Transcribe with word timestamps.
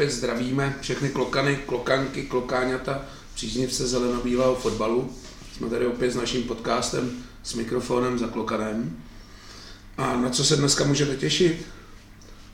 14 0.00 0.08
dnech 0.08 0.10
opět 0.10 0.10
zdravíme 0.10 0.76
všechny 0.80 1.08
klokany, 1.08 1.56
klokanky, 1.56 2.22
klokáňata, 2.22 3.02
příznivce 3.34 3.88
zelenobílého 3.88 4.54
fotbalu. 4.54 5.12
Jsme 5.52 5.70
tady 5.70 5.86
opět 5.86 6.10
s 6.10 6.16
naším 6.16 6.42
podcastem 6.42 7.10
s 7.42 7.54
mikrofonem 7.54 8.18
za 8.18 8.26
klokanem. 8.26 9.02
A 9.96 10.16
na 10.16 10.30
co 10.30 10.44
se 10.44 10.56
dneska 10.56 10.84
můžete 10.84 11.16
těšit? 11.16 11.66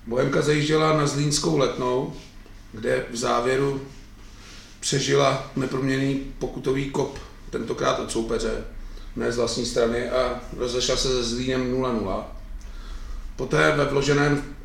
Bohemka 0.07 0.43
zajížděla 0.43 0.97
na 0.97 1.07
Zlínskou 1.07 1.59
letnou, 1.59 2.15
kde 2.73 3.07
v 3.11 3.16
závěru 3.16 3.80
přežila 4.80 5.51
neproměný 5.57 6.15
pokutový 6.38 6.91
kop, 6.91 7.19
tentokrát 7.51 7.99
od 7.99 8.13
soupeře, 8.13 8.65
ne 9.16 9.33
z 9.33 9.37
vlastní 9.37 9.66
strany 9.66 10.10
a 10.10 10.41
rozešla 10.57 10.97
se 10.97 11.09
se 11.09 11.24
Zlínem 11.24 11.74
0-0. 11.74 12.24
Poté 13.37 13.73
ve 13.77 13.85
vloženém 13.85 14.57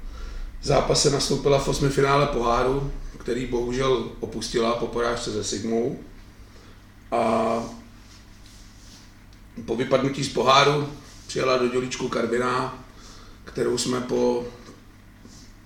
zápase 0.61 1.09
nastoupila 1.09 1.59
v 1.59 1.67
osmifinále 1.67 2.27
poháru, 2.27 2.91
který 3.17 3.45
bohužel 3.45 4.11
opustila 4.19 4.75
po 4.75 4.87
porážce 4.87 5.31
se 5.31 5.43
Sigmou. 5.43 5.99
A 7.11 7.63
po 9.65 9.75
vypadnutí 9.75 10.23
z 10.23 10.33
poháru 10.33 10.89
přijela 11.27 11.57
do 11.57 11.69
dělíčku 11.69 12.07
Karviná, 12.07 12.85
kterou 13.43 13.77
jsme 13.77 14.01
po 14.01 14.45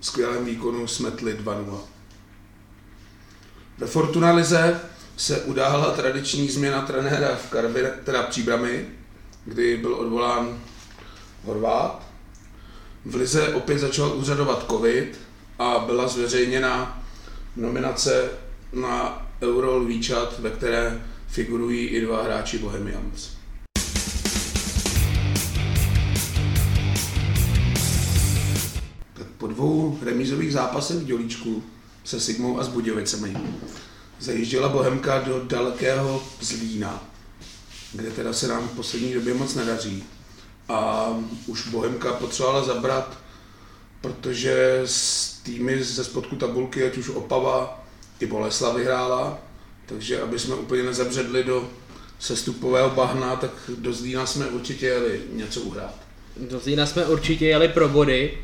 skvělém 0.00 0.44
výkonu 0.44 0.86
smetli 0.86 1.34
2-0. 1.34 1.80
Ve 3.78 3.86
Fortuna 3.86 4.32
Lize 4.32 4.80
se 5.16 5.40
udála 5.40 5.90
tradiční 5.90 6.48
změna 6.48 6.82
trenéra 6.82 7.36
v 7.36 7.50
Karviné, 7.50 7.90
teda 7.90 8.22
Příbrami, 8.22 8.88
kdy 9.44 9.76
byl 9.76 9.94
odvolán 9.94 10.60
Horvát 11.44 12.05
v 13.06 13.14
Lize 13.14 13.54
opět 13.54 13.78
začal 13.78 14.16
úřadovat 14.16 14.66
covid 14.70 15.18
a 15.58 15.78
byla 15.78 16.08
zveřejněna 16.08 17.02
nominace 17.56 18.30
na 18.72 19.26
Euro 19.42 19.76
Lvíčat, 19.76 20.38
ve 20.38 20.50
které 20.50 21.02
figurují 21.28 21.86
i 21.86 22.00
dva 22.00 22.22
hráči 22.22 22.58
Bohemians. 22.58 23.28
Tak 29.14 29.26
po 29.38 29.46
dvou 29.46 29.98
remízových 30.02 30.52
zápasech 30.52 30.96
v 30.96 31.04
Dělíčku 31.04 31.62
se 32.04 32.20
Sigmou 32.20 32.60
a 32.60 32.64
s 32.64 32.68
Budějovicemi 32.68 33.36
zajížděla 34.20 34.68
Bohemka 34.68 35.20
do 35.20 35.44
dalekého 35.44 36.24
Zlína, 36.40 37.04
kde 37.92 38.10
teda 38.10 38.32
se 38.32 38.48
nám 38.48 38.68
v 38.68 38.76
poslední 38.76 39.14
době 39.14 39.34
moc 39.34 39.54
nedaří 39.54 40.04
a 40.68 41.08
už 41.46 41.68
Bohemka 41.68 42.12
potřebovala 42.12 42.64
zabrat, 42.64 43.18
protože 44.00 44.82
s 44.84 45.32
týmy 45.32 45.84
ze 45.84 46.04
spodku 46.04 46.36
tabulky, 46.36 46.84
ať 46.84 46.96
už 46.96 47.08
Opava 47.08 47.84
i 48.20 48.26
Bolesla 48.26 48.72
vyhrála, 48.72 49.38
takže 49.86 50.22
aby 50.22 50.38
jsme 50.38 50.54
úplně 50.54 50.82
nezabředli 50.82 51.44
do 51.44 51.68
sestupového 52.18 52.90
bahna, 52.90 53.36
tak 53.36 53.50
do 53.78 53.92
Zlína 53.92 54.26
jsme 54.26 54.46
určitě 54.46 54.86
jeli 54.86 55.22
něco 55.32 55.60
uhrát. 55.60 55.94
Do 56.36 56.58
Zlína 56.58 56.86
jsme 56.86 57.06
určitě 57.06 57.46
jeli 57.46 57.68
pro 57.68 57.88
body. 57.88 58.38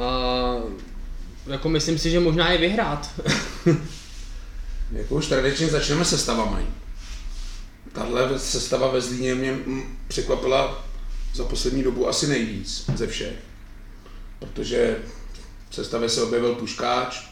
A 0.00 0.54
jako 1.46 1.68
myslím 1.68 1.98
si, 1.98 2.10
že 2.10 2.20
možná 2.20 2.52
i 2.52 2.58
vyhrát. 2.58 3.20
jako 4.92 5.14
už 5.14 5.26
tradičně 5.26 5.68
začneme 5.68 6.04
se 6.04 6.18
stavami 6.18 6.66
tahle 7.96 8.38
sestava 8.38 8.90
ve 8.90 9.00
Zlíně 9.00 9.34
mě 9.34 9.58
překvapila 10.08 10.84
za 11.34 11.44
poslední 11.44 11.82
dobu 11.82 12.08
asi 12.08 12.26
nejvíc 12.26 12.84
ze 12.94 13.06
všech. 13.06 13.36
Protože 14.38 14.98
v 15.70 15.74
sestavě 15.74 16.08
se 16.08 16.22
objevil 16.22 16.54
Puškáč, 16.54 17.28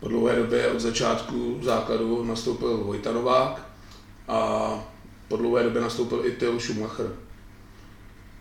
po 0.00 0.08
dlouhé 0.08 0.36
době 0.36 0.68
od 0.68 0.80
začátku 0.80 1.60
základu 1.62 2.24
nastoupil 2.24 2.76
Vojta 2.76 3.12
Novák 3.12 3.68
a 4.28 4.72
po 5.28 5.36
dlouhé 5.36 5.62
době 5.62 5.82
nastoupil 5.82 6.26
i 6.26 6.30
Till 6.30 6.60
Schumacher, 6.60 7.12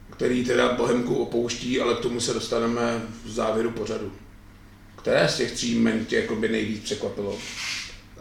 který 0.10 0.46
teda 0.46 0.74
Bohemku 0.74 1.16
opouští, 1.16 1.82
ale 1.82 1.96
k 1.96 2.00
tomu 2.00 2.20
se 2.20 2.34
dostaneme 2.34 3.02
v 3.24 3.30
závěru 3.30 3.72
pořadu. 3.72 4.12
Které 4.96 5.30
z 5.30 5.38
těch 5.38 5.52
tří 5.52 5.80
men 5.80 6.06
tě 6.06 6.16
jako 6.16 6.36
by 6.36 6.50
nejvíc 6.50 6.84
překvapilo? 6.84 7.38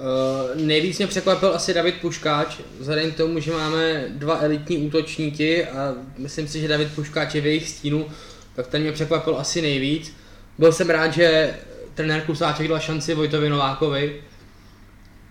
Uh, 0.01 0.61
nejvíc 0.63 0.99
mě 0.99 1.07
překvapil 1.07 1.55
asi 1.55 1.75
David 1.75 1.95
Puškáč, 2.01 2.57
vzhledem 2.79 3.13
k 3.13 3.17
tomu, 3.17 3.41
že 3.41 3.53
máme 3.53 4.05
dva 4.09 4.39
elitní 4.41 4.79
útočníky 4.79 5.67
a 5.67 5.95
myslím 6.19 6.49
si, 6.49 6.61
že 6.61 6.69
David 6.69 6.95
Puškáč 6.95 7.35
je 7.35 7.41
v 7.41 7.47
jejich 7.47 7.69
stínu, 7.69 8.07
tak 8.55 8.67
ten 8.67 8.83
mě 8.83 8.93
překvapil 8.93 9.39
asi 9.39 9.63
nejvíc. 9.63 10.13
Byl 10.59 10.73
jsem 10.73 10.91
rád, 10.91 11.11
že 11.11 11.55
trenér 11.95 12.23
Kusáček 12.23 12.69
dal 12.69 12.81
šanci 12.81 13.15
Vojtovi 13.15 13.49
Novákovi. 13.49 14.23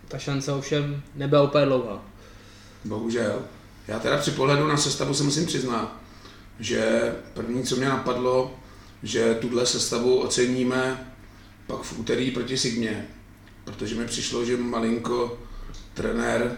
Ta 0.07 0.17
šance 0.17 0.51
ovšem 0.51 1.03
nebyla 1.15 1.43
úplně 1.43 1.65
dlouhá. 1.65 2.05
Bohužel. 2.85 3.41
Já 3.87 3.99
teda 3.99 4.17
při 4.17 4.31
pohledu 4.31 4.67
na 4.67 4.77
sestavu 4.77 5.13
se 5.13 5.23
musím 5.23 5.45
přiznat, 5.45 5.95
že 6.59 7.13
první, 7.33 7.63
co 7.63 7.75
mě 7.75 7.89
napadlo, 7.89 8.53
že 9.03 9.35
tuhle 9.35 9.65
sestavu 9.65 10.19
oceníme 10.19 11.13
pak 11.67 11.81
v 11.81 11.99
úterý 11.99 12.31
proti 12.31 12.57
Sigmě, 12.57 13.07
protože 13.71 13.95
mi 13.95 14.05
přišlo, 14.05 14.45
že 14.45 14.57
malinko 14.57 15.37
trenér, 15.93 16.51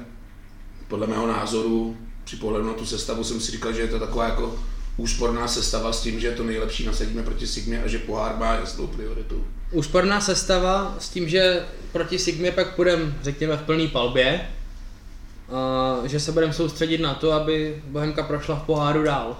podle 0.88 1.07
mého 1.07 1.27
názoru, 1.27 1.97
při 2.23 2.35
pohledu 2.35 2.67
na 2.67 2.73
tu 2.73 2.85
sestavu 2.85 3.23
jsem 3.23 3.39
si 3.39 3.51
říkal, 3.51 3.73
že 3.73 3.81
je 3.81 3.88
to 3.88 3.99
taková 3.99 4.25
jako 4.25 4.59
úsporná 4.97 5.47
sestava 5.47 5.94
s 5.94 6.01
tím, 6.01 6.19
že 6.19 6.31
to 6.31 6.44
nejlepší 6.44 6.85
nasadíme 6.85 7.23
proti 7.23 7.47
Sigmě 7.47 7.83
a 7.83 7.88
že 7.88 7.99
pohár 7.99 8.38
má 8.38 8.53
jasnou 8.53 8.88
prioritu. 8.88 9.45
Úsporná 9.72 10.22
sestava 10.22 10.95
s 10.99 11.09
tím, 11.09 11.29
že 11.29 11.66
proti 11.91 12.19
Sigmě 12.19 12.51
pak 12.51 12.75
půjdeme, 12.75 13.13
řekněme, 13.22 13.57
v 13.57 13.61
plný 13.61 13.88
palbě, 13.88 14.47
a 15.51 16.07
že 16.07 16.19
se 16.19 16.31
budeme 16.31 16.53
soustředit 16.53 16.97
na 16.97 17.13
to, 17.13 17.31
aby 17.31 17.83
Bohemka 17.85 18.23
prošla 18.23 18.55
v 18.55 18.63
poháru 18.63 19.03
dál. 19.03 19.38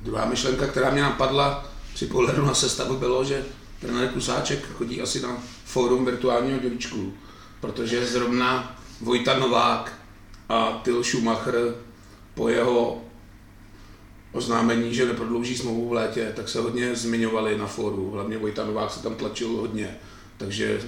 Druhá 0.00 0.24
myšlenka, 0.24 0.66
která 0.66 0.90
mě 0.90 1.02
napadla 1.02 1.66
při 1.94 2.06
pohledu 2.06 2.46
na 2.46 2.54
sestavu, 2.54 2.96
bylo, 2.96 3.24
že 3.24 3.44
trenér 3.80 4.08
Kusáček 4.08 4.66
chodí 4.72 5.02
asi 5.02 5.20
na 5.20 5.36
fórum 5.70 6.04
virtuálního 6.04 6.58
dělíčku, 6.58 7.14
protože 7.60 8.06
zrovna 8.06 8.76
Vojta 9.00 9.38
Novák 9.38 9.92
a 10.48 10.80
Till 10.82 11.04
Schumacher 11.04 11.74
po 12.34 12.48
jeho 12.48 13.02
oznámení, 14.32 14.94
že 14.94 15.06
neprodlouží 15.06 15.56
smlouvu 15.56 15.88
v 15.88 15.92
létě, 15.92 16.32
tak 16.36 16.48
se 16.48 16.60
hodně 16.60 16.96
zmiňovali 16.96 17.58
na 17.58 17.66
fóru. 17.66 18.10
Hlavně 18.10 18.38
Vojta 18.38 18.64
Novák 18.64 18.90
se 18.90 19.02
tam 19.02 19.14
tlačil 19.14 19.48
hodně. 19.48 19.96
Takže 20.36 20.80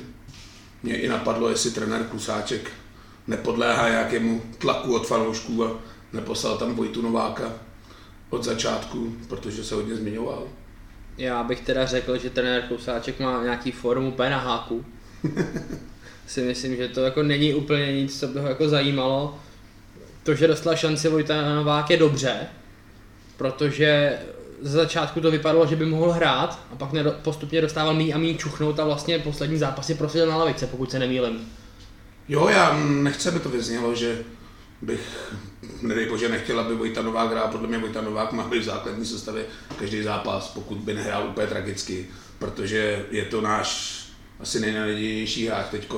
mě 0.83 0.97
i 0.97 1.09
napadlo, 1.09 1.49
jestli 1.49 1.71
trenér 1.71 2.05
Kusáček 2.05 2.71
nepodléhá 3.27 3.89
nějakému 3.89 4.43
tlaku 4.59 4.95
od 4.95 5.07
fanoušků 5.07 5.65
a 5.65 5.79
neposlal 6.13 6.59
tam 6.59 6.75
Vojtu 6.75 7.03
Nováka 7.03 7.53
od 8.31 8.45
začátku, 8.45 9.17
protože 9.29 9.65
se 9.65 9.75
hodně 9.75 9.97
zmiňoval. 9.97 10.49
Já 11.19 11.43
bych 11.43 11.61
teda 11.61 11.87
řekl, 11.87 12.19
že 12.19 12.31
trenér 12.31 12.63
Kousáček 12.63 13.21
má 13.21 13.43
nějaký 13.43 13.73
formu 13.73 14.09
úplně 14.09 14.31
na 14.31 14.39
háku. 14.39 14.85
si 16.27 16.43
myslím, 16.43 16.77
že 16.77 16.89
to 16.89 17.01
jako 17.01 17.23
není 17.23 17.55
úplně 17.55 17.93
nic, 17.93 18.21
co 18.21 18.29
by 18.29 18.41
ho 18.41 18.49
jako 18.49 18.69
zajímalo. 18.69 19.39
To, 20.23 20.35
že 20.35 20.47
dostala 20.47 20.77
šanci 20.77 21.09
Vojta 21.09 21.55
Novák 21.55 21.91
je 21.91 21.97
dobře, 21.97 22.37
protože 23.37 24.19
za 24.61 24.79
začátku 24.79 25.21
to 25.21 25.31
vypadalo, 25.31 25.67
že 25.67 25.77
by 25.77 25.87
mohl 25.87 26.13
hrát 26.13 26.59
a 26.73 26.77
pak 26.77 26.91
postupně 27.23 27.61
dostával 27.61 27.95
mý 27.95 28.15
a 28.15 28.19
mý 28.19 28.39
čuchnout 28.39 28.81
a 28.81 28.85
vlastně 28.85 29.19
poslední 29.19 29.59
zápasy 29.59 29.95
prosil 29.95 30.27
na 30.27 30.37
lavice, 30.37 30.67
pokud 30.67 30.91
se 30.91 30.99
nemýlim. 30.99 31.49
Jo, 32.29 32.49
já 32.49 32.77
nechci, 32.85 33.29
aby 33.29 33.41
to 33.41 33.49
vyznělo, 33.49 33.95
že 33.95 34.19
bych, 34.83 35.33
nedej 35.83 36.09
bože, 36.09 36.29
nechtěl, 36.29 36.61
aby 36.61 36.75
Vojta 36.75 37.03
Novák 37.03 37.31
hrál. 37.31 37.49
Podle 37.49 37.69
mě 37.69 37.79
Vojta 37.79 38.01
Novák 38.01 38.33
má 38.33 38.49
být 38.49 38.59
v 38.59 38.65
základní 38.65 39.07
sestavě 39.07 39.45
každý 39.79 40.03
zápas, 40.03 40.49
pokud 40.49 40.79
by 40.79 40.95
nehrál 40.95 41.29
úplně 41.29 41.47
tragicky, 41.47 42.07
protože 42.39 43.07
je 43.11 43.25
to 43.25 43.41
náš 43.41 44.03
asi 44.41 44.61
nejnadějnější 44.61 45.47
hráč 45.47 45.67
teď, 45.71 45.93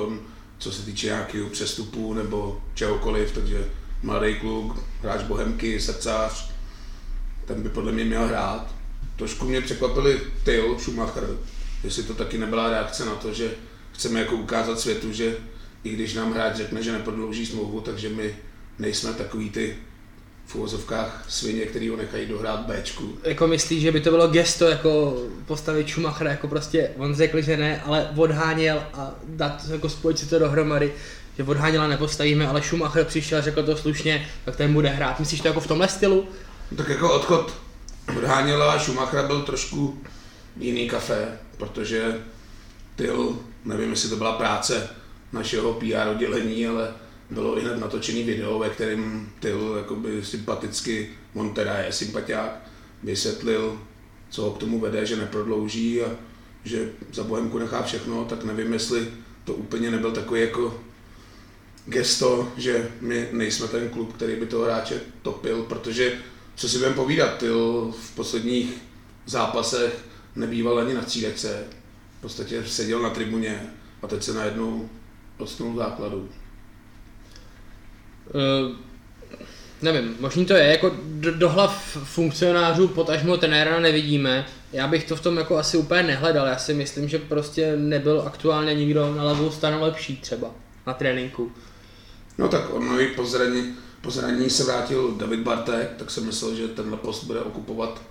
co 0.57 0.71
se 0.71 0.81
týče 0.81 1.07
nějakého 1.07 1.49
přestupu 1.49 2.13
nebo 2.13 2.61
čehokoliv, 2.73 3.31
takže 3.31 3.65
mladý 4.03 4.35
kluk, 4.35 4.83
hráč 5.01 5.21
Bohemky, 5.21 5.79
srdcář, 5.79 6.51
ten 7.45 7.63
by 7.63 7.69
podle 7.69 7.91
mě 7.91 8.05
měl 8.05 8.27
hrát. 8.27 8.75
Trošku 9.15 9.45
mě 9.45 9.61
překvapili 9.61 10.21
Tyl 10.43 10.79
Schumacher, 10.79 11.37
jestli 11.83 12.03
to 12.03 12.13
taky 12.13 12.37
nebyla 12.37 12.69
reakce 12.69 13.05
na 13.05 13.15
to, 13.15 13.33
že 13.33 13.51
chceme 13.91 14.19
jako 14.19 14.35
ukázat 14.35 14.79
světu, 14.79 15.13
že 15.13 15.37
i 15.83 15.89
když 15.89 16.13
nám 16.13 16.33
hráč 16.33 16.55
řekne, 16.55 16.83
že 16.83 16.91
neprodlouží 16.91 17.45
smlouvu, 17.45 17.81
takže 17.81 18.09
my 18.09 18.35
nejsme 18.79 19.13
takový 19.13 19.49
ty 19.49 19.77
v 20.45 20.55
uvozovkách 20.55 21.25
svině, 21.29 21.65
který 21.65 21.89
ho 21.89 21.97
nechají 21.97 22.25
dohrát 22.25 22.59
Bčku. 22.59 23.17
Jako 23.23 23.47
myslíš, 23.47 23.81
že 23.81 23.91
by 23.91 24.01
to 24.01 24.09
bylo 24.09 24.27
gesto 24.27 24.65
jako 24.65 25.21
postavit 25.45 25.89
Schumachera, 25.89 26.31
jako 26.31 26.47
prostě 26.47 26.91
on 26.97 27.15
řekl, 27.15 27.41
že 27.41 27.57
ne, 27.57 27.81
ale 27.81 28.09
odháněl 28.15 28.83
a 28.93 29.11
dát 29.23 29.65
jako 29.69 29.89
spojit 29.89 30.19
si 30.19 30.25
to 30.25 30.39
dohromady, 30.39 30.93
že 31.37 31.43
odháněla 31.43 31.87
nepostavíme, 31.87 32.47
ale 32.47 32.61
Schumacher 32.61 33.05
přišel 33.05 33.37
a 33.37 33.41
řekl 33.41 33.63
to 33.63 33.77
slušně, 33.77 34.27
tak 34.45 34.55
ten 34.55 34.73
bude 34.73 34.89
hrát. 34.89 35.19
Myslíš 35.19 35.41
to 35.41 35.47
jako 35.47 35.59
v 35.59 35.67
tomhle 35.67 35.87
stylu? 35.87 36.27
Tak 36.77 36.89
jako 36.89 37.13
odchod 37.13 37.53
odháněla 38.17 38.73
a 38.73 38.79
Schumachera 38.79 39.23
byl 39.23 39.41
trošku 39.41 40.01
jiný 40.57 40.89
kafe, 40.89 41.27
protože 41.57 42.21
Tyl, 42.95 43.39
nevím, 43.65 43.89
jestli 43.89 44.09
to 44.09 44.15
byla 44.15 44.31
práce 44.31 44.89
našeho 45.33 45.73
PR 45.73 46.07
oddělení, 46.11 46.67
ale 46.67 46.93
bylo 47.29 47.57
i 47.57 47.61
hned 47.61 47.79
natočený 47.79 48.23
video, 48.23 48.59
ve 48.59 48.69
kterém 48.69 49.29
Tyl 49.39 49.75
jakoby 49.77 50.25
sympaticky, 50.25 51.09
on 51.33 51.53
teda 51.53 51.77
je 51.77 51.91
sympatiák, 51.91 52.69
vysvětlil, 53.03 53.81
co 54.29 54.41
ho 54.41 54.51
k 54.51 54.57
tomu 54.57 54.79
vede, 54.79 55.05
že 55.05 55.15
neprodlouží 55.15 56.01
a 56.01 56.09
že 56.63 56.91
za 57.13 57.23
Bohemku 57.23 57.59
nechá 57.59 57.83
všechno, 57.83 58.25
tak 58.25 58.43
nevím, 58.43 58.73
jestli 58.73 59.07
to 59.43 59.53
úplně 59.53 59.91
nebyl 59.91 60.11
takový 60.11 60.41
jako 60.41 60.81
gesto, 61.85 62.51
že 62.57 62.91
my 63.01 63.29
nejsme 63.31 63.67
ten 63.67 63.89
klub, 63.89 64.13
který 64.13 64.35
by 64.35 64.45
toho 64.45 64.63
hráče 64.65 65.01
topil, 65.21 65.63
protože 65.63 66.17
co 66.55 66.69
si 66.69 66.77
budeme 66.77 66.95
povídat, 66.95 67.37
ty 67.37 67.47
v 67.91 68.15
posledních 68.15 68.73
zápasech 69.25 70.05
nebýval 70.35 70.79
ani 70.79 70.93
na 70.93 71.01
střídečce, 71.01 71.63
v 72.17 72.21
podstatě 72.21 72.63
seděl 72.65 73.01
na 73.01 73.09
tribuně 73.09 73.73
a 74.01 74.07
teď 74.07 74.23
se 74.23 74.33
najednou 74.33 74.89
odstnul 75.37 75.75
základu. 75.75 76.29
Uh, 78.33 78.75
nevím, 79.81 80.15
možný 80.19 80.45
to 80.45 80.53
je, 80.53 80.63
jako 80.63 80.91
do, 81.03 81.31
do 81.31 81.49
hlav 81.49 81.97
funkcionářů 82.03 82.87
potažmo 82.87 83.37
trenéra 83.37 83.79
nevidíme, 83.79 84.45
já 84.73 84.87
bych 84.87 85.03
to 85.03 85.15
v 85.15 85.21
tom 85.21 85.37
jako 85.37 85.57
asi 85.57 85.77
úplně 85.77 86.03
nehledal, 86.03 86.47
já 86.47 86.57
si 86.57 86.73
myslím, 86.73 87.09
že 87.09 87.19
prostě 87.19 87.75
nebyl 87.75 88.23
aktuálně 88.25 88.75
nikdo 88.75 89.15
na 89.15 89.23
levou 89.23 89.51
stranu 89.51 89.81
lepší 89.81 90.17
třeba 90.17 90.51
na 90.87 90.93
tréninku. 90.93 91.51
No 92.37 92.47
tak 92.47 92.73
ono 92.73 92.99
i 92.99 93.07
po 93.07 93.25
zraní, 93.25 93.73
po 94.01 94.11
zraní 94.11 94.49
se 94.49 94.63
vrátil 94.63 95.11
David 95.17 95.39
Bartek, 95.39 95.89
tak 95.97 96.11
jsem 96.11 96.25
myslel, 96.25 96.55
že 96.55 96.67
tenhle 96.67 96.97
post 96.97 97.23
bude 97.23 97.39
okupovat 97.39 98.01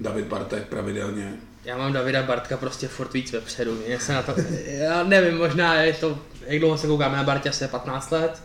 David 0.00 0.24
Bartek 0.24 0.68
pravidelně. 0.68 1.34
Já 1.64 1.78
mám 1.78 1.92
Davida 1.92 2.22
Bartka 2.22 2.56
prostě 2.56 2.88
furt 2.88 3.12
víc 3.12 3.32
vepředu, 3.32 3.82
já 3.86 3.98
se 3.98 4.12
na 4.12 4.22
to, 4.22 4.34
já 4.66 5.02
nevím, 5.02 5.38
možná 5.38 5.74
je 5.74 5.92
to, 5.92 6.18
jak 6.46 6.58
dlouho 6.58 6.78
se 6.78 6.86
koukáme 6.86 7.16
na 7.16 7.22
Bartě, 7.22 7.48
asi 7.48 7.68
15 7.68 8.10
let. 8.10 8.42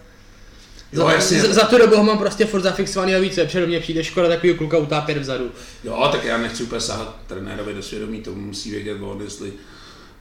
Jo, 0.94 1.07
jasně. 1.07 1.42
za, 1.42 1.54
za, 1.54 1.66
tu 1.66 1.78
dobu 1.78 1.95
ho 1.95 2.04
mám 2.04 2.18
prostě 2.18 2.45
furt 2.45 2.62
zafixovaný 2.62 3.16
a 3.16 3.19
víc 3.19 3.38
vepředu, 3.38 3.68
mně 3.68 3.80
přijde 3.80 4.04
škoda 4.04 4.28
takový 4.28 4.54
kluka 4.54 4.78
utápět 4.78 5.18
vzadu. 5.18 5.51
Jo, 5.84 6.10
tak 6.12 6.24
já 6.24 6.38
nechci 6.38 6.63
úplně 6.63 6.81
sahat 6.81 7.16
trenérovi 7.28 7.74
do 7.74 7.84
svědomí, 7.84 8.22
to 8.22 8.36
musí 8.36 8.72
vědět 8.72 8.98
on, 9.01 9.22
jestli 9.22 9.54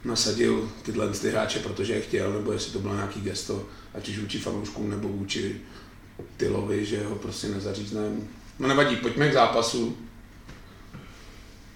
nasadil 0.05 0.69
tyhle 0.81 1.09
ty 1.09 1.29
hráče, 1.29 1.59
protože 1.59 1.93
je 1.93 2.01
chtěl, 2.01 2.33
nebo 2.33 2.51
jestli 2.51 2.71
to 2.71 2.79
bylo 2.79 2.95
nějaký 2.95 3.21
gesto, 3.21 3.65
ať 3.93 4.09
už 4.09 4.19
vůči 4.19 4.39
fanouškům 4.39 4.89
nebo 4.89 5.07
vůči 5.07 5.61
Tylovi, 6.37 6.85
že 6.85 7.05
ho 7.05 7.15
prostě 7.15 7.47
nezařízneme. 7.47 8.07
No 8.59 8.67
nevadí, 8.67 8.95
pojďme 8.95 9.29
k 9.29 9.33
zápasu. 9.33 9.97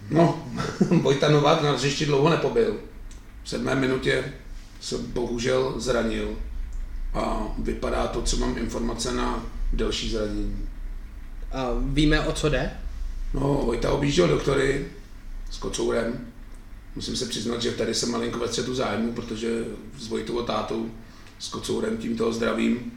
No, 0.09 0.51
Vojta 1.01 1.29
Novák 1.29 1.61
na 1.61 1.71
hřišti 1.71 2.05
dlouho 2.05 2.29
nepobyl. 2.29 2.77
V 3.43 3.49
sedmé 3.49 3.75
minutě 3.75 4.33
se 4.81 4.97
bohužel 4.97 5.73
zranil 5.77 6.37
a 7.17 7.53
vypadá 7.57 8.07
to, 8.07 8.21
co 8.21 8.37
mám 8.37 8.57
informace 8.57 9.13
na 9.13 9.45
delší 9.73 10.09
zranění. 10.09 10.67
A 11.51 11.67
víme, 11.79 12.21
o 12.21 12.31
co 12.31 12.49
jde? 12.49 12.71
No, 13.33 13.61
Vojta 13.65 13.91
objížděl 13.91 14.27
doktory 14.27 14.85
s 15.51 15.57
kocourem. 15.57 16.27
Musím 16.95 17.15
se 17.15 17.25
přiznat, 17.25 17.61
že 17.61 17.71
tady 17.71 17.93
jsem 17.93 18.11
malinko 18.11 18.39
ve 18.39 18.47
střetu 18.47 18.75
zájmu, 18.75 19.13
protože 19.13 19.65
s 19.97 20.07
Vojtou 20.07 20.39
a 20.39 20.43
tátou, 20.43 20.91
s 21.39 21.49
kocourem, 21.49 21.97
tímto 21.97 22.33
zdravím, 22.33 22.91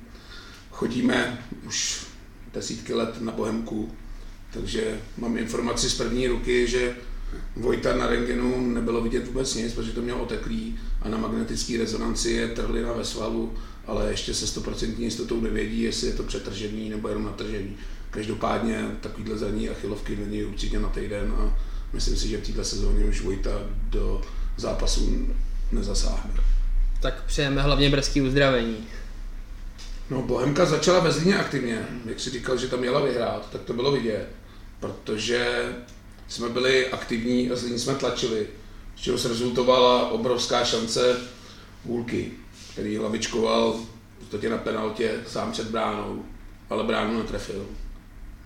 chodíme 0.70 1.44
už 1.66 2.06
desítky 2.54 2.94
let 2.94 3.20
na 3.20 3.32
Bohemku, 3.32 3.90
takže 4.52 5.00
mám 5.16 5.38
informaci 5.38 5.90
z 5.90 5.94
první 5.94 6.26
ruky, 6.26 6.66
že 6.66 6.96
Vojta 7.56 7.96
na 7.96 8.06
rengenu 8.06 8.70
nebylo 8.70 9.00
vidět 9.00 9.26
vůbec 9.26 9.54
nic, 9.54 9.72
protože 9.72 9.92
to 9.92 10.02
měl 10.02 10.16
oteklý 10.16 10.78
a 11.02 11.08
na 11.08 11.18
magnetické 11.18 11.78
rezonanci 11.78 12.30
je 12.30 12.48
trhlina 12.48 12.92
ve 12.92 13.04
svalu, 13.04 13.54
ale 13.90 14.10
ještě 14.10 14.34
se 14.34 14.60
100% 14.60 14.94
jistotou 14.98 15.40
nevědí, 15.40 15.82
jestli 15.82 16.06
je 16.06 16.14
to 16.14 16.22
přetržený 16.22 16.90
nebo 16.90 17.08
jenom 17.08 17.24
natržený. 17.24 17.76
Každopádně 18.10 18.86
takovýhle 19.00 19.38
zraní 19.38 19.68
achilovky 19.68 20.16
není 20.16 20.44
určitě 20.44 20.80
na 20.80 20.88
týden 20.88 21.34
a 21.36 21.58
myslím 21.92 22.16
si, 22.16 22.28
že 22.28 22.38
v 22.38 22.46
této 22.46 22.64
sezóně 22.64 23.04
už 23.04 23.20
Vojta 23.22 23.50
do 23.88 24.22
zápasu 24.56 25.28
nezasáhne. 25.72 26.34
Tak 27.00 27.24
přejeme 27.24 27.62
hlavně 27.62 27.90
brzký 27.90 28.22
uzdravení. 28.22 28.76
No, 30.10 30.22
Bohemka 30.22 30.64
začala 30.64 31.00
ve 31.00 31.12
Zlíně 31.12 31.38
aktivně. 31.38 31.86
Jak 32.04 32.20
si 32.20 32.30
říkal, 32.30 32.56
že 32.56 32.68
tam 32.68 32.80
měla 32.80 33.00
vyhrát, 33.00 33.50
tak 33.52 33.62
to 33.62 33.72
bylo 33.72 33.92
vidět. 33.92 34.28
Protože 34.80 35.72
jsme 36.28 36.48
byli 36.48 36.88
aktivní 36.88 37.50
a 37.50 37.56
Zlín 37.56 37.78
jsme 37.78 37.94
tlačili, 37.94 38.46
z 38.96 39.00
čeho 39.00 39.18
se 39.18 39.28
rezultovala 39.28 40.10
obrovská 40.10 40.64
šance 40.64 41.16
Hůlky, 41.84 42.32
který 42.80 42.96
hlavičkoval 42.96 43.72
v 43.72 44.18
podstatě 44.18 44.48
na 44.48 44.58
penaltě 44.58 45.10
sám 45.26 45.52
před 45.52 45.66
bránou, 45.66 46.22
ale 46.70 46.84
bránu 46.84 47.18
netrefil. 47.18 47.66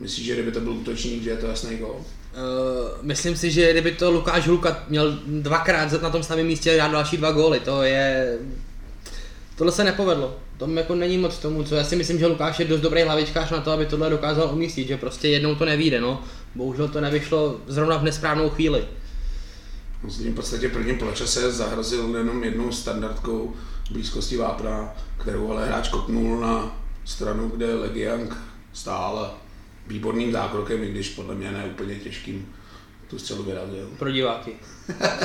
Myslíš, 0.00 0.26
že 0.26 0.32
kdyby 0.32 0.52
to 0.52 0.60
byl 0.60 0.72
útočník, 0.72 1.22
že 1.22 1.30
je 1.30 1.36
to 1.36 1.46
jasný 1.46 1.76
gol? 1.76 1.96
Uh, 1.96 2.02
myslím 3.02 3.36
si, 3.36 3.50
že 3.50 3.72
kdyby 3.72 3.92
to 3.92 4.10
Lukáš 4.10 4.48
Hulka 4.48 4.84
měl 4.88 5.18
dvakrát 5.26 6.02
na 6.02 6.10
tom 6.10 6.22
samém 6.22 6.46
místě 6.46 6.76
dát 6.76 6.92
další 6.92 7.16
dva 7.16 7.32
góly, 7.32 7.60
to 7.60 7.82
je... 7.82 8.38
Tohle 9.56 9.72
se 9.72 9.84
nepovedlo. 9.84 10.36
To 10.56 10.70
jako 10.70 10.94
není 10.94 11.18
moc 11.18 11.38
tomu, 11.38 11.64
co 11.64 11.74
já 11.74 11.84
si 11.84 11.96
myslím, 11.96 12.18
že 12.18 12.26
Lukáš 12.26 12.58
je 12.58 12.64
dost 12.64 12.80
dobrý 12.80 13.02
hlavičkář 13.02 13.50
na 13.50 13.60
to, 13.60 13.70
aby 13.70 13.86
tohle 13.86 14.10
dokázal 14.10 14.50
umístit, 14.52 14.88
že 14.88 14.96
prostě 14.96 15.28
jednou 15.28 15.54
to 15.54 15.64
nevíde, 15.64 16.00
no. 16.00 16.24
Bohužel 16.54 16.88
to 16.88 17.00
nevyšlo 17.00 17.60
zrovna 17.66 17.96
v 17.96 18.04
nesprávnou 18.04 18.50
chvíli. 18.50 18.84
Myslím, 20.02 20.32
v 20.32 20.36
podstatě 20.36 20.68
prvním 20.68 20.98
poločase 20.98 21.52
zahrozil 21.52 22.16
jenom 22.16 22.44
jednou 22.44 22.72
standardkou 22.72 23.54
blízkosti 23.90 24.36
Vápna, 24.36 24.94
kterou 25.20 25.50
ale 25.50 25.66
hráč 25.66 25.88
kopnul 25.88 26.40
na 26.40 26.80
stranu, 27.04 27.48
kde 27.48 27.74
Legiang 27.74 28.36
stál 28.72 29.34
výborným 29.86 30.32
zákrokem, 30.32 30.82
i 30.82 30.90
když 30.90 31.08
podle 31.08 31.34
mě 31.34 31.50
ne 31.52 31.64
úplně 31.64 31.94
těžkým 31.94 32.54
tu 33.10 33.18
střelu 33.18 33.42
vyrazil. 33.42 33.90
Pro 33.98 34.10
diváky. 34.10 34.52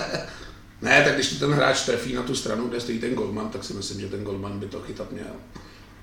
ne, 0.81 1.03
tak 1.03 1.13
když 1.13 1.29
ten 1.29 1.51
hráč 1.51 1.85
trefí 1.85 2.13
na 2.13 2.23
tu 2.23 2.35
stranu, 2.35 2.67
kde 2.67 2.79
stojí 2.79 2.99
ten 2.99 3.13
golman, 3.13 3.49
tak 3.49 3.63
si 3.63 3.73
myslím, 3.73 4.01
že 4.01 4.07
ten 4.07 4.23
golman 4.23 4.59
by 4.59 4.65
to 4.65 4.81
chytat 4.81 5.11
měl. 5.11 5.33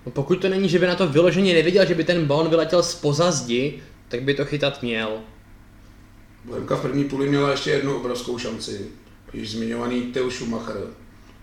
No 0.07 0.13
pokud 0.13 0.37
to 0.37 0.49
není, 0.49 0.69
že 0.69 0.79
by 0.79 0.87
na 0.87 0.95
to 0.95 1.09
vyloženě 1.09 1.55
neviděl, 1.55 1.87
že 1.87 1.95
by 1.95 2.05
ten 2.05 2.27
balon 2.27 2.49
vyletěl 2.49 2.83
spoza 2.83 3.31
zdi, 3.31 3.83
tak 4.09 4.23
by 4.23 4.35
to 4.35 4.45
chytat 4.45 4.83
měl. 4.83 5.21
Bohemka 6.45 6.77
v 6.77 6.83
první 6.83 7.05
půli 7.05 7.29
měla 7.29 7.51
ještě 7.51 7.71
jednu 7.71 7.97
obrovskou 7.97 8.39
šanci. 8.39 8.87
Již 9.33 9.51
zmiňovaný 9.51 10.03
Theo 10.03 10.31
Schumacher, 10.31 10.77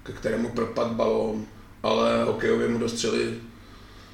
ke 0.04 0.14
kterému 0.14 0.50
propad 0.50 0.92
balón, 0.92 1.46
ale 1.84 2.24
hokejově 2.24 2.68
mu 2.68 2.80
do 2.80 2.90
střely 2.90 3.34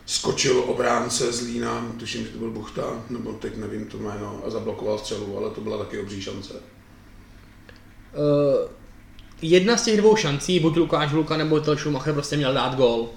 skočil 0.05 0.59
obránce 0.59 1.31
z 1.31 1.41
Lína, 1.41 1.91
tuším, 1.99 2.23
že 2.23 2.29
to 2.29 2.37
byl 2.37 2.51
Buchta, 2.51 3.03
nebo 3.09 3.33
teď 3.33 3.57
nevím 3.57 3.85
to 3.85 3.97
jméno, 3.97 4.41
a 4.45 4.49
zablokoval 4.49 4.97
střelu, 4.97 5.37
ale 5.37 5.49
to 5.49 5.61
byla 5.61 5.77
taky 5.77 5.99
obří 5.99 6.21
šance. 6.21 6.53
Uh, 6.53 6.59
jedna 9.41 9.77
z 9.77 9.83
těch 9.83 9.97
dvou 9.97 10.15
šancí, 10.15 10.59
buď 10.59 10.77
Lukáš 10.77 11.11
Luka 11.11 11.37
nebo 11.37 11.59
Tel 11.59 11.77
Schumacher 11.77 12.13
prostě 12.13 12.37
měl 12.37 12.53
dát 12.53 12.75
gol. 12.75 13.09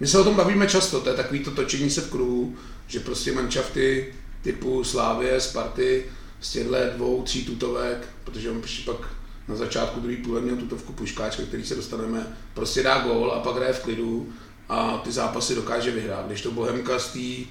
My 0.00 0.06
se 0.06 0.18
o 0.18 0.24
tom 0.24 0.34
bavíme 0.34 0.66
často, 0.66 1.00
to 1.00 1.08
je 1.08 1.16
takový 1.16 1.40
to 1.40 1.50
točení 1.50 1.90
se 1.90 2.00
v 2.00 2.10
kruhu, 2.10 2.56
že 2.86 3.00
prostě 3.00 3.32
manšafty 3.32 4.14
typu 4.42 4.84
Slávě, 4.84 5.40
Sparty, 5.40 6.04
z 6.40 6.52
těchto 6.52 6.76
dvou, 6.96 7.22
tří 7.22 7.44
tutovek, 7.44 8.08
protože 8.24 8.50
on 8.50 8.62
pak 8.84 8.96
na 9.48 9.56
začátku 9.56 10.00
druhý 10.00 10.16
půle 10.16 10.40
měl 10.40 10.56
tutovku 10.56 10.92
Puškáčka, 10.92 11.42
který 11.42 11.64
se 11.64 11.74
dostaneme, 11.74 12.26
prostě 12.54 12.82
dá 12.82 12.98
gól 12.98 13.32
a 13.32 13.40
pak 13.40 13.56
hraje 13.56 13.72
v 13.72 13.82
klidu 13.82 14.32
a 14.68 15.00
ty 15.04 15.12
zápasy 15.12 15.54
dokáže 15.54 15.90
vyhrát. 15.90 16.26
Když 16.26 16.42
to 16.42 16.50
Bohemka 16.50 16.98
z 16.98 17.12
té 17.12 17.50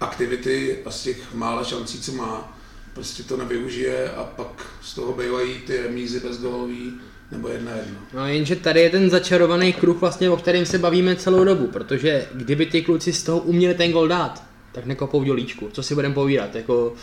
aktivity 0.00 0.78
a 0.84 0.90
z 0.90 1.02
těch 1.02 1.34
mála 1.34 1.64
šancí, 1.64 2.00
co 2.00 2.12
má, 2.12 2.58
prostě 2.94 3.22
to 3.22 3.36
nevyužije 3.36 4.10
a 4.10 4.24
pak 4.24 4.66
z 4.82 4.94
toho 4.94 5.12
bývají 5.12 5.58
ty 5.58 5.76
remízy 5.76 6.20
bezgólový 6.20 6.92
nebo 7.32 7.48
jedna 7.48 7.72
jedna. 7.76 8.00
No 8.14 8.26
jenže 8.26 8.56
tady 8.56 8.80
je 8.80 8.90
ten 8.90 9.10
začarovaný 9.10 9.72
kruh 9.72 10.00
vlastně, 10.00 10.30
o 10.30 10.36
kterém 10.36 10.66
se 10.66 10.78
bavíme 10.78 11.16
celou 11.16 11.44
dobu, 11.44 11.66
protože 11.66 12.26
kdyby 12.34 12.66
ty 12.66 12.82
kluci 12.82 13.12
z 13.12 13.22
toho 13.22 13.38
uměli 13.38 13.74
ten 13.74 13.92
gol 13.92 14.08
dát, 14.08 14.42
tak 14.72 14.86
nekopou 14.86 15.22
dělíčku, 15.24 15.68
co 15.72 15.82
si 15.82 15.94
budeme 15.94 16.14
povídat, 16.14 16.54
jako 16.54 16.94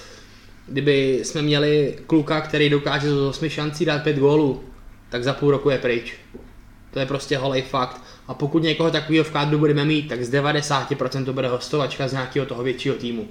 kdyby 0.68 1.20
jsme 1.24 1.42
měli 1.42 1.98
kluka, 2.08 2.42
který 2.42 2.70
dokáže 2.70 3.10
z 3.10 3.18
8 3.18 3.50
šancí 3.50 3.86
dát 3.86 4.04
5 4.04 4.18
gólů, 4.18 4.64
tak 5.10 5.24
za 5.24 5.34
půl 5.34 5.52
roku 5.52 5.70
je 5.70 5.78
pryč. 5.78 6.14
To 6.92 7.00
je 7.00 7.06
prostě 7.06 7.38
holej 7.38 7.62
fakt. 7.62 8.02
A 8.28 8.34
pokud 8.34 8.64
někoho 8.64 8.92
takového 8.92 9.24
v 9.24 9.32
kádru 9.32 9.58
budeme 9.58 9.86
mít, 9.86 10.08
tak 10.08 10.24
z 10.24 10.32
90% 10.32 11.26
to 11.26 11.34
bude 11.34 11.48
hostovačka 11.48 12.08
z 12.08 12.12
nějakého 12.12 12.46
toho 12.46 12.64
většího 12.64 12.96
týmu. 12.96 13.28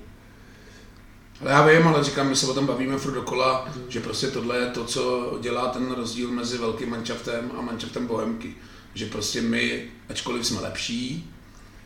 Ale 1.41 1.51
já 1.51 1.67
vím, 1.67 1.89
ale 1.89 2.05
říkám, 2.05 2.29
my 2.29 2.37
se 2.37 2.47
o 2.47 2.55
tom 2.55 2.67
bavíme 2.67 2.99
furt 2.99 3.15
dokola, 3.15 3.69
mm. 3.77 3.83
že 3.89 4.01
prostě 4.01 4.27
tohle 4.27 4.59
je 4.59 4.67
to, 4.67 4.85
co 4.85 5.33
dělá 5.41 5.69
ten 5.69 5.93
rozdíl 5.93 6.31
mezi 6.31 6.59
velkým 6.59 6.91
manšaftem 6.91 7.53
a 7.59 7.61
manšaftem 7.61 8.07
Bohemky. 8.07 8.55
Že 8.95 9.07
prostě 9.07 9.43
my, 9.43 9.85
ačkoliv 10.09 10.47
jsme 10.47 10.61
lepší, 10.61 11.31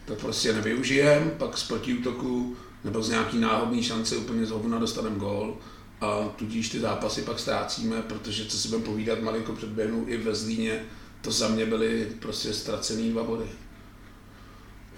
to 0.05 0.15
prostě 0.15 0.53
nevyužijeme, 0.53 1.31
pak 1.39 1.59
z 1.59 1.69
protiútoku 1.69 2.57
nebo 2.85 3.03
z 3.03 3.09
nějaký 3.09 3.39
náhodný 3.39 3.83
šance 3.83 4.17
úplně 4.17 4.47
z 4.47 4.51
hovna 4.51 4.79
dostaneme 4.79 5.17
gól 5.19 5.57
a 6.01 6.29
tudíž 6.37 6.69
ty 6.69 6.81
zápasy 6.81 7.23
pak 7.23 7.39
ztrácíme, 7.39 8.03
protože 8.03 8.45
co 8.45 8.59
si 8.59 8.69
budeme 8.69 8.85
povídat, 8.85 9.21
malinko 9.23 9.53
předběhnu 9.53 10.05
i 10.09 10.17
ve 10.17 10.35
Zlíně, 10.35 10.81
to 11.23 11.31
za 11.33 11.49
mě 11.49 11.67
byly 11.67 12.07
prostě 12.21 12.53
ztracený 12.53 13.11
dva 13.11 13.23
body. 13.23 13.45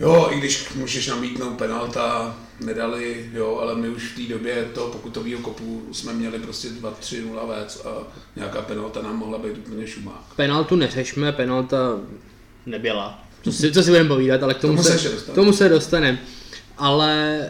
Jo, 0.01 0.29
i 0.33 0.39
když 0.39 0.73
můžeš 0.75 1.07
namítnout 1.07 1.59
penalta, 1.59 2.37
nedali, 2.61 3.31
jo, 3.33 3.59
ale 3.63 3.75
my 3.75 3.89
už 3.89 4.13
v 4.13 4.17
té 4.17 4.35
době 4.35 4.65
to 4.75 4.87
pokutového 4.87 5.41
kopu 5.41 5.89
jsme 5.93 6.13
měli 6.13 6.39
prostě 6.39 6.69
2-3-0 6.69 7.49
vec 7.49 7.83
a 7.87 8.07
nějaká 8.37 8.63
penalta 8.63 9.03
nám 9.03 9.17
mohla 9.17 9.39
být 9.39 9.59
úplně 9.59 9.87
šumák. 9.87 10.35
Penaltu 10.37 10.77
neřešme, 10.77 11.33
penalta 11.33 12.01
nebyla. 12.67 13.25
Co 13.43 13.53
si, 13.53 13.73
co 13.73 13.83
si 13.83 13.91
budeme 13.91 14.09
povídat, 14.09 14.43
ale 14.43 14.55
k 14.55 14.59
tomu, 14.59 14.73
Tomu 14.73 14.83
se, 14.89 14.99
se 14.99 15.09
dostaneme. 15.09 15.35
tomu 15.35 15.53
se 15.53 15.69
dostaneme. 15.69 16.19
Ale 16.79 17.41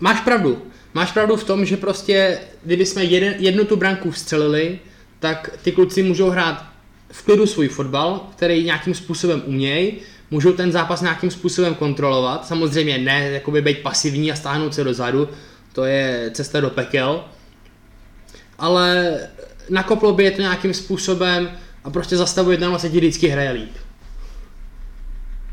máš 0.00 0.20
pravdu. 0.20 0.62
Máš 0.94 1.12
pravdu 1.12 1.36
v 1.36 1.44
tom, 1.44 1.66
že 1.66 1.76
prostě, 1.76 2.38
kdyby 2.64 2.86
jsme 2.86 3.04
jeden, 3.04 3.34
jednu 3.38 3.64
tu 3.64 3.76
branku 3.76 4.10
vstřelili, 4.10 4.78
tak 5.18 5.50
ty 5.62 5.72
kluci 5.72 6.02
můžou 6.02 6.30
hrát 6.30 6.64
v 7.12 7.22
klidu 7.22 7.46
svůj 7.46 7.68
fotbal, 7.68 8.20
který 8.36 8.64
nějakým 8.64 8.94
způsobem 8.94 9.42
umějí, 9.46 9.92
můžou 10.30 10.52
ten 10.52 10.72
zápas 10.72 11.00
nějakým 11.00 11.30
způsobem 11.30 11.74
kontrolovat, 11.74 12.46
samozřejmě 12.46 12.98
ne 12.98 13.30
jakoby 13.30 13.62
být 13.62 13.78
pasivní 13.78 14.32
a 14.32 14.36
stáhnout 14.36 14.74
se 14.74 14.84
dozadu, 14.84 15.28
to 15.72 15.84
je 15.84 16.30
cesta 16.34 16.60
do 16.60 16.70
pekel, 16.70 17.24
ale 18.58 19.18
nakoplo 19.70 20.12
by 20.12 20.24
je 20.24 20.30
to 20.30 20.40
nějakým 20.40 20.74
způsobem 20.74 21.50
a 21.84 21.90
prostě 21.90 22.16
zastavuje 22.16 22.58
ten 22.58 22.78
se 22.78 22.90
ti 22.90 22.96
vždycky 22.96 23.28
hraje 23.28 23.50
líp. 23.50 23.72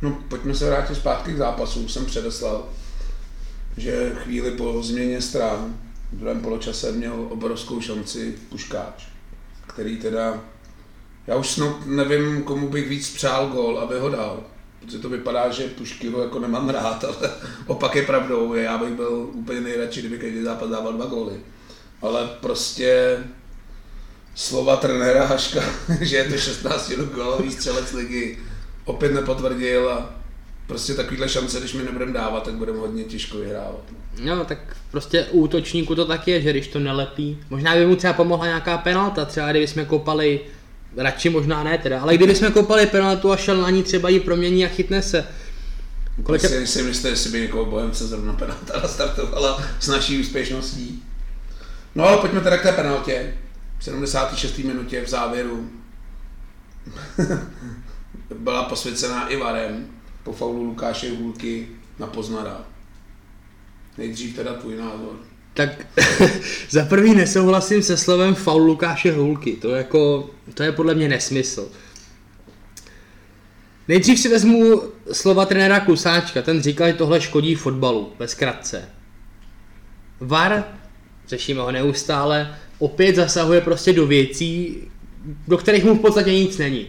No, 0.01 0.17
pojďme 0.29 0.55
se 0.55 0.65
vrátit 0.65 0.95
zpátky 0.95 1.33
k 1.33 1.37
zápasu. 1.37 1.87
Jsem 1.87 2.05
předeslal, 2.05 2.65
že 3.77 4.11
chvíli 4.15 4.51
po 4.51 4.83
změně 4.83 5.21
stran 5.21 5.77
v 6.11 6.19
druhém 6.19 6.41
poločase 6.41 6.91
měl 6.91 7.27
obrovskou 7.29 7.81
šanci 7.81 8.35
Puškáč, 8.49 9.03
který 9.67 9.97
teda, 9.97 10.43
já 11.27 11.35
už 11.35 11.49
snad 11.49 11.85
nevím, 11.85 12.43
komu 12.43 12.69
bych 12.69 12.89
víc 12.89 13.15
přál 13.15 13.47
gol, 13.47 13.79
aby 13.79 13.99
ho 13.99 14.09
dal. 14.09 14.43
Protože 14.79 14.99
to 14.99 15.09
vypadá, 15.09 15.51
že 15.51 15.67
Pušky 15.67 16.09
ho 16.09 16.21
jako 16.21 16.39
nemám 16.39 16.69
rád, 16.69 17.03
ale 17.03 17.31
opak 17.67 17.95
je 17.95 18.05
pravdou. 18.05 18.53
Já 18.53 18.77
bych 18.77 18.93
byl 18.93 19.29
úplně 19.33 19.61
nejradši, 19.61 19.99
kdyby 19.99 20.17
každý 20.17 20.43
zápas 20.43 20.69
dával 20.69 20.93
dva 20.93 21.05
góly. 21.05 21.33
Ale 22.01 22.29
prostě 22.41 23.17
slova 24.35 24.75
trenéra 24.75 25.25
Haška, 25.25 25.61
že 26.01 26.17
je 26.17 26.23
to 26.23 26.37
16 26.37 26.91
gólový 26.91 27.51
střelec 27.51 27.93
ligy, 27.93 28.37
opět 28.85 29.13
nepotvrdil 29.13 29.89
a 29.89 30.16
prostě 30.67 30.93
takovýhle 30.93 31.29
šance, 31.29 31.59
když 31.59 31.73
mi 31.73 31.83
nebudeme 31.83 32.13
dávat, 32.13 32.43
tak 32.43 32.53
budeme 32.53 32.79
hodně 32.79 33.03
těžko 33.03 33.37
vyhrávat. 33.37 33.81
No, 34.23 34.45
tak 34.45 34.77
prostě 34.91 35.25
u 35.31 35.41
útočníku 35.41 35.95
to 35.95 36.05
tak 36.05 36.27
je, 36.27 36.41
že 36.41 36.51
když 36.51 36.67
to 36.67 36.79
nelepí, 36.79 37.39
možná 37.49 37.75
by 37.75 37.85
mu 37.85 37.95
třeba 37.95 38.13
pomohla 38.13 38.45
nějaká 38.45 38.77
penalta, 38.77 39.25
třeba 39.25 39.51
kdyby 39.51 39.67
jsme 39.67 39.85
kopali, 39.85 40.39
radši 40.97 41.29
možná 41.29 41.63
ne 41.63 41.77
teda, 41.77 42.01
ale 42.01 42.15
kdyby 42.15 42.35
jsme 42.35 42.51
kopali 42.51 42.85
penaltu 42.85 43.31
a 43.31 43.37
šel 43.37 43.61
na 43.61 43.69
ní 43.69 43.83
třeba 43.83 44.09
ji 44.09 44.19
promění 44.19 44.65
a 44.65 44.67
chytne 44.67 45.01
se. 45.01 45.27
Kolik 46.23 46.41
si 46.41 46.57
nejsem 46.57 46.87
jistý, 46.87 47.07
jestli 47.07 47.29
by 47.29 47.41
někoho 47.41 47.65
Bohemce 47.65 48.07
zrovna 48.07 48.33
penalta 48.33 48.79
nastartovala 48.81 49.63
s 49.79 49.87
naší 49.87 50.21
úspěšností. 50.21 51.03
No 51.95 52.03
ale 52.03 52.17
pojďme 52.17 52.41
teda 52.41 52.57
k 52.57 52.61
té 52.61 52.71
penaltě. 52.71 53.33
V 53.79 53.83
76. 53.83 54.57
minutě 54.57 55.01
v 55.05 55.09
závěru 55.09 55.69
byla 58.39 58.63
posvěcená 58.63 59.27
i 59.27 59.37
varem 59.37 59.96
po 60.27 60.33
faulu 60.33 60.63
Lukáše 60.63 61.11
Hůlky 61.11 61.67
na 61.99 62.07
Poznara. 62.07 62.65
Nejdřív 63.97 64.35
teda 64.35 64.53
tvůj 64.53 64.77
názor. 64.77 65.19
Tak 65.53 65.87
za 66.69 66.85
prvý 66.85 67.15
nesouhlasím 67.15 67.83
se 67.83 67.97
slovem 67.97 68.35
faul 68.35 68.61
Lukáše 68.61 69.11
Hulky, 69.11 69.51
to, 69.51 69.69
jako, 69.69 70.29
to 70.53 70.63
je 70.63 70.71
podle 70.71 70.95
mě 70.95 71.09
nesmysl. 71.09 71.69
Nejdřív 73.87 74.19
si 74.19 74.29
vezmu 74.29 74.81
slova 75.11 75.45
trenéra 75.45 75.79
Klusáčka, 75.79 76.41
ten 76.41 76.61
říkal, 76.61 76.87
že 76.87 76.93
tohle 76.93 77.21
škodí 77.21 77.55
fotbalu, 77.55 78.13
ve 78.19 78.27
zkratce. 78.27 78.89
VAR, 80.19 80.63
řešíme 81.27 81.61
ho 81.61 81.71
neustále, 81.71 82.57
opět 82.79 83.15
zasahuje 83.15 83.61
prostě 83.61 83.93
do 83.93 84.07
věcí, 84.07 84.77
do 85.47 85.57
kterých 85.57 85.83
mu 85.83 85.95
v 85.95 86.01
podstatě 86.01 86.33
nic 86.33 86.57
není. 86.57 86.87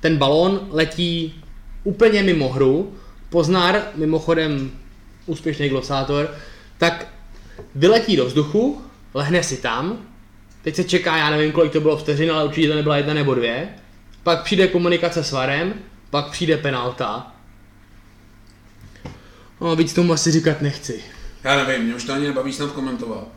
Ten 0.00 0.16
balón 0.16 0.68
letí 0.70 1.43
úplně 1.84 2.22
mimo 2.22 2.48
hru, 2.48 2.94
Poznár, 3.30 3.82
mimochodem 3.94 4.70
úspěšný 5.26 5.68
glosátor, 5.68 6.34
tak 6.78 7.06
vyletí 7.74 8.16
do 8.16 8.26
vzduchu, 8.26 8.82
lehne 9.14 9.42
si 9.42 9.56
tam, 9.56 9.98
teď 10.62 10.76
se 10.76 10.84
čeká, 10.84 11.16
já 11.16 11.30
nevím, 11.30 11.52
kolik 11.52 11.72
to 11.72 11.80
bylo 11.80 11.96
vteřin, 11.96 12.32
ale 12.32 12.44
určitě 12.44 12.68
to 12.68 12.74
nebyla 12.74 12.96
jedna 12.96 13.14
nebo 13.14 13.34
dvě, 13.34 13.68
pak 14.22 14.42
přijde 14.42 14.66
komunikace 14.66 15.24
s 15.24 15.32
Varem, 15.32 15.74
pak 16.10 16.30
přijde 16.30 16.56
penalta. 16.56 17.32
No, 19.60 19.76
víc 19.76 19.92
tomu 19.92 20.12
asi 20.12 20.30
říkat 20.30 20.62
nechci. 20.62 21.04
Já 21.44 21.64
nevím, 21.64 21.84
mě 21.84 21.94
už 21.94 22.04
to 22.04 22.12
ani 22.12 22.26
nebaví 22.26 22.52
snad 22.52 22.72
komentovat. 22.72 23.28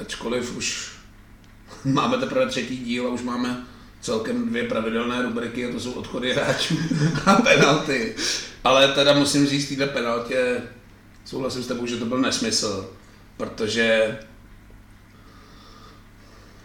Ačkoliv 0.00 0.56
už 0.56 0.92
máme 1.84 2.18
teprve 2.18 2.46
třetí 2.46 2.76
díl 2.76 3.06
a 3.06 3.10
už 3.10 3.22
máme 3.22 3.66
celkem 4.04 4.48
dvě 4.48 4.64
pravidelné 4.64 5.22
rubriky 5.22 5.66
a 5.66 5.72
to 5.72 5.80
jsou 5.80 5.92
odchody 5.92 6.32
hráčů 6.32 6.78
a 7.26 7.34
penalty. 7.34 8.14
Ale 8.64 8.88
teda 8.88 9.12
musím 9.12 9.46
říct, 9.46 9.68
této 9.68 9.92
penaltě 9.92 10.62
souhlasím 11.24 11.62
s 11.62 11.66
tebou, 11.66 11.86
že 11.86 11.96
to 11.96 12.04
byl 12.04 12.18
nesmysl, 12.18 12.90
protože 13.36 14.18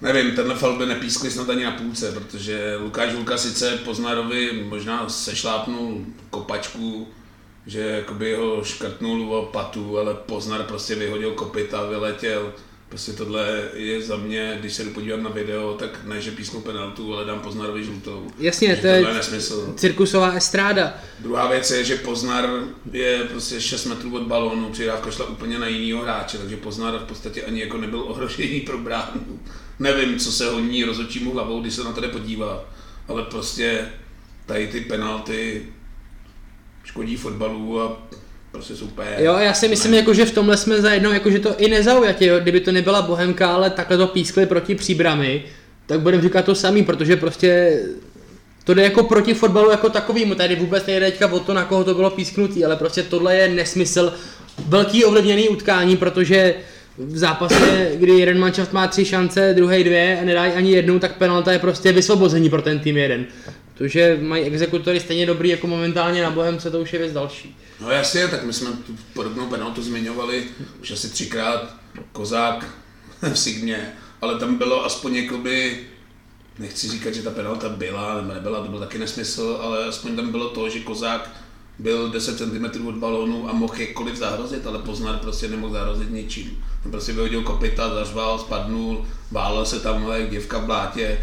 Nevím, 0.01 0.35
tenhle 0.35 0.55
fal 0.55 0.77
by 0.77 0.85
nepískli 0.85 1.31
snad 1.31 1.49
ani 1.49 1.63
na 1.63 1.71
půlce, 1.71 2.11
protože 2.11 2.77
Lukáš 2.81 3.13
Hulka 3.13 3.37
sice 3.37 3.77
Poznarovi 3.77 4.63
možná 4.69 5.09
sešlápnul 5.09 6.05
kopačku, 6.29 7.07
že 7.65 7.79
jakoby 7.79 8.35
ho 8.35 8.63
škrtnul 8.63 9.35
o 9.35 9.45
patu, 9.45 9.99
ale 9.99 10.13
Poznar 10.13 10.63
prostě 10.63 10.95
vyhodil 10.95 11.31
kopita, 11.31 11.83
vyletěl. 11.83 12.53
Prostě 12.89 13.11
tohle 13.11 13.69
je 13.73 14.01
za 14.01 14.17
mě, 14.17 14.57
když 14.59 14.73
se 14.73 14.83
jdu 14.83 14.89
podívat 14.89 15.21
na 15.21 15.29
video, 15.29 15.73
tak 15.73 15.99
ne, 16.05 16.21
že 16.21 16.31
písknu 16.31 16.61
penaltu, 16.61 17.15
ale 17.15 17.25
dám 17.25 17.39
Poznarovi 17.39 17.83
žlutou. 17.83 18.31
Jasně, 18.39 18.75
to 18.75 18.87
je 18.87 19.13
nesmysl. 19.13 19.73
cirkusová 19.77 20.31
estráda. 20.31 20.93
Druhá 21.19 21.47
věc 21.47 21.71
je, 21.71 21.83
že 21.83 21.95
Poznar 21.95 22.49
je 22.91 23.23
prostě 23.23 23.61
6 23.61 23.85
metrů 23.85 24.15
od 24.15 24.23
balónu, 24.27 24.69
přidávka 24.69 25.11
šla 25.11 25.25
úplně 25.25 25.59
na 25.59 25.67
jinýho 25.67 26.01
hráče, 26.01 26.37
takže 26.37 26.57
Poznar 26.57 26.99
v 26.99 27.07
podstatě 27.07 27.43
ani 27.43 27.61
jako 27.61 27.77
nebyl 27.77 28.01
ohrožení 28.01 28.59
pro 28.59 28.77
bránu. 28.77 29.39
Nevím, 29.79 30.19
co 30.19 30.31
se 30.31 30.51
honí 30.51 30.83
rozhodčímu 30.83 31.31
hlavou, 31.31 31.61
když 31.61 31.73
se 31.73 31.83
na 31.83 31.93
to 31.93 32.01
jde 32.01 32.07
podívat, 32.07 32.65
ale 33.07 33.23
prostě 33.23 33.89
tady 34.45 34.67
ty 34.67 34.81
penalty 34.81 35.65
škodí 36.83 37.17
fotbalu 37.17 37.81
a 37.81 37.97
prostě 38.51 38.75
super. 38.75 39.07
Jo, 39.17 39.37
já 39.37 39.53
si 39.53 39.67
myslím, 39.67 39.93
jako, 39.93 40.13
že 40.13 40.25
v 40.25 40.31
tomhle 40.31 40.57
jsme 40.57 40.81
zajednou, 40.81 41.11
jako, 41.11 41.31
že 41.31 41.39
to 41.39 41.55
i 41.57 41.67
nezaujatě, 41.67 42.25
jo. 42.25 42.39
kdyby 42.39 42.59
to 42.59 42.71
nebyla 42.71 43.01
Bohemka, 43.01 43.53
ale 43.53 43.69
takhle 43.69 43.97
to 43.97 44.07
pískli 44.07 44.45
proti 44.45 44.75
příbrami, 44.75 45.43
tak 45.85 45.99
budeme 45.99 46.23
říkat 46.23 46.45
to 46.45 46.55
samý, 46.55 46.83
protože 46.83 47.15
prostě 47.15 47.79
to 48.63 48.73
jde 48.73 48.83
jako 48.83 49.03
proti 49.03 49.33
fotbalu 49.33 49.71
jako 49.71 49.89
takovýmu, 49.89 50.35
tady 50.35 50.55
vůbec 50.55 50.85
nejde 50.85 51.11
teďka 51.11 51.31
o 51.31 51.39
to, 51.39 51.53
na 51.53 51.65
koho 51.65 51.83
to 51.83 51.93
bylo 51.93 52.09
písknutý, 52.09 52.65
ale 52.65 52.75
prostě 52.75 53.03
tohle 53.03 53.35
je 53.35 53.49
nesmysl, 53.49 54.13
velký 54.67 55.05
ovlivněný 55.05 55.49
utkání, 55.49 55.97
protože 55.97 56.55
v 56.97 57.17
zápase, 57.17 57.91
kdy 57.95 58.11
jeden 58.11 58.39
manšaft 58.39 58.73
má 58.73 58.87
tři 58.87 59.05
šance, 59.05 59.53
druhý 59.53 59.83
dvě 59.83 60.19
a 60.21 60.25
nedají 60.25 60.53
ani 60.53 60.71
jednu, 60.71 60.99
tak 60.99 61.17
penalta 61.17 61.51
je 61.51 61.59
prostě 61.59 61.91
vysvobození 61.91 62.49
pro 62.49 62.61
ten 62.61 62.79
tým 62.79 62.97
jeden. 62.97 63.25
To, 63.79 63.87
že 63.87 64.17
mají 64.21 64.43
exekutory 64.43 64.99
stejně 64.99 65.25
dobrý 65.25 65.49
jako 65.49 65.67
momentálně 65.67 66.23
na 66.23 66.29
Bohemce, 66.29 66.71
to 66.71 66.79
už 66.81 66.93
je 66.93 66.99
věc 66.99 67.13
další. 67.13 67.57
No 67.81 67.91
jasně, 67.91 68.27
tak 68.27 68.43
my 68.43 68.53
jsme 68.53 68.69
tu 68.71 68.97
podobnou 69.13 69.47
penaltu 69.47 69.81
zmiňovali 69.83 70.43
už 70.81 70.91
asi 70.91 71.09
třikrát, 71.09 71.75
Kozák 72.11 72.65
v 73.33 73.39
Sigmě, 73.39 73.93
ale 74.21 74.39
tam 74.39 74.55
bylo 74.55 74.85
aspoň 74.85 75.15
jakoby, 75.15 75.79
nechci 76.59 76.87
říkat, 76.87 77.13
že 77.13 77.21
ta 77.21 77.31
penalta 77.31 77.69
byla 77.69 78.21
nebo 78.21 78.33
nebyla, 78.33 78.63
to 78.63 78.69
byl 78.69 78.79
taky 78.79 78.97
nesmysl, 78.97 79.59
ale 79.61 79.85
aspoň 79.85 80.15
tam 80.15 80.31
bylo 80.31 80.49
to, 80.49 80.69
že 80.69 80.79
Kozák 80.79 81.29
byl 81.79 82.09
10 82.09 82.37
cm 82.37 82.87
od 82.87 82.95
balónu 82.95 83.49
a 83.49 83.53
mohl 83.53 83.81
jakkoliv 83.81 84.15
zahrozit, 84.15 84.67
ale 84.67 84.79
Poznar 84.79 85.17
prostě 85.17 85.47
nemohl 85.47 85.73
zahrozit 85.73 86.11
ničím. 86.11 86.63
On 86.85 86.91
prostě 86.91 87.13
vyhodil 87.13 87.43
kopita, 87.43 87.93
zařval, 87.93 88.39
spadnul, 88.39 89.07
válel 89.31 89.65
se 89.65 89.79
tam 89.79 90.11
jak 90.13 90.29
děvka 90.29 90.57
v 90.57 90.65
blátě. 90.65 91.17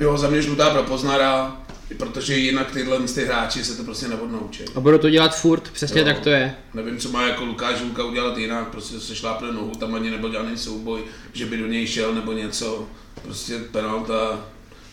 Jo, 0.00 0.18
za 0.18 0.28
mě 0.28 0.42
žlutá 0.42 0.70
pro 0.70 0.82
Poznara, 0.82 1.56
protože 1.96 2.36
jinak 2.36 2.70
tyhle 2.70 3.00
ty 3.00 3.24
hráči 3.24 3.64
se 3.64 3.76
to 3.76 3.84
prostě 3.84 4.08
neodnaučí. 4.08 4.64
A 4.74 4.80
budou 4.80 4.98
to 4.98 5.10
dělat 5.10 5.36
furt, 5.36 5.70
přesně 5.72 6.00
Jo. 6.00 6.04
tak 6.04 6.18
to 6.20 6.30
je. 6.30 6.54
Nevím, 6.74 6.98
co 6.98 7.08
má 7.08 7.26
jako 7.26 7.44
Lukáš 7.44 7.80
Hulka 7.80 8.04
udělat 8.04 8.38
jinak, 8.38 8.68
prostě 8.68 9.00
se 9.00 9.16
šlápne 9.16 9.52
nohu, 9.52 9.70
tam 9.70 9.94
ani 9.94 10.10
nebyl 10.10 10.32
žádný 10.32 10.56
souboj, 10.56 11.00
že 11.32 11.46
by 11.46 11.56
do 11.56 11.66
něj 11.66 11.86
šel 11.86 12.14
nebo 12.14 12.32
něco. 12.32 12.88
Prostě 13.22 13.58
penalta 13.58 14.44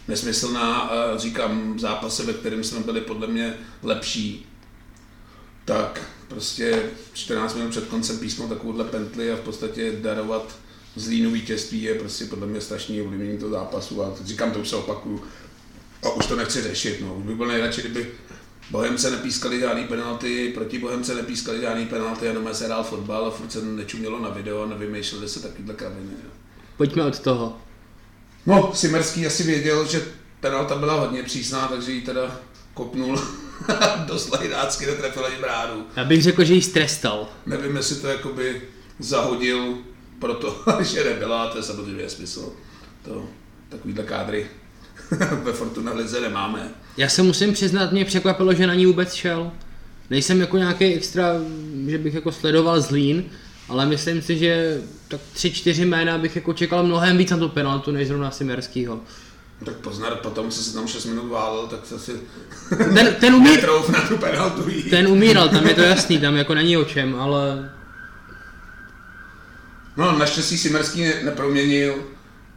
nesmyslná 0.08 0.76
a 0.76 1.18
říkám, 1.18 1.74
v 1.74 1.80
zápase, 1.80 2.24
ve 2.24 2.34
kterém 2.34 2.64
jsme 2.64 2.80
byli 2.80 3.02
podle 3.02 3.28
mě 3.28 3.54
lepší, 3.84 4.46
tak 5.66 6.02
prostě 6.28 6.84
14 7.14 7.56
minut 7.56 7.70
před 7.70 7.88
koncem 7.88 8.20
písknout 8.20 8.50
takovouhle 8.50 8.84
pentli 8.84 9.32
a 9.32 9.36
v 9.36 9.40
podstatě 9.40 9.92
darovat 10.02 10.56
Zlínu 10.96 11.32
vítězství 11.32 11.84
je 11.84 11.96
prostě 11.96 12.26
podle 12.26 12.48
mě 12.48 12.62
strašný 12.62 13.02
ovlivnění 13.02 13.38
toho 13.38 13.52
zápasu 13.52 14.04
a 14.04 14.14
říkám, 14.24 14.52
to 14.52 14.60
už 14.60 14.70
se 14.70 14.76
opakuju. 14.76 15.24
A 16.04 16.10
už 16.10 16.26
to 16.26 16.36
nechci 16.36 16.62
řešit, 16.62 17.02
no. 17.02 17.16
Už 17.16 17.24
by 17.24 17.36
byl 17.36 17.48
nejradši, 17.48 17.82
kdyby 17.82 18.08
Bohemce 18.72 19.12
nepískali 19.12 19.60
žádný 19.60 19.84
penalty, 19.84 20.52
proti 20.54 20.80
Bohemce 20.80 21.16
nepískali 21.16 21.62
žádný 21.62 21.86
penalty, 21.86 22.26
jenom 22.26 22.50
se 22.54 22.66
hrál 22.66 22.84
fotbal 22.84 23.26
a 23.26 23.32
furt 23.32 23.52
se 23.52 23.62
nečumělo 23.62 24.20
na 24.20 24.30
video 24.30 24.62
a 24.64 24.66
nevymýšleli 24.66 25.30
se 25.30 25.40
takovýhle 25.40 25.74
kraviny. 25.74 26.12
Jo. 26.24 26.30
Pojďme 26.78 27.04
od 27.04 27.20
toho. 27.20 27.58
No, 28.46 28.72
Simerský 28.74 29.28
asi 29.28 29.44
věděl, 29.44 29.88
že 29.88 30.06
penalta 30.40 30.76
byla 30.76 30.94
hodně 30.94 31.24
přísná, 31.24 31.68
takže 31.68 31.92
ji 31.92 32.02
teda 32.02 32.40
kopnul 32.74 33.22
dost 34.08 34.32
lajdácky, 34.32 34.86
netrefil 34.86 35.26
ani 35.26 35.36
bránu. 35.36 35.86
Já 35.96 36.04
bych 36.04 36.24
řekl, 36.24 36.44
že 36.44 36.54
ji 36.54 36.62
strestal. 36.62 37.28
Nevím, 37.46 37.76
jestli 37.76 37.96
to 37.96 38.08
jakoby 38.08 38.62
zahodil 39.00 39.78
proto, 40.24 40.64
že 40.84 41.04
nebyla, 41.04 41.48
to 41.48 41.58
je 41.58 41.64
samozřejmě 41.64 42.10
smysl. 42.10 42.52
To, 43.06 43.26
takovýhle 43.70 44.04
kádry 44.04 44.48
ve 45.44 45.54
Fortuna 45.54 45.94
Lize 45.94 46.22
nemáme. 46.22 46.70
Já 46.98 47.10
se 47.10 47.24
musím 47.24 47.54
přiznat, 47.54 47.92
mě 47.92 48.06
překvapilo, 48.06 48.54
že 48.54 48.68
na 48.68 48.74
ní 48.74 48.86
vůbec 48.86 49.14
šel. 49.14 49.52
Nejsem 50.10 50.42
jako 50.42 50.58
nějaký 50.58 50.86
extra, 50.86 51.34
že 51.88 51.98
bych 51.98 52.14
jako 52.14 52.32
sledoval 52.32 52.82
Zlín, 52.82 53.24
ale 53.70 53.86
myslím 53.86 54.22
si, 54.22 54.38
že 54.38 54.82
tak 55.08 55.22
tři, 55.34 55.52
čtyři 55.52 55.86
jména 55.86 56.18
bych 56.18 56.36
jako 56.36 56.54
čekal 56.54 56.84
mnohem 56.84 57.18
víc 57.18 57.32
na 57.32 57.38
tu 57.38 57.50
penaltu, 57.50 57.92
než 57.92 58.08
zrovna 58.08 58.32
Simerskýho. 58.32 59.00
Tak 59.66 59.76
Poznar 59.76 60.16
potom, 60.16 60.50
co 60.50 60.64
se 60.64 60.74
tam 60.74 60.88
6 60.88 61.06
minut 61.06 61.30
válel, 61.30 61.68
tak 61.68 61.86
se 61.86 62.00
si 62.00 62.12
Ten, 62.94 63.16
ten, 63.20 63.36
umí, 63.36 63.58
na 63.92 64.08
tu 64.08 64.18
penaltu 64.18 64.70
jít. 64.70 64.90
ten 64.90 65.08
umíral, 65.08 65.50
tam 65.50 65.68
je 65.68 65.74
to 65.74 65.82
jasný, 65.82 66.18
tam 66.18 66.36
jako 66.36 66.54
není 66.54 66.78
o 66.78 66.84
čem, 66.84 67.16
ale 67.16 67.70
No, 69.98 70.20
naštěstí 70.20 70.58
Simerský 70.58 71.02
ne- 71.02 71.24
neproměnil, 71.24 71.96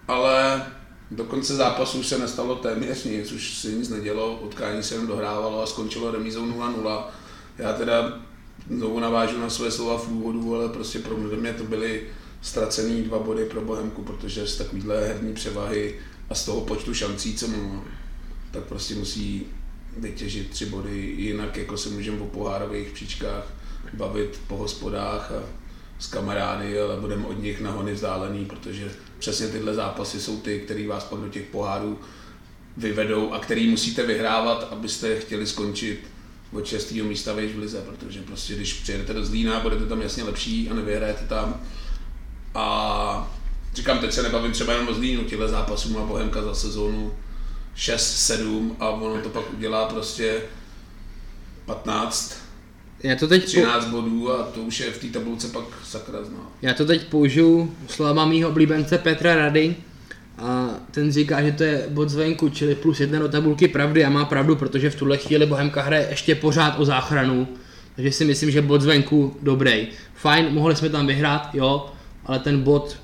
ale 0.09 0.67
do 1.11 1.25
konce 1.25 1.57
zápasu 1.57 2.03
se 2.03 2.19
nestalo 2.19 2.57
téměř 2.57 3.05
nic, 3.05 3.33
už 3.33 3.55
si 3.55 3.73
nic 3.73 3.89
nedělo, 3.89 4.41
utkání 4.43 4.83
se 4.83 4.95
jen 4.95 5.07
dohrávalo 5.07 5.63
a 5.63 5.67
skončilo 5.67 6.11
remízou 6.11 6.47
0-0. 6.47 7.05
Já 7.59 7.73
teda 7.73 8.19
znovu 8.71 9.01
navážu 9.01 9.41
na 9.41 9.51
své 9.51 9.71
slova 9.71 9.99
v 9.99 10.09
úvodu, 10.09 10.55
ale 10.55 10.69
prostě 10.69 10.99
pro 10.99 11.17
mě 11.17 11.53
to 11.53 11.65
byly 11.65 12.03
ztracený 12.43 13.03
dva 13.03 13.19
body 13.19 13.45
pro 13.45 13.61
Bohemku, 13.61 14.03
protože 14.03 14.47
z 14.47 14.57
takovýhle 14.57 15.07
herní 15.07 15.35
převahy 15.35 15.95
a 16.31 16.35
z 16.35 16.45
toho 16.45 16.61
počtu 16.61 16.95
šancí, 16.95 17.35
co 17.35 17.49
má, 17.49 17.85
tak 18.51 18.65
prostě 18.65 18.95
musí 18.95 19.47
vytěžit 19.97 20.51
tři 20.51 20.67
body, 20.67 21.15
jinak 21.17 21.57
jako 21.57 21.77
se 21.77 21.89
můžeme 21.89 22.21
o 22.21 22.27
pohárových 22.27 22.89
příčkách 22.89 23.45
bavit 23.95 24.41
po 24.47 24.57
hospodách 24.57 25.33
a 25.33 25.66
s 25.99 26.07
kamarády, 26.07 26.81
ale 26.81 26.97
budeme 27.01 27.27
od 27.27 27.43
nich 27.43 27.61
na 27.61 27.71
hony 27.71 27.93
vzdálený, 27.93 28.45
protože 28.45 28.91
přesně 29.19 29.49
tyhle 29.49 29.75
zápasy 29.75 30.21
jsou 30.21 30.41
ty, 30.41 30.61
které 30.61 30.89
vás 30.89 31.05
pak 31.05 31.21
do 31.21 31.29
těch 31.29 31.47
pohárů 31.47 31.99
vyvedou 32.77 33.33
a 33.33 33.39
který 33.39 33.71
musíte 33.71 34.07
vyhrávat, 34.07 34.69
abyste 34.71 35.21
chtěli 35.21 35.47
skončit 35.47 36.01
od 36.53 36.67
6. 36.67 36.91
místa 36.91 37.33
vejš 37.33 37.53
v 37.53 37.59
lize, 37.59 37.83
protože 37.83 38.23
prostě 38.23 38.55
když 38.55 38.73
přijedete 38.73 39.13
do 39.13 39.25
Zlína, 39.25 39.61
budete 39.61 39.87
tam 39.87 40.03
jasně 40.03 40.25
lepší 40.25 40.69
a 40.71 40.75
nevyhrajete 40.75 41.25
tam. 41.25 41.61
A 42.55 43.37
říkám, 43.75 43.99
teď 43.99 44.13
se 44.13 44.23
nebavím 44.23 44.53
třeba 44.53 44.73
jenom 44.73 44.89
o 44.89 44.95
Zlínu, 44.95 45.25
těchto 45.25 45.49
zápasů 45.49 45.93
má 45.93 46.01
Bohemka 46.01 46.43
za 46.43 46.55
sezónu 46.55 47.15
6-7 47.77 48.77
a 48.81 48.89
ono 48.89 49.23
to 49.23 49.29
pak 49.29 49.55
udělá 49.55 49.85
prostě 49.85 50.43
15, 51.65 52.46
já 53.03 53.17
to 53.17 53.29
teď, 53.29 53.43
po, 53.43 53.49
13 53.49 53.87
bodů 53.87 54.33
a 54.33 54.43
to 54.43 54.61
už 54.61 54.81
je 54.81 54.91
v 54.91 54.99
té 54.99 55.07
tabulce 55.07 55.49
pak 55.49 55.65
sakra 55.85 56.25
zná. 56.25 56.53
já 56.63 56.75
to 56.75 56.87
teď 56.87 57.05
použiju 57.05 57.75
slova 57.89 58.27
mýho 58.27 58.49
oblíbence 58.49 58.99
Petra 58.99 59.35
Rady 59.35 59.77
a 60.39 60.71
ten 60.91 61.13
říká, 61.13 61.43
že 61.43 61.53
to 61.53 61.65
je 61.65 61.87
bod 61.89 62.09
zvenku, 62.09 62.49
čili 62.49 62.75
plus 62.75 63.01
jedna 63.01 63.19
do 63.19 63.29
tabulky 63.29 63.69
pravdy 63.69 64.05
a 64.05 64.11
má 64.11 64.25
pravdu, 64.25 64.57
protože 64.57 64.91
v 64.91 64.95
tuhle 64.95 65.17
chvíli 65.17 65.47
Bohemka 65.47 65.83
hraje 65.83 66.07
ještě 66.11 66.35
pořád 66.35 66.79
o 66.79 66.85
záchranu, 66.85 67.49
takže 67.95 68.13
si 68.13 68.25
myslím, 68.25 68.51
že 68.51 68.63
bod 68.63 68.81
zvenku 68.83 69.37
dobrý. 69.43 69.89
Fajn, 70.15 70.47
mohli 70.51 70.77
jsme 70.77 70.89
tam 70.89 71.07
vyhrát, 71.07 71.51
jo, 71.55 71.93
ale 72.27 72.39
ten 72.39 72.63
bod 72.63 72.97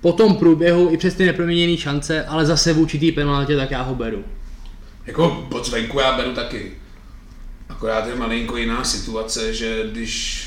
po 0.00 0.12
tom 0.12 0.36
průběhu 0.36 0.90
i 0.90 0.96
přes 0.96 1.14
ty 1.14 1.26
neproměněné 1.26 1.76
šance, 1.76 2.24
ale 2.24 2.46
zase 2.46 2.72
v 2.72 2.78
určitý 2.78 3.12
penaltě, 3.12 3.56
tak 3.56 3.70
já 3.70 3.82
ho 3.82 3.94
beru. 3.94 4.24
Jako 5.06 5.46
pod 5.50 5.66
zvenku 5.66 6.00
já 6.00 6.16
beru 6.16 6.34
taky. 6.34 6.72
Akorát 7.68 8.06
je 8.06 8.14
malinko 8.14 8.56
jiná 8.56 8.84
situace, 8.84 9.54
že 9.54 9.88
když 9.92 10.44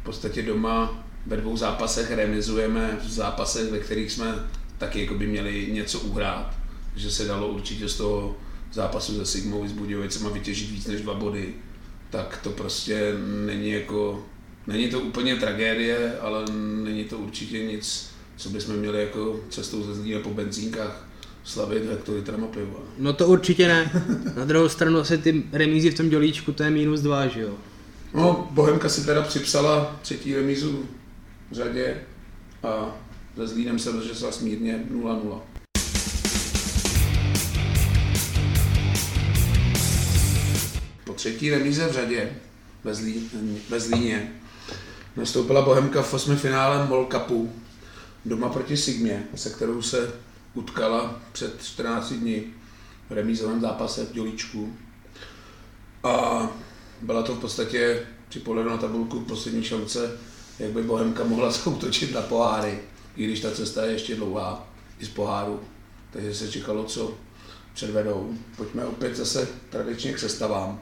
v 0.00 0.04
podstatě 0.04 0.42
doma 0.42 1.04
ve 1.26 1.36
dvou 1.36 1.56
zápasech 1.56 2.10
remizujeme, 2.10 2.98
v 3.04 3.10
zápasech, 3.10 3.70
ve 3.70 3.78
kterých 3.78 4.12
jsme 4.12 4.34
taky 4.78 5.00
jako 5.00 5.14
by 5.14 5.26
měli 5.26 5.68
něco 5.72 6.00
uhrát, 6.00 6.54
že 6.96 7.10
se 7.10 7.24
dalo 7.24 7.48
určitě 7.48 7.88
z 7.88 7.96
toho 7.96 8.36
zápasu 8.72 9.16
se 9.16 9.26
Sigmou 9.26 9.68
s 9.68 9.72
Budějovicema 9.72 10.30
vytěžit 10.30 10.70
víc 10.70 10.86
než 10.86 11.00
dva 11.00 11.14
body, 11.14 11.54
tak 12.10 12.40
to 12.42 12.50
prostě 12.50 13.14
není 13.46 13.70
jako, 13.70 14.26
není 14.66 14.88
to 14.88 15.00
úplně 15.00 15.36
tragédie, 15.36 16.18
ale 16.20 16.44
není 16.84 17.04
to 17.04 17.18
určitě 17.18 17.64
nic, 17.64 18.10
co 18.36 18.48
bychom 18.48 18.76
měli 18.76 19.00
jako 19.00 19.40
cestou 19.50 19.82
ze 19.82 19.94
Zlína 19.94 20.20
po 20.20 20.30
benzínkách 20.30 21.08
slavit 21.44 21.90
hektolitrama 21.90 22.46
piva. 22.46 22.78
No 22.98 23.12
to 23.12 23.26
určitě 23.26 23.68
ne. 23.68 24.04
Na 24.36 24.44
druhou 24.44 24.68
stranu 24.68 24.98
asi 24.98 25.18
ty 25.18 25.42
remízy 25.52 25.90
v 25.90 25.94
tom 25.94 26.08
dělíčku, 26.08 26.52
to 26.52 26.62
je 26.62 26.70
minus 26.70 27.00
dva, 27.00 27.26
že 27.26 27.40
jo. 27.40 27.54
No, 28.14 28.48
Bohemka 28.50 28.88
si 28.88 29.04
teda 29.06 29.22
připsala 29.22 29.96
třetí 30.02 30.34
remízu 30.34 30.88
v 31.50 31.54
řadě 31.54 32.00
a 32.62 32.96
se 33.36 33.46
Zlínem 33.46 33.78
se 33.78 33.92
rozřesla 33.92 34.32
smírně 34.32 34.84
0-0. 34.92 35.40
Po 41.04 41.12
třetí 41.12 41.50
remíze 41.50 41.88
v 41.88 41.92
řadě 41.92 42.32
ve, 42.84 42.94
Zlí, 42.94 43.30
ve 43.68 43.80
Zlíně 43.80 44.32
nastoupila 45.16 45.62
Bohemka 45.62 46.02
v 46.02 46.14
osmi 46.14 46.36
finále 46.36 46.86
Mol 46.86 47.08
Cupu 47.12 47.52
doma 48.24 48.48
proti 48.48 48.76
Sigmě, 48.76 49.24
se 49.34 49.50
kterou 49.50 49.82
se 49.82 50.12
utkala 50.54 51.20
před 51.32 51.62
14 51.64 52.12
dní 52.12 52.44
v 53.10 53.12
remízovém 53.12 53.60
zápase 53.60 54.04
v 54.04 54.12
Dělíčku. 54.12 54.76
A 56.04 56.48
byla 57.02 57.22
to 57.22 57.34
v 57.34 57.40
podstatě 57.40 58.06
při 58.28 58.40
pohledu 58.40 58.70
na 58.70 58.76
tabulku 58.76 59.20
poslední 59.20 59.64
šance, 59.64 60.18
jak 60.58 60.70
by 60.70 60.82
Bohemka 60.82 61.24
mohla 61.24 61.50
zautočit 61.64 62.14
na 62.14 62.20
poháry, 62.20 62.78
i 63.16 63.24
když 63.24 63.40
ta 63.40 63.50
cesta 63.50 63.84
je 63.84 63.92
ještě 63.92 64.16
dlouhá 64.16 64.66
i 65.00 65.04
z 65.04 65.08
poháru. 65.08 65.60
Takže 66.10 66.34
se 66.34 66.50
čekalo, 66.50 66.84
co 66.84 67.14
předvedou. 67.74 68.34
Pojďme 68.56 68.84
opět 68.84 69.16
zase 69.16 69.48
tradičně 69.70 70.12
k 70.12 70.18
sestavám. 70.18 70.80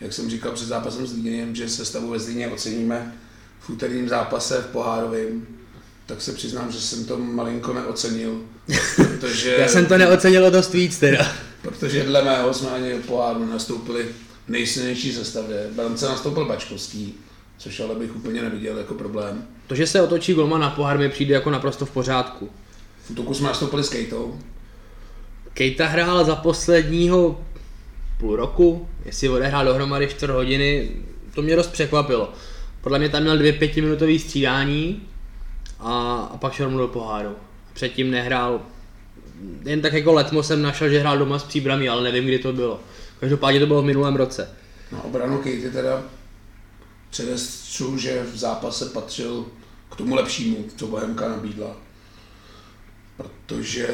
Jak 0.00 0.12
jsem 0.12 0.30
říkal 0.30 0.52
před 0.52 0.66
zápasem 0.66 1.06
s 1.06 1.12
Líněm, 1.12 1.54
že 1.54 1.68
sestavu 1.68 2.10
ve 2.10 2.18
Zlíně 2.18 2.48
oceníme 2.48 3.14
v 3.60 3.70
úterním 3.70 4.08
zápase 4.08 4.60
v 4.60 4.66
pohárovém, 4.66 5.46
tak 6.06 6.22
se 6.22 6.32
přiznám, 6.32 6.72
že 6.72 6.80
jsem 6.80 7.04
to 7.04 7.18
malinko 7.18 7.72
neocenil, 7.72 8.44
protože, 8.96 9.56
Já 9.58 9.68
jsem 9.68 9.86
to 9.86 9.98
neocenil 9.98 10.46
o 10.46 10.50
dost 10.50 10.72
víc 10.72 10.98
teda. 10.98 11.32
protože 11.62 12.04
dle 12.04 12.24
mého 12.24 12.54
jsme 12.54 12.70
ani 12.70 12.92
v 12.94 13.06
poháru 13.06 13.46
nastoupili 13.46 14.06
nejsilnější 14.48 15.12
sestavě. 15.12 15.68
Brance 15.74 16.06
nastoupil 16.06 16.44
Bačkovský, 16.44 17.14
což 17.58 17.80
ale 17.80 17.94
bych 17.94 18.16
úplně 18.16 18.42
neviděl 18.42 18.78
jako 18.78 18.94
problém. 18.94 19.46
To, 19.66 19.74
že 19.74 19.86
se 19.86 20.02
otočí 20.02 20.34
golman 20.34 20.60
na 20.60 20.70
pohár, 20.70 20.98
mi 20.98 21.08
přijde 21.08 21.34
jako 21.34 21.50
naprosto 21.50 21.86
v 21.86 21.90
pořádku. 21.90 22.50
V 23.04 23.10
útoku 23.10 23.34
jsme 23.34 23.48
nastoupili 23.48 23.84
s 23.84 23.88
Kejtou, 23.88 24.38
Kejta 25.54 25.86
hrál 25.86 26.24
za 26.24 26.36
posledního 26.36 27.40
půl 28.20 28.36
roku, 28.36 28.88
jestli 29.04 29.28
odehrál 29.28 29.64
dohromady 29.64 30.08
4 30.08 30.32
hodiny, 30.32 30.90
to 31.34 31.42
mě 31.42 31.56
dost 31.56 31.66
překvapilo. 31.72 32.32
Podle 32.80 32.98
mě 32.98 33.08
tam 33.08 33.22
měl 33.22 33.38
dvě 33.38 33.52
pětiminutové 33.52 34.18
střídání 34.18 35.02
a, 35.80 36.14
a 36.32 36.36
pak 36.36 36.52
šel 36.52 36.70
mu 36.70 36.78
do 36.78 36.88
poháru. 36.88 37.36
Předtím 37.74 38.10
nehrál, 38.10 38.60
jen 39.64 39.80
tak 39.80 39.92
jako 39.92 40.12
letmo 40.12 40.42
jsem 40.42 40.62
našel, 40.62 40.88
že 40.88 41.00
hrál 41.00 41.18
doma 41.18 41.38
s 41.38 41.44
příbramí, 41.44 41.88
ale 41.88 42.02
nevím, 42.02 42.24
kdy 42.24 42.38
to 42.38 42.52
bylo. 42.52 42.80
Každopádně 43.20 43.60
to 43.60 43.66
bylo 43.66 43.82
v 43.82 43.84
minulém 43.84 44.16
roce. 44.16 44.48
Na 44.92 45.04
obranu 45.04 45.38
Kejty 45.38 45.70
teda 45.70 46.02
předestřu, 47.10 47.98
že 47.98 48.22
v 48.32 48.36
zápase 48.36 48.86
patřil 48.86 49.46
k 49.90 49.96
tomu 49.96 50.14
lepšímu, 50.14 50.64
co 50.76 50.86
Bohemka 50.86 51.28
nabídla. 51.28 51.76
Protože 53.16 53.88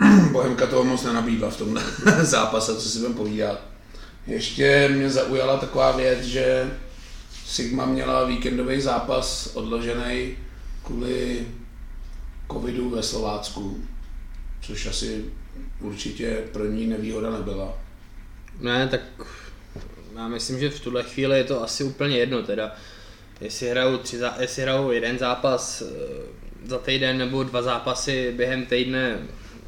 Bohemka 0.32 0.66
toho 0.66 0.84
moc 0.84 1.04
nenabídla 1.04 1.50
v 1.50 1.56
tomhle 1.56 1.82
zápase, 2.20 2.76
co 2.76 2.88
si 2.88 2.98
budeme 2.98 3.14
povídat. 3.14 3.60
Ještě 4.26 4.88
mě 4.88 5.10
zaujala 5.10 5.56
taková 5.56 5.92
věc, 5.92 6.24
že 6.24 6.70
Sigma 7.46 7.86
měla 7.86 8.24
víkendový 8.24 8.80
zápas 8.80 9.50
odložený 9.54 10.36
kvůli 10.82 11.46
covidu 12.52 12.90
ve 12.90 13.02
Slovácku, 13.02 13.84
což 14.60 14.86
asi 14.86 15.24
určitě 15.80 16.44
pro 16.52 16.66
ní 16.66 16.86
nevýhoda 16.86 17.30
nebyla. 17.30 17.78
Ne, 18.60 18.88
tak 18.88 19.00
já 20.16 20.28
myslím, 20.28 20.60
že 20.60 20.70
v 20.70 20.80
tuhle 20.80 21.02
chvíli 21.02 21.38
je 21.38 21.44
to 21.44 21.62
asi 21.62 21.84
úplně 21.84 22.18
jedno 22.18 22.42
teda. 22.42 22.74
Jestli 23.40 23.68
hrajou, 23.68 23.96
tři, 23.96 24.18
jestli 24.40 24.62
hrajou 24.62 24.90
jeden 24.90 25.18
zápas 25.18 25.82
eh, 25.82 26.66
za 26.66 26.78
týden 26.78 27.18
nebo 27.18 27.42
dva 27.42 27.62
zápasy 27.62 28.32
během 28.36 28.66
týdne, 28.66 29.18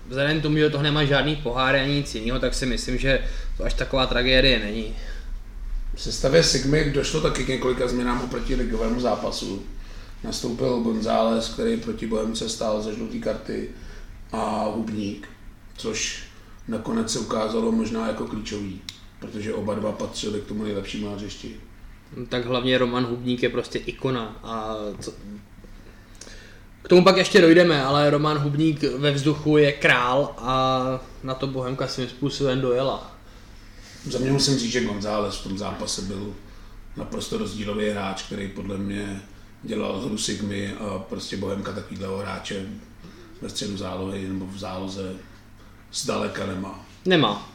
vzhledem 0.08 0.40
k 0.40 0.42
tomu, 0.42 0.56
že 0.56 0.70
toho 0.70 0.82
nemá 0.82 1.04
žádný 1.04 1.36
pohár 1.36 1.76
ani 1.76 1.94
nic 1.94 2.14
jiného, 2.14 2.40
tak 2.40 2.54
si 2.54 2.66
myslím, 2.66 2.98
že 2.98 3.24
to 3.56 3.64
až 3.64 3.74
taková 3.74 4.06
tragédie 4.06 4.58
není. 4.58 4.96
V 5.94 6.02
sestavě 6.02 6.42
Sigmy 6.42 6.90
došlo 6.90 7.20
taky 7.20 7.44
k 7.44 7.48
několika 7.48 7.88
změnám 7.88 8.20
oproti 8.20 8.54
ligovému 8.54 9.00
zápasu. 9.00 9.66
Nastoupil 10.24 10.80
González, 10.80 11.48
který 11.48 11.76
proti 11.76 12.06
Bohemce 12.06 12.48
stál 12.48 12.82
ze 12.82 12.94
žluté 12.94 13.18
karty 13.18 13.70
a 14.32 14.64
Hubník, 14.64 15.28
což 15.76 16.24
nakonec 16.68 17.12
se 17.12 17.18
ukázalo 17.18 17.72
možná 17.72 18.08
jako 18.08 18.26
klíčový, 18.26 18.80
protože 19.20 19.54
oba 19.54 19.74
dva 19.74 19.92
patřili 19.92 20.40
k 20.40 20.44
tomu 20.44 20.62
nejlepšímu 20.62 21.14
hřišti. 21.14 21.56
Tak 22.28 22.46
hlavně 22.46 22.78
Roman 22.78 23.04
Hubník 23.04 23.42
je 23.42 23.48
prostě 23.48 23.78
ikona 23.78 24.40
a 24.42 24.76
co... 25.00 25.12
K 26.82 26.88
tomu 26.88 27.04
pak 27.04 27.16
ještě 27.16 27.40
dojdeme, 27.40 27.84
ale 27.84 28.10
Roman 28.10 28.38
Hubník 28.38 28.82
ve 28.82 29.12
vzduchu 29.12 29.56
je 29.56 29.72
král 29.72 30.34
a 30.38 30.84
na 31.22 31.34
to 31.34 31.46
Bohemka 31.46 31.88
svým 31.88 32.08
způsobem 32.08 32.60
dojela. 32.60 33.16
Za 34.10 34.18
mě 34.18 34.32
musím 34.32 34.58
říct, 34.58 34.72
že 34.72 34.84
González 34.84 35.36
v 35.36 35.42
tom 35.42 35.58
zápase 35.58 36.02
byl 36.02 36.34
naprosto 36.96 37.38
rozdílový 37.38 37.88
hráč, 37.88 38.22
který 38.22 38.48
podle 38.48 38.78
mě 38.78 39.22
dělal 39.64 40.00
hru 40.00 40.18
Sigmy 40.18 40.74
a 40.74 40.98
prostě 40.98 41.36
Bohemka 41.36 41.72
takovýhle 41.72 42.08
hráče 42.18 42.66
ve 43.42 43.48
středu 43.48 43.76
zálohy 43.76 44.28
nebo 44.28 44.46
v 44.46 44.58
záloze 44.58 45.12
zdaleka 45.92 46.46
nemá. 46.46 46.86
Nemá. 47.04 47.50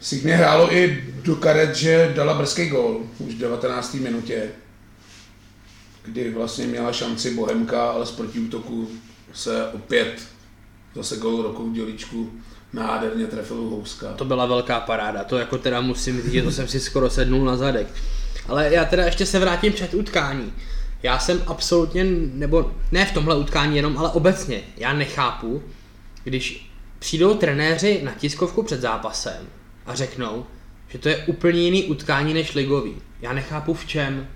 Sigmy 0.00 0.32
hrálo 0.32 0.74
i 0.74 1.04
do 1.22 1.36
karet, 1.36 1.76
že 1.76 2.12
dala 2.16 2.34
brzký 2.34 2.68
gól 2.68 3.00
už 3.18 3.34
v 3.34 3.38
19. 3.38 3.94
minutě, 3.94 4.50
kdy 6.04 6.30
vlastně 6.30 6.66
měla 6.66 6.92
šanci 6.92 7.34
Bohemka, 7.34 7.90
ale 7.90 8.06
z 8.06 8.10
protiútoku 8.10 8.88
se 9.32 9.66
opět 9.66 10.22
zase 10.94 11.16
gól 11.16 11.42
roku 11.42 11.70
v 11.70 11.72
dělíčku 11.72 12.32
nádherně 12.72 13.26
trefil 13.26 13.56
Houska. 13.56 14.12
To 14.12 14.24
byla 14.24 14.46
velká 14.46 14.80
paráda, 14.80 15.24
to 15.24 15.38
jako 15.38 15.58
teda 15.58 15.80
musím 15.80 16.22
říct, 16.22 16.32
že 16.32 16.42
to 16.42 16.50
jsem 16.50 16.68
si 16.68 16.80
skoro 16.80 17.10
sednul 17.10 17.44
na 17.44 17.56
zadek. 17.56 17.86
Ale 18.48 18.74
já 18.74 18.84
teda 18.84 19.04
ještě 19.04 19.26
se 19.26 19.38
vrátím 19.38 19.72
před 19.72 19.94
utkání. 19.94 20.52
Já 21.02 21.18
jsem 21.18 21.42
absolutně, 21.46 22.04
nebo 22.32 22.72
ne 22.92 23.06
v 23.06 23.12
tomhle 23.12 23.36
utkání 23.36 23.76
jenom, 23.76 23.98
ale 23.98 24.08
obecně, 24.08 24.60
já 24.76 24.92
nechápu, 24.92 25.62
když 26.24 26.70
přijdou 26.98 27.34
trenéři 27.34 28.00
na 28.02 28.12
tiskovku 28.12 28.62
před 28.62 28.80
zápasem 28.80 29.46
a 29.86 29.94
řeknou, 29.94 30.46
že 30.88 30.98
to 30.98 31.08
je 31.08 31.16
úplně 31.16 31.60
jiný 31.60 31.84
utkání 31.84 32.34
než 32.34 32.54
ligový. 32.54 32.94
Já 33.20 33.32
nechápu 33.32 33.74
v 33.74 33.86
čem. 33.86 34.28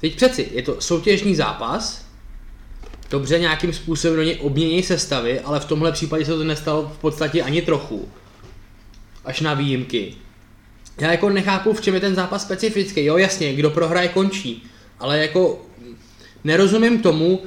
Teď 0.00 0.16
přeci, 0.16 0.48
je 0.52 0.62
to 0.62 0.80
soutěžní 0.80 1.34
zápas, 1.34 2.06
dobře 3.10 3.38
nějakým 3.38 3.72
způsobem 3.72 4.16
do 4.16 4.22
něj 4.22 4.38
obmění 4.40 4.82
sestavy, 4.82 5.40
ale 5.40 5.60
v 5.60 5.64
tomhle 5.64 5.92
případě 5.92 6.24
se 6.24 6.30
to 6.30 6.44
nestalo 6.44 6.92
v 6.94 6.98
podstatě 6.98 7.42
ani 7.42 7.62
trochu. 7.62 8.08
Až 9.24 9.40
na 9.40 9.54
výjimky. 9.54 10.14
Já 11.00 11.10
jako 11.10 11.30
nechápu, 11.30 11.72
v 11.72 11.80
čem 11.80 11.94
je 11.94 12.00
ten 12.00 12.14
zápas 12.14 12.42
specifický. 12.42 13.04
Jo, 13.04 13.16
jasně, 13.16 13.54
kdo 13.54 13.70
prohraje, 13.70 14.08
končí. 14.08 14.66
Ale 14.98 15.18
jako 15.18 15.66
nerozumím 16.44 17.02
tomu, 17.02 17.42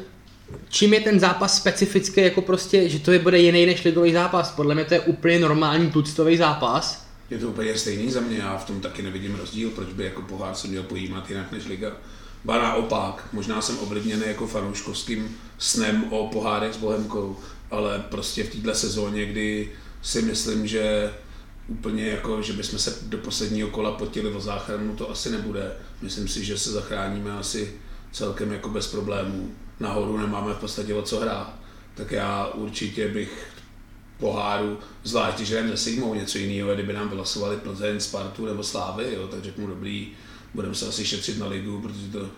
čím 0.69 0.93
je 0.93 1.01
ten 1.01 1.19
zápas 1.19 1.57
specifický, 1.57 2.21
jako 2.21 2.41
prostě, 2.41 2.89
že 2.89 2.99
to 2.99 3.11
je 3.11 3.19
bude 3.19 3.39
jiný 3.39 3.65
než 3.65 3.83
ligový 3.83 4.13
zápas. 4.13 4.51
Podle 4.51 4.75
mě 4.75 4.85
to 4.85 4.93
je 4.93 4.99
úplně 4.99 5.39
normální 5.39 5.91
tuctový 5.91 6.37
zápas. 6.37 7.05
Je 7.29 7.37
to 7.37 7.47
úplně 7.47 7.77
stejný 7.77 8.11
za 8.11 8.21
mě, 8.21 8.37
já 8.37 8.57
v 8.57 8.65
tom 8.65 8.81
taky 8.81 9.01
nevidím 9.01 9.35
rozdíl, 9.35 9.69
proč 9.69 9.87
by 9.93 10.03
jako 10.03 10.21
pohár 10.21 10.55
se 10.55 10.67
měl 10.67 10.83
pojímat 10.83 11.29
jinak 11.29 11.51
než 11.51 11.65
liga. 11.65 11.91
Ba 12.45 12.57
naopak, 12.61 13.27
možná 13.33 13.61
jsem 13.61 13.79
ovlivněný 13.79 14.23
jako 14.27 14.47
fanouškovským 14.47 15.37
snem 15.57 16.05
o 16.09 16.27
pohárech 16.27 16.73
s 16.73 16.77
Bohemkou, 16.77 17.37
ale 17.71 18.03
prostě 18.09 18.43
v 18.43 18.55
této 18.55 18.75
sezóně, 18.75 19.25
kdy 19.25 19.71
si 20.01 20.21
myslím, 20.21 20.67
že 20.67 21.13
úplně 21.71 22.07
jako, 22.07 22.41
že 22.41 22.53
bychom 22.53 22.79
se 22.79 22.97
do 23.01 23.17
posledního 23.17 23.69
kola 23.69 23.91
potili 23.91 24.29
o 24.29 24.41
záchranu, 24.41 24.95
to 24.95 25.11
asi 25.11 25.29
nebude. 25.29 25.71
Myslím 26.01 26.27
si, 26.27 26.45
že 26.45 26.57
se 26.57 26.71
zachráníme 26.71 27.31
asi 27.31 27.73
celkem 28.11 28.51
jako 28.51 28.69
bez 28.69 28.87
problémů. 28.87 29.51
Nahoru 29.79 30.17
nemáme 30.17 30.53
v 30.53 30.57
podstatě 30.57 30.93
o 30.93 31.01
co 31.01 31.19
hrát. 31.19 31.53
Tak 31.95 32.11
já 32.11 32.47
určitě 32.47 33.07
bych 33.07 33.47
poháru, 34.19 34.79
zvlášť 35.03 35.39
jdeme 35.39 35.69
se 35.69 35.77
Sigmou 35.77 36.13
něco 36.13 36.37
jiného, 36.37 36.73
kdyby 36.73 36.93
nám 36.93 37.09
vylosovali 37.09 37.57
Plzeň, 37.57 37.99
Spartu 37.99 38.45
nebo 38.45 38.63
Slávy, 38.63 39.13
jo, 39.13 39.27
tak 39.27 39.43
řeknu 39.43 39.67
dobrý, 39.67 40.07
budeme 40.53 40.75
se 40.75 40.87
asi 40.87 41.05
šetřit 41.05 41.39
na 41.39 41.47
ligu, 41.47 41.81
protože 41.81 42.07
to, 42.11 42.29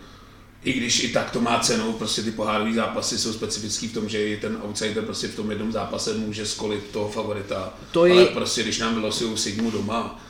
i 0.64 0.74
když 0.74 1.04
i 1.04 1.08
tak 1.08 1.32
to 1.32 1.42
má 1.42 1.60
cenu, 1.60 1.94
prostě 1.94 2.22
ty 2.22 2.32
pohárové 2.32 2.74
zápasy 2.74 3.18
jsou 3.18 3.34
specifický 3.34 3.88
v 3.88 3.94
tom, 3.94 4.10
že 4.10 4.28
i 4.28 4.38
ten 4.38 4.58
outsider 4.64 5.04
prostě 5.04 5.28
v 5.28 5.36
tom 5.36 5.50
jednom 5.50 5.72
zápase 5.72 6.14
může 6.14 6.46
skolit 6.46 6.84
toho 6.92 7.10
favorita. 7.10 7.74
To 7.92 8.06
je... 8.06 8.14
Ale 8.14 8.26
prostě 8.26 8.64
když 8.64 8.80
nám 8.80 8.94
vylosují 8.94 9.38
Sigmu 9.38 9.72
doma 9.72 10.24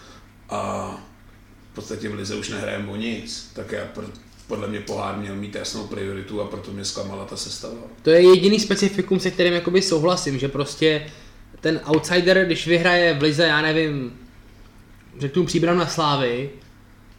a 0.49 0.91
v 1.71 1.75
podstatě 1.75 2.09
v 2.09 2.13
lize 2.13 2.35
už 2.35 2.49
nehrajeme 2.49 2.91
o 2.91 2.95
nic, 2.95 3.51
tak 3.53 3.71
já 3.71 3.83
podle 4.47 4.67
mě 4.67 4.79
pohár 4.79 5.17
měl 5.17 5.35
mít 5.35 5.55
jasnou 5.55 5.87
prioritu 5.87 6.41
a 6.41 6.45
proto 6.45 6.71
mě 6.71 6.85
zklamala 6.85 7.25
ta 7.25 7.37
sestava. 7.37 7.81
To 8.01 8.09
je 8.09 8.21
jediný 8.21 8.59
specifikum, 8.59 9.19
se 9.19 9.31
kterým 9.31 9.53
jakoby 9.53 9.81
souhlasím, 9.81 10.39
že 10.39 10.47
prostě 10.47 11.11
ten 11.61 11.81
outsider, 11.85 12.45
když 12.45 12.67
vyhraje 12.67 13.13
v 13.13 13.21
lize, 13.21 13.43
já 13.43 13.61
nevím, 13.61 14.13
řeknu 15.19 15.45
příbram 15.45 15.77
na 15.77 15.87
Slávy, 15.87 16.49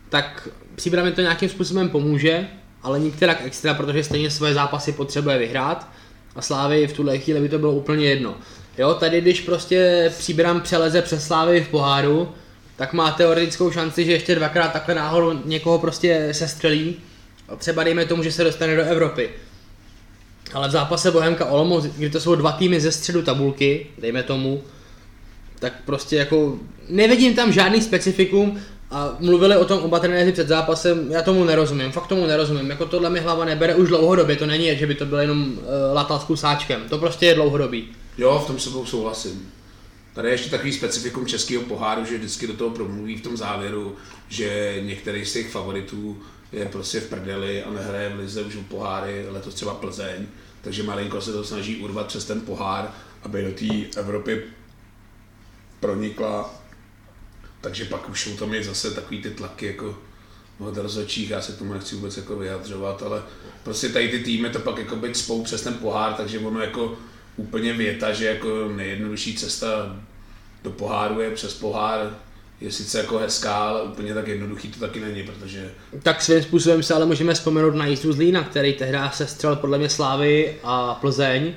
tak 0.09 0.48
příbram 0.74 1.12
to 1.12 1.20
nějakým 1.20 1.48
způsobem 1.48 1.88
pomůže, 1.88 2.48
ale 2.84 3.00
nikterak 3.00 3.40
extra, 3.44 3.74
protože 3.74 4.04
stejně 4.04 4.30
svoje 4.30 4.54
zápasy 4.54 4.92
potřebuje 4.92 5.38
vyhrát 5.38 5.88
a 6.36 6.42
Slávy 6.42 6.86
v 6.86 6.92
tuhle 6.92 7.18
chvíli 7.18 7.40
by 7.40 7.48
to 7.48 7.58
bylo 7.58 7.72
úplně 7.72 8.06
jedno. 8.06 8.34
Jo, 8.78 8.94
tady 8.94 9.20
když 9.20 9.40
prostě 9.40 10.10
příbram 10.18 10.60
přeleze 10.60 11.02
přes 11.02 11.26
Slávy 11.26 11.64
v 11.64 11.68
poháru, 11.68 12.28
tak 12.76 12.92
má 12.92 13.10
teoretickou 13.10 13.70
šanci, 13.70 14.04
že 14.04 14.12
ještě 14.12 14.34
dvakrát 14.34 14.72
takhle 14.72 14.94
náhodou 14.94 15.40
někoho 15.44 15.78
prostě 15.78 16.28
se 16.32 16.48
střelí 16.48 16.96
a 17.48 17.56
třeba 17.56 17.84
dejme 17.84 18.06
tomu, 18.06 18.22
že 18.22 18.32
se 18.32 18.44
dostane 18.44 18.76
do 18.76 18.82
Evropy. 18.82 19.30
Ale 20.52 20.68
v 20.68 20.70
zápase 20.70 21.10
Bohemka 21.10 21.44
Olomouc, 21.44 21.84
kdy 21.84 22.10
to 22.10 22.20
jsou 22.20 22.34
dva 22.34 22.52
týmy 22.52 22.80
ze 22.80 22.92
středu 22.92 23.22
tabulky, 23.22 23.86
dejme 23.98 24.22
tomu, 24.22 24.62
tak 25.58 25.72
prostě 25.84 26.16
jako 26.16 26.58
nevidím 26.88 27.34
tam 27.34 27.52
žádný 27.52 27.82
specifikum 27.82 28.60
a 28.90 29.16
mluvili 29.20 29.56
o 29.56 29.64
tom 29.64 29.78
oba 29.78 29.98
trenéři 29.98 30.32
před 30.32 30.48
zápasem, 30.48 31.12
já 31.12 31.22
tomu 31.22 31.44
nerozumím, 31.44 31.92
fakt 31.92 32.06
tomu 32.06 32.26
nerozumím, 32.26 32.70
jako 32.70 32.86
tohle 32.86 33.10
mi 33.10 33.20
hlava 33.20 33.44
nebere 33.44 33.74
už 33.74 33.88
dlouhodobě, 33.88 34.36
to 34.36 34.46
není, 34.46 34.78
že 34.78 34.86
by 34.86 34.94
to 34.94 35.06
bylo 35.06 35.20
jenom 35.20 35.52
uh, 35.52 35.58
latal 35.92 36.20
s 36.20 36.24
kusáčkem, 36.24 36.82
to 36.88 36.98
prostě 36.98 37.26
je 37.26 37.34
dlouhodobý. 37.34 37.88
Jo, 38.18 38.42
v 38.44 38.46
tom 38.46 38.58
se 38.58 38.70
souhlasím. 38.84 39.52
Tady 40.14 40.28
je 40.28 40.34
ještě 40.34 40.50
takový 40.50 40.72
specifikum 40.72 41.26
českého 41.26 41.62
poháru, 41.62 42.04
že 42.04 42.18
vždycky 42.18 42.46
do 42.46 42.52
toho 42.52 42.70
promluví 42.70 43.16
v 43.16 43.22
tom 43.22 43.36
závěru, 43.36 43.96
že 44.28 44.78
některý 44.80 45.24
z 45.24 45.32
těch 45.32 45.50
favoritů 45.50 46.18
je 46.52 46.66
prostě 46.66 47.00
v 47.00 47.08
prdeli 47.08 47.62
a 47.62 47.70
nehraje 47.70 48.08
v 48.08 48.18
lize 48.18 48.42
už 48.42 48.56
o 48.56 48.62
poháry, 48.62 49.26
letos 49.30 49.54
třeba 49.54 49.74
Plzeň, 49.74 50.26
takže 50.62 50.82
malinko 50.82 51.20
se 51.20 51.32
to 51.32 51.44
snaží 51.44 51.76
urvat 51.76 52.06
přes 52.06 52.24
ten 52.24 52.40
pohár, 52.40 52.90
aby 53.22 53.44
do 53.44 53.52
té 53.52 54.00
Evropy 54.00 54.42
pronikla. 55.80 56.54
Takže 57.64 57.85
pak 57.85 58.09
už 58.11 58.22
jsou 58.22 58.37
tam 58.37 58.55
je 58.55 58.64
zase 58.64 58.90
takový 58.90 59.22
ty 59.22 59.31
tlaky 59.31 59.66
jako 59.66 59.98
od 60.59 60.77
rozhodčích, 60.77 61.31
já 61.31 61.40
se 61.40 61.53
tomu 61.53 61.72
nechci 61.72 61.94
vůbec 61.94 62.16
jako 62.16 62.37
vyjadřovat, 62.37 63.03
ale 63.03 63.22
prostě 63.62 63.88
tady 63.88 64.09
ty 64.09 64.18
týmy 64.18 64.50
to 64.50 64.59
pak 64.59 64.79
jako 64.79 64.96
být 64.96 65.16
spou 65.16 65.44
přes 65.44 65.62
ten 65.62 65.74
pohár, 65.74 66.14
takže 66.14 66.38
ono 66.38 66.61
jako 66.61 66.98
úplně 67.37 67.72
věta, 67.72 68.12
že 68.12 68.24
jako 68.27 68.68
nejjednodušší 68.77 69.37
cesta 69.37 69.96
do 70.64 70.70
poháru 70.70 71.20
je 71.20 71.31
přes 71.31 71.55
pohár, 71.55 72.16
je 72.61 72.72
sice 72.72 72.98
jako 72.98 73.18
hezká, 73.18 73.55
ale 73.55 73.83
úplně 73.83 74.14
tak 74.14 74.29
jednoduchý 74.29 74.68
to 74.68 74.81
taky 74.81 75.00
není, 75.00 75.22
protože... 75.22 75.72
Tak 76.03 76.22
svým 76.22 76.42
způsobem 76.42 76.83
se 76.83 76.94
ale 76.94 77.07
můžeme 77.07 77.35
vzpomenout 77.35 77.74
na 77.74 77.87
jízdu 77.87 78.12
z 78.12 78.18
Lína, 78.18 78.42
který 78.42 78.72
tehdy 78.72 78.98
se 79.12 79.27
střel 79.27 79.57
podle 79.57 79.79
mě 79.79 79.88
Slávy 79.88 80.57
a 80.62 80.94
Plzeň 80.94 81.55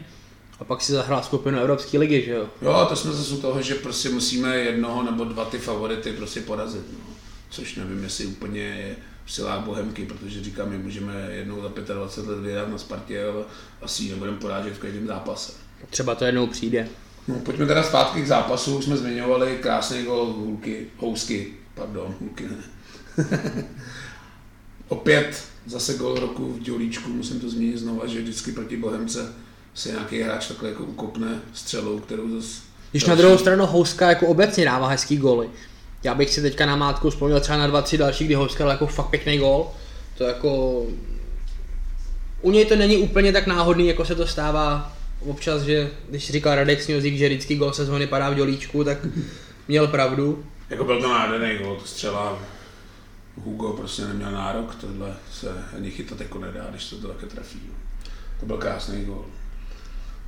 a 0.60 0.64
pak 0.64 0.82
si 0.82 0.92
zahrál 0.92 1.24
skupinu 1.24 1.60
Evropské 1.60 1.98
ligy, 1.98 2.24
že 2.26 2.32
jo? 2.32 2.50
Jo, 2.62 2.86
to 2.90 2.96
jsme 2.96 3.12
zase 3.12 3.34
u 3.34 3.38
toho, 3.38 3.62
že 3.62 3.76
prostě 3.76 4.10
musíme 4.10 4.58
jednoho 4.58 5.04
nebo 5.04 5.24
dva 5.24 5.46
ty 5.46 5.58
favority 5.58 6.14
prostě 6.14 6.42
porazit, 6.42 6.86
no. 6.94 7.14
Což 7.50 7.76
nevím, 7.76 8.04
jestli 8.04 8.26
úplně 8.26 8.62
je 8.62 8.96
v 9.26 9.34
silách 9.34 9.66
Bohemky, 9.66 10.06
protože 10.06 10.44
říkám, 10.44 10.70
my 10.70 10.78
můžeme 10.78 11.28
jednou 11.32 11.62
za 11.62 11.94
25 11.94 12.32
let 12.32 12.40
vyhrát 12.40 12.70
na 12.70 12.78
Spartě, 12.78 13.24
ale 13.24 13.44
asi 13.82 14.04
ji 14.04 14.10
nebudeme 14.10 14.38
porážet 14.38 14.74
v 14.74 14.80
každém 14.80 15.08
zápase. 15.08 15.54
Třeba 15.90 16.16
to 16.16 16.26
jednou 16.26 16.48
přijde. 16.48 16.88
No, 17.28 17.36
pojďme 17.36 17.66
teda 17.66 17.84
zpátky 17.84 18.22
k 18.22 18.28
zápasu, 18.28 18.78
už 18.78 18.86
jsme 18.86 18.98
zmiňovali 18.98 19.58
krásný 19.62 20.04
gol 20.04 20.26
Hulky, 20.26 20.88
Housky, 20.98 21.54
pardon, 21.74 22.16
Hulky 22.20 22.44
ne. 22.44 22.58
Opět 24.88 25.44
zase 25.66 25.94
gol 25.94 26.16
roku 26.16 26.54
v 26.54 26.60
Dělíčku, 26.60 27.10
musím 27.10 27.40
to 27.40 27.50
zmínit 27.50 27.78
znova, 27.78 28.08
že 28.08 28.22
vždycky 28.22 28.52
proti 28.52 28.78
Bohemce 28.78 29.34
se 29.78 29.90
nějaký 29.90 30.22
hráč 30.22 30.48
takhle 30.48 30.70
jako 30.70 30.84
ukopne 30.84 31.42
střelou, 31.54 32.00
kterou 32.00 32.30
zase... 32.30 32.62
Když 32.92 33.04
další... 33.04 33.10
na 33.10 33.16
druhou 33.16 33.38
stranu 33.38 33.66
Houska 33.66 34.10
jako 34.10 34.28
obecně 34.28 34.66
dává 34.66 34.88
hezký 34.88 35.18
góly. 35.18 35.50
Já 36.04 36.16
bych 36.16 36.30
si 36.30 36.42
teďka 36.42 36.66
na 36.66 36.76
mátku 36.76 37.10
vzpomněl 37.10 37.40
třeba 37.40 37.58
na 37.58 37.68
dva, 37.68 37.82
tři 37.82 37.98
další, 37.98 38.26
kdy 38.26 38.34
Houska 38.34 38.64
dal 38.64 38.72
jako 38.72 38.88
fakt 38.88 39.10
pěkný 39.10 39.38
gól. 39.38 39.68
To 40.18 40.24
jako 40.24 40.84
u 42.42 42.52
něj 42.52 42.66
to 42.66 42.76
není 42.76 42.98
úplně 42.98 43.34
tak 43.34 43.48
náhodný, 43.48 43.88
jako 43.88 44.06
se 44.06 44.16
to 44.16 44.28
stává 44.28 44.94
občas, 45.20 45.62
že 45.62 45.92
když 46.10 46.32
říkal 46.32 46.56
Radek 46.56 46.82
Sňozík, 46.82 47.18
že 47.18 47.28
vždycky 47.28 47.56
gol 47.56 47.74
sezóny 47.74 48.08
padá 48.08 48.30
v 48.30 48.36
dělíčku, 48.36 48.84
tak 48.84 48.98
měl 49.68 49.88
pravdu. 49.88 50.44
Jako 50.70 50.84
byl 50.84 51.02
to 51.02 51.10
nádherný 51.10 51.58
gol, 51.58 51.76
to 51.76 51.86
střela 51.86 52.40
Hugo 53.44 53.74
prostě 53.74 54.02
neměl 54.02 54.32
nárok, 54.32 54.76
tohle 54.76 55.16
se 55.32 55.48
ani 55.78 55.92
chytat 55.92 56.20
jako 56.20 56.40
nedá, 56.40 56.68
když 56.70 56.84
se 56.84 56.96
to 56.96 57.08
také 57.08 57.26
trefí. 57.26 57.62
To 58.40 58.46
byl 58.46 58.58
krásný 58.58 59.06
gol. 59.06 59.26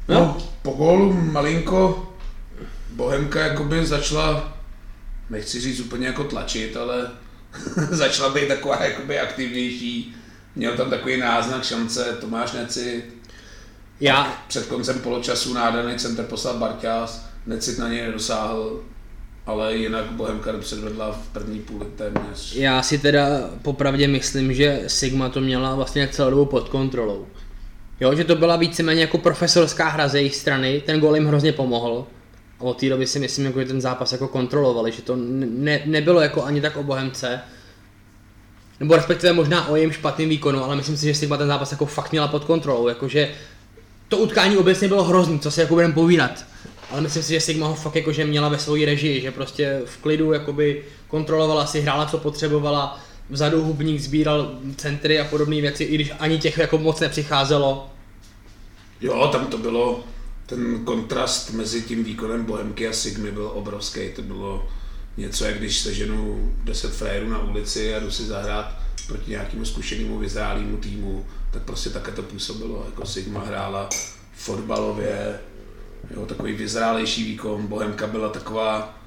No, 0.09 0.19
no 0.19 0.37
po 0.61 0.71
gólu 0.71 1.13
malinko 1.13 2.05
Bohemka 2.89 3.39
jakoby 3.39 3.85
začala, 3.85 4.57
nechci 5.29 5.59
říct 5.59 5.79
úplně 5.79 6.07
jako 6.07 6.23
tlačit, 6.23 6.77
ale 6.77 7.11
začala 7.89 8.33
být 8.33 8.47
taková 8.47 8.83
jakoby 8.83 9.19
aktivnější. 9.19 10.15
Měl 10.55 10.77
tam 10.77 10.89
takový 10.89 11.17
náznak 11.17 11.63
šance, 11.63 12.17
Tomáš 12.21 12.51
Neci. 12.51 13.03
Já. 13.99 14.43
Před 14.47 14.65
koncem 14.65 14.99
poločasu 14.99 15.53
nádherný 15.53 15.97
center 15.97 16.25
poslal 16.25 16.57
Barťás, 16.57 17.29
Necit 17.45 17.79
na 17.79 17.89
něj 17.89 18.01
nedosáhl, 18.01 18.83
ale 19.45 19.75
jinak 19.75 20.05
Bohemka 20.05 20.53
předvedla 20.59 21.11
v 21.11 21.27
první 21.27 21.59
půli 21.59 21.85
téměř. 21.85 22.55
Já 22.55 22.83
si 22.83 22.97
teda 22.97 23.23
popravdě 23.61 24.07
myslím, 24.07 24.53
že 24.53 24.83
Sigma 24.87 25.29
to 25.29 25.41
měla 25.41 25.75
vlastně 25.75 26.07
celou 26.07 26.29
dobu 26.29 26.45
pod 26.45 26.69
kontrolou. 26.69 27.27
Jo, 27.99 28.15
že 28.15 28.23
to 28.23 28.35
byla 28.35 28.55
víceméně 28.55 29.01
jako 29.01 29.17
profesorská 29.17 29.89
hra 29.89 30.07
ze 30.07 30.19
jejich 30.19 30.35
strany, 30.35 30.81
ten 30.85 30.99
gol 30.99 31.15
jim 31.15 31.27
hrozně 31.27 31.51
pomohl. 31.51 32.07
A 32.59 32.61
od 32.61 32.79
té 32.79 32.89
doby 32.89 33.07
si 33.07 33.19
myslím, 33.19 33.45
jako, 33.45 33.59
že 33.59 33.65
ten 33.65 33.81
zápas 33.81 34.11
jako 34.11 34.27
kontrolovali, 34.27 34.91
že 34.91 35.01
to 35.01 35.15
ne, 35.15 35.81
nebylo 35.85 36.21
jako 36.21 36.43
ani 36.43 36.61
tak 36.61 36.77
o 36.77 36.83
Bohemce, 36.83 37.41
nebo 38.79 38.95
respektive 38.95 39.33
možná 39.33 39.67
o 39.67 39.75
jejím 39.75 39.91
špatným 39.91 40.29
výkonu, 40.29 40.63
ale 40.63 40.75
myslím 40.75 40.97
si, 40.97 41.05
že 41.05 41.15
Sigma 41.15 41.37
ten 41.37 41.47
zápas 41.47 41.71
jako 41.71 41.85
fakt 41.85 42.11
měla 42.11 42.27
pod 42.27 42.45
kontrolou, 42.45 42.87
jakože 42.87 43.31
to 44.07 44.17
utkání 44.17 44.57
obecně 44.57 44.87
bylo 44.87 45.03
hrozný, 45.03 45.39
co 45.39 45.51
si 45.51 45.59
jako 45.61 45.73
budeme 45.73 45.93
povídat. 45.93 46.45
Ale 46.91 47.01
myslím 47.01 47.23
si, 47.23 47.33
že 47.33 47.39
Sigma 47.39 47.67
ho 47.67 47.75
fakt 47.75 47.95
jakože 47.95 48.25
měla 48.25 48.49
ve 48.49 48.59
své 48.59 48.85
režii, 48.85 49.21
že 49.21 49.31
prostě 49.31 49.81
v 49.85 49.97
klidu 49.97 50.33
jakoby 50.33 50.83
kontrolovala 51.07 51.65
si, 51.65 51.81
hrála 51.81 52.05
co 52.05 52.17
potřebovala, 52.17 52.99
vzadu 53.29 53.63
hubník 53.63 54.01
sbíral 54.01 54.59
centry 54.77 55.19
a 55.19 55.25
podobné 55.25 55.61
věci, 55.61 55.83
i 55.83 55.95
když 55.95 56.11
ani 56.19 56.39
těch 56.39 56.57
jako 56.57 56.77
moc 56.77 56.99
nepřicházelo. 56.99 57.89
Jo, 59.01 59.29
tam 59.31 59.45
to 59.45 59.57
bylo, 59.57 60.03
ten 60.45 60.85
kontrast 60.85 61.51
mezi 61.53 61.81
tím 61.81 62.03
výkonem 62.03 62.45
Bohemky 62.45 62.87
a 62.87 62.93
Sigmy 62.93 63.31
byl 63.31 63.51
obrovský. 63.53 64.09
To 64.15 64.21
bylo 64.21 64.67
něco, 65.17 65.45
jak 65.45 65.57
když 65.57 65.79
seženu 65.79 66.51
10 66.63 66.93
frajerů 66.93 67.29
na 67.29 67.43
ulici 67.43 67.95
a 67.95 67.99
jdu 67.99 68.11
si 68.11 68.25
zahrát 68.25 68.75
proti 69.07 69.31
nějakému 69.31 69.65
zkušenému 69.65 70.17
vyzrálému 70.19 70.77
týmu, 70.77 71.25
tak 71.51 71.63
prostě 71.63 71.89
také 71.89 72.11
to 72.11 72.21
působilo. 72.21 72.83
Jako 72.85 73.05
Sigma 73.05 73.39
hrála 73.39 73.89
fotbalově, 74.33 75.39
jo, 76.15 76.25
takový 76.25 76.53
vyzrálejší 76.53 77.23
výkon. 77.23 77.67
Bohemka 77.67 78.07
byla 78.07 78.29
taková 78.29 78.97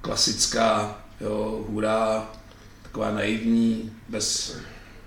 klasická, 0.00 0.98
jo, 1.20 1.64
hurá, 1.68 2.30
taková 2.90 3.10
naivní, 3.10 3.92
bez 4.08 4.56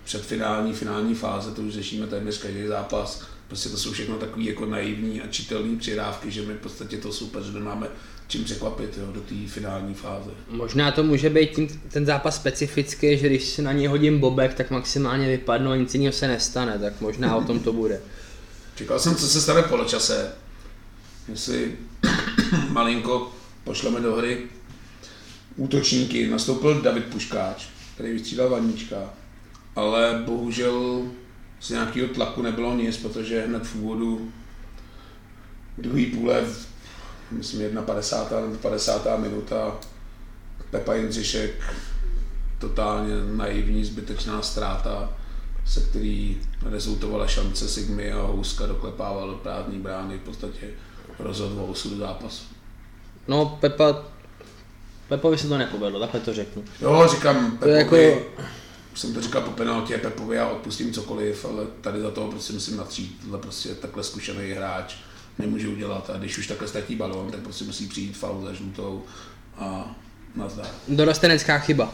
předfinální, 0.04 0.74
finální 0.74 1.16
fáze, 1.16 1.52
to 1.52 1.62
už 1.62 1.74
řešíme 1.74 2.08
téměř 2.08 2.38
každý 2.38 2.68
zápas. 2.68 3.22
Prostě 3.48 3.70
to 3.70 3.78
jsou 3.78 3.92
všechno 3.92 4.16
takové 4.16 4.44
jako 4.44 4.66
naivní 4.66 5.22
a 5.22 5.28
čitelné 5.28 5.78
přidávky, 5.78 6.32
že 6.32 6.42
my 6.42 6.54
v 6.54 6.58
podstatě 6.58 6.98
to 6.98 7.14
super, 7.14 7.44
že 7.44 7.52
nemáme 7.52 7.88
čím 8.28 8.44
překvapit 8.44 8.98
jo, 8.98 9.12
do 9.12 9.22
té 9.22 9.36
finální 9.48 9.94
fáze. 9.94 10.32
Možná 10.50 10.92
to 10.92 11.04
může 11.04 11.30
být 11.30 11.56
tím, 11.56 11.68
ten 11.68 12.06
zápas 12.06 12.36
specifický, 12.36 13.18
že 13.18 13.30
když 13.30 13.44
si 13.44 13.62
na 13.62 13.72
něj 13.72 13.88
hodím 13.88 14.20
bobek, 14.20 14.54
tak 14.54 14.72
maximálně 14.72 15.28
vypadnu 15.28 15.72
a 15.72 15.76
nic 15.76 15.94
jiného 15.94 16.14
se 16.14 16.28
nestane, 16.28 16.80
tak 16.80 17.02
možná 17.02 17.36
o 17.36 17.44
tom 17.44 17.60
to 17.60 17.74
bude. 17.74 18.02
Čekal 18.76 19.00
jsem, 19.00 19.16
co 19.16 19.28
se 19.28 19.42
stane 19.42 19.62
v 19.62 19.70
poločase. 19.70 20.32
Jestli 21.28 21.72
malinko 22.70 23.32
pošleme 23.64 24.00
do 24.00 24.16
hry 24.16 24.38
útočníky. 25.56 26.28
Nastoupil 26.28 26.82
David 26.82 27.06
Puškáč, 27.06 27.66
který 28.04 28.16
vystřídal 28.16 28.50
Vaníčka, 28.50 29.10
ale 29.76 30.24
bohužel 30.26 31.04
z 31.60 31.70
nějakého 31.70 32.08
tlaku 32.08 32.42
nebylo 32.42 32.76
nic, 32.76 32.98
protože 32.98 33.46
hned 33.46 33.68
v 33.68 33.76
úvodu 33.76 34.32
druhý 35.78 36.06
půle, 36.06 36.46
myslím 37.32 37.80
51. 37.86 38.58
50. 38.62 39.20
minuta, 39.20 39.80
Pepa 40.72 40.94
Jindřišek, 40.94 41.74
totálně 42.60 43.14
naivní, 43.26 43.86
zbytečná 43.86 44.42
ztráta, 44.42 45.10
se 45.66 45.82
který 45.82 46.42
rezultovala 46.62 47.28
šance 47.28 47.68
Sigmy 47.68 48.12
a 48.12 48.22
Houska 48.22 48.66
doklepával 48.66 49.30
do 49.30 49.36
prázdní 49.36 49.80
brány, 49.80 50.18
v 50.18 50.22
podstatě 50.22 50.68
rozhodl 51.20 51.60
o 51.60 51.66
osudu 51.66 51.98
zápasu. 51.98 52.44
No, 53.28 53.58
Pepa 53.62 54.13
Pepovi 55.14 55.38
se 55.38 55.48
to 55.48 55.58
nepovedlo, 55.58 56.00
takhle 56.00 56.20
to 56.20 56.34
řeknu. 56.34 56.64
Jo, 56.82 57.08
říkám 57.12 57.52
Pepovi, 57.52 57.86
to 57.90 57.96
jako... 57.96 58.26
jsem 58.96 59.14
to 59.14 59.22
říkal 59.22 59.42
po 59.42 59.52
penaltě 59.52 59.98
Pepovi, 59.98 60.36
já 60.36 60.48
odpustím 60.48 60.94
cokoliv, 60.94 61.46
ale 61.46 61.66
tady 61.82 62.02
za 62.02 62.12
toho 62.12 62.32
prostě 62.32 62.54
musím 62.54 62.78
natřít, 62.78 63.20
tohle 63.22 63.40
prostě 63.40 63.70
takhle 63.70 64.04
zkušený 64.04 64.52
hráč 64.52 64.96
nemůže 65.40 65.68
udělat 65.68 66.10
a 66.10 66.18
když 66.18 66.38
už 66.38 66.48
takhle 66.48 66.68
ztratí 66.68 66.96
balón, 66.96 67.32
tak 67.32 67.40
prostě 67.40 67.66
musí 67.66 67.88
přijít 67.88 68.18
faul 68.18 68.46
za 68.46 68.54
žlutou 68.54 69.04
a 69.58 69.96
nazdar. 70.36 70.68
Dorostenecká 70.88 71.60
chyba. 71.60 71.94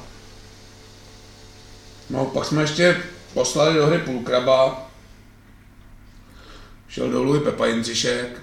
No, 2.10 2.26
pak 2.26 2.46
jsme 2.46 2.62
ještě 2.62 2.98
poslali 3.34 3.76
do 3.76 3.88
hry 3.88 4.00
půlkraba, 4.00 4.90
šel 6.88 7.12
dolů 7.12 7.36
i 7.36 7.40
Pepa 7.40 7.66
Jindřišek, 7.66 8.42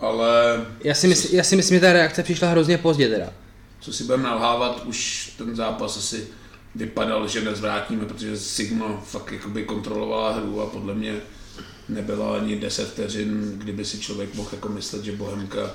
ale... 0.00 0.60
Já 0.84 0.94
si, 0.94 1.08
mysl, 1.08 1.34
já 1.34 1.44
si 1.44 1.56
myslím, 1.56 1.76
že 1.76 1.80
ta 1.80 1.92
reakce 1.92 2.22
přišla 2.22 2.50
hrozně 2.50 2.78
pozdě 2.78 3.08
teda 3.08 3.32
co 3.80 3.92
si 3.92 4.04
budeme 4.04 4.22
nalhávat, 4.22 4.86
už 4.86 5.30
ten 5.38 5.56
zápas 5.56 5.96
asi 5.96 6.26
vypadal, 6.74 7.28
že 7.28 7.44
nezvrátíme, 7.44 8.04
protože 8.04 8.38
Sigma 8.38 9.00
fakt 9.04 9.32
jakoby 9.32 9.62
kontrolovala 9.62 10.32
hru 10.32 10.60
a 10.60 10.66
podle 10.66 10.94
mě 10.94 11.16
nebyla 11.88 12.36
ani 12.36 12.56
10 12.56 12.88
vteřin, 12.88 13.52
kdyby 13.58 13.84
si 13.84 13.98
člověk 13.98 14.34
mohl 14.34 14.48
jako 14.52 14.68
myslet, 14.68 15.04
že 15.04 15.12
Bohemka 15.12 15.70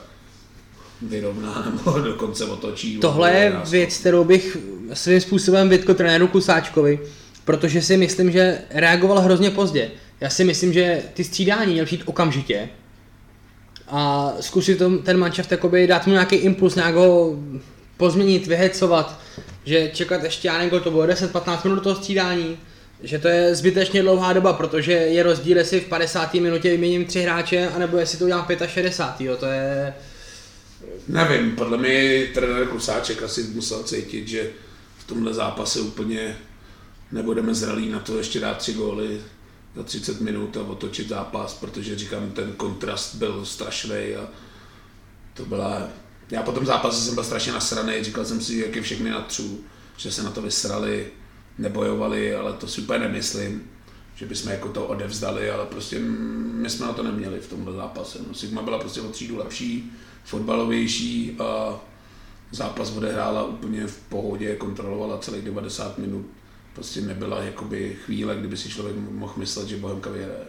vyrovná 1.01 1.71
nebo 1.75 1.99
dokonce 1.99 2.45
otočí. 2.45 2.97
Tohle 2.97 3.33
je 3.33 3.61
věc, 3.69 3.97
kterou 3.97 4.23
bych 4.23 4.57
svým 4.93 5.21
způsobem 5.21 5.69
vytkl 5.69 5.93
trenéru 5.93 6.27
Kusáčkovi, 6.27 6.99
protože 7.45 7.81
si 7.81 7.97
myslím, 7.97 8.31
že 8.31 8.61
reagoval 8.69 9.19
hrozně 9.19 9.51
pozdě. 9.51 9.91
Já 10.21 10.29
si 10.29 10.43
myslím, 10.43 10.73
že 10.73 11.03
ty 11.13 11.23
střídání 11.23 11.73
měl 11.73 11.85
přijít 11.85 12.03
okamžitě 12.05 12.69
a 13.87 14.33
zkusit 14.39 14.81
ten 15.03 15.17
manšaft 15.17 15.53
dát 15.87 16.07
mu 16.07 16.13
nějaký 16.13 16.35
impuls, 16.35 16.75
nějak 16.75 16.95
ho 16.95 17.39
pozměnit, 18.03 18.47
vyhecovat, 18.47 19.19
že 19.65 19.91
čekat 19.93 20.23
ještě, 20.23 20.47
já 20.47 20.57
nevím, 20.57 20.79
to 20.79 20.91
bylo 20.91 21.05
10-15 21.07 21.59
minut 21.63 21.83
toho 21.83 21.95
střídání, 21.95 22.57
že 23.03 23.19
to 23.19 23.27
je 23.27 23.55
zbytečně 23.55 24.01
dlouhá 24.01 24.33
doba, 24.33 24.53
protože 24.53 24.91
je 24.91 25.23
rozdíl, 25.23 25.57
jestli 25.57 25.79
v 25.79 25.85
50. 25.85 26.33
minutě 26.33 26.69
vyměním 26.69 27.05
tři 27.05 27.21
hráče, 27.21 27.69
anebo 27.75 27.97
jestli 27.97 28.17
to 28.17 28.25
udělám 28.25 28.47
65. 28.67 29.25
Jo, 29.25 29.37
to 29.37 29.45
je... 29.45 29.93
Nevím, 31.07 31.55
podle 31.55 31.77
mě 31.77 32.25
trenér 32.33 32.67
Klusáček 32.67 33.23
asi 33.23 33.43
musel 33.43 33.83
cítit, 33.83 34.27
že 34.27 34.49
v 34.97 35.07
tomhle 35.07 35.33
zápase 35.33 35.79
úplně 35.79 36.37
nebudeme 37.11 37.53
zralí 37.53 37.89
na 37.89 37.99
to 37.99 38.17
ještě 38.17 38.39
dát 38.39 38.57
tři 38.57 38.73
góly 38.73 39.21
za 39.75 39.83
30 39.83 40.21
minut 40.21 40.57
a 40.57 40.61
otočit 40.61 41.09
zápas, 41.09 41.53
protože 41.53 41.97
říkám, 41.97 42.31
ten 42.31 42.51
kontrast 42.51 43.15
byl 43.15 43.45
strašný 43.45 44.15
a 44.15 44.27
to 45.33 45.45
byla 45.45 46.02
já 46.31 46.43
po 46.43 46.51
tom 46.51 46.65
zápase 46.65 47.01
jsem 47.01 47.15
byl 47.15 47.23
strašně 47.23 47.51
nasraný, 47.51 48.03
říkal 48.03 48.25
jsem 48.25 48.41
si, 48.41 48.55
jak 48.55 48.75
je 48.75 48.81
všechny 48.81 49.09
natřu, 49.09 49.59
že 49.97 50.11
se 50.11 50.23
na 50.23 50.31
to 50.31 50.41
vysrali, 50.41 51.07
nebojovali, 51.57 52.35
ale 52.35 52.53
to 52.53 52.67
si 52.67 52.81
úplně 52.81 52.99
nemyslím, 52.99 53.63
že 54.15 54.25
bychom 54.25 54.51
jako 54.51 54.69
to 54.69 54.85
odevzdali, 54.85 55.51
ale 55.51 55.65
prostě 55.65 55.99
my 56.53 56.69
jsme 56.69 56.85
na 56.85 56.93
to 56.93 57.03
neměli 57.03 57.39
v 57.39 57.49
tomhle 57.49 57.73
zápase. 57.73 58.19
No, 58.27 58.33
Sigma 58.33 58.61
byla 58.61 58.79
prostě 58.79 59.01
o 59.01 59.09
třídu 59.09 59.37
lepší, 59.37 59.91
fotbalovější 60.23 61.35
a 61.39 61.79
zápas 62.51 62.91
odehrála 62.91 63.43
úplně 63.43 63.87
v 63.87 63.99
pohodě, 63.99 64.55
kontrolovala 64.55 65.17
celých 65.17 65.43
90 65.43 65.97
minut. 65.97 66.25
Prostě 66.73 67.01
nebyla 67.01 67.43
jakoby 67.43 67.97
chvíle, 68.05 68.35
kdyby 68.35 68.57
si 68.57 68.69
člověk 68.69 68.95
mohl 68.97 69.33
myslet, 69.37 69.67
že 69.67 69.77
Bohemka 69.77 70.09
vyhraje. 70.09 70.45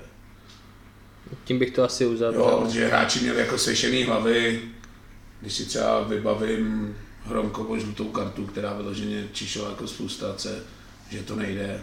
Tím 1.45 1.59
bych 1.59 1.71
to 1.71 1.85
asi 1.85 2.07
uzavřel. 2.07 2.43
Jo, 2.43 2.63
protože 2.65 2.87
hráči 2.87 3.21
měli 3.21 3.39
jako 3.41 3.59
svěšený 3.59 4.05
hlavy, 4.05 4.63
když 5.45 5.55
si 5.55 5.65
třeba 5.65 6.03
vybavím 6.03 6.97
Hromkovo 7.25 7.79
žlutou 7.79 8.05
kartu, 8.05 8.47
která 8.47 8.73
vyloženě 8.73 9.29
čišela 9.33 9.71
jako 9.71 9.87
z 9.87 9.93
frustrace, 9.93 10.63
že 11.11 11.23
to 11.23 11.37
nejde. 11.37 11.83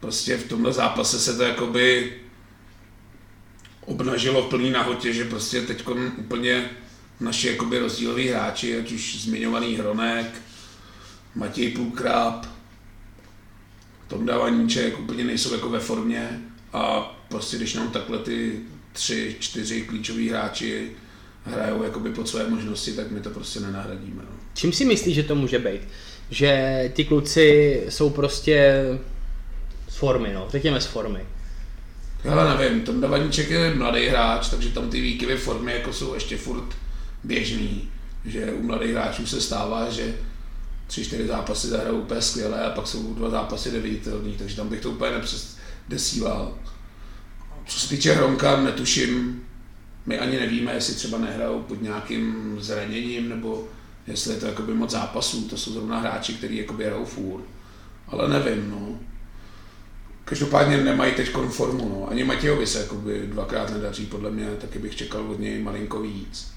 Prostě 0.00 0.36
v 0.36 0.48
tomhle 0.48 0.72
zápase 0.72 1.18
se 1.18 1.36
to 1.36 1.42
jakoby 1.42 2.16
obnažilo 3.80 4.42
v 4.42 4.48
plný 4.48 4.70
nahotě, 4.70 5.12
že 5.12 5.24
prostě 5.24 5.62
teď 5.62 5.84
úplně 6.16 6.70
naši 7.20 7.48
jakoby 7.48 7.78
rozdíloví 7.78 8.28
hráči, 8.28 8.78
ať 8.78 8.92
už 8.92 9.22
zmiňovaný 9.22 9.74
Hronek, 9.74 10.42
Matěj 11.34 11.70
Půlkráp, 11.70 12.46
Tom 14.08 14.26
Dávaníček 14.26 14.98
úplně 14.98 15.24
nejsou 15.24 15.54
jako 15.54 15.68
ve 15.68 15.80
formě 15.80 16.42
A 16.72 17.00
prostě 17.28 17.56
když 17.56 17.74
nám 17.74 17.90
takhle 17.90 18.18
ty 18.18 18.60
tři, 18.92 19.36
čtyři 19.40 19.82
klíčoví 19.82 20.28
hráči 20.28 20.90
hrajou 21.44 21.82
jakoby 21.82 22.10
pod 22.10 22.28
své 22.28 22.48
možnosti, 22.48 22.92
tak 22.92 23.10
my 23.10 23.20
to 23.20 23.30
prostě 23.30 23.60
nenahradíme. 23.60 24.22
No. 24.22 24.36
Čím 24.54 24.72
si 24.72 24.84
myslíš, 24.84 25.14
že 25.14 25.22
to 25.22 25.34
může 25.34 25.58
být? 25.58 25.80
Že 26.30 26.90
ty 26.94 27.04
kluci 27.04 27.80
jsou 27.88 28.10
prostě 28.10 28.84
z 29.88 29.96
formy, 29.96 30.32
no, 30.34 30.46
řekněme 30.50 30.80
z 30.80 30.86
formy. 30.86 31.26
Ale 32.30 32.58
nevím, 32.58 32.80
ten 32.80 33.00
Davaníček 33.00 33.50
je 33.50 33.74
mladý 33.74 34.06
hráč, 34.06 34.48
takže 34.48 34.68
tam 34.68 34.90
ty 34.90 35.00
výkyvy 35.00 35.36
formy 35.36 35.72
jako 35.72 35.92
jsou 35.92 36.14
ještě 36.14 36.36
furt 36.36 36.68
běžný. 37.24 37.88
Že 38.24 38.52
u 38.52 38.62
mladých 38.62 38.90
hráčů 38.90 39.26
se 39.26 39.40
stává, 39.40 39.90
že 39.90 40.14
tři, 40.86 41.04
čtyři 41.04 41.26
zápasy 41.26 41.68
zahrajou 41.68 41.98
úplně 41.98 42.22
skvěle 42.22 42.64
a 42.64 42.70
pak 42.70 42.86
jsou 42.86 43.14
dva 43.14 43.30
zápasy 43.30 43.72
neviditelný, 43.72 44.34
takže 44.38 44.56
tam 44.56 44.68
bych 44.68 44.80
to 44.80 44.90
úplně 44.90 45.10
nepřes 45.10 45.56
desíval. 45.88 46.54
Co 47.66 47.80
se 47.80 47.88
týče 47.88 48.12
Hronka, 48.12 48.60
netuším, 48.62 49.42
my 50.06 50.18
ani 50.18 50.40
nevíme, 50.40 50.74
jestli 50.74 50.94
třeba 50.94 51.18
nehrajou 51.18 51.62
pod 51.62 51.82
nějakým 51.82 52.56
zraněním, 52.60 53.28
nebo 53.28 53.68
jestli 54.06 54.34
je 54.34 54.40
to 54.40 54.46
jakoby 54.46 54.74
moc 54.74 54.90
zápasů, 54.90 55.48
to 55.48 55.56
jsou 55.56 55.72
zrovna 55.72 56.00
hráči, 56.00 56.34
kteří 56.34 56.56
jakoby 56.56 56.84
hrajou 56.84 57.04
fůr. 57.04 57.40
Ale 58.08 58.28
nevím, 58.28 58.70
no. 58.70 58.98
Každopádně 60.24 60.76
nemají 60.76 61.12
teď 61.12 61.30
formu, 61.48 61.88
no. 61.88 62.10
Ani 62.10 62.24
Matějovi 62.24 62.66
se 62.66 62.78
jakoby 62.78 63.22
dvakrát 63.26 63.70
nedaří, 63.70 64.06
podle 64.06 64.30
mě, 64.30 64.46
taky 64.60 64.78
bych 64.78 64.96
čekal 64.96 65.30
od 65.30 65.40
něj 65.40 65.62
malinko 65.62 66.00
víc. 66.00 66.52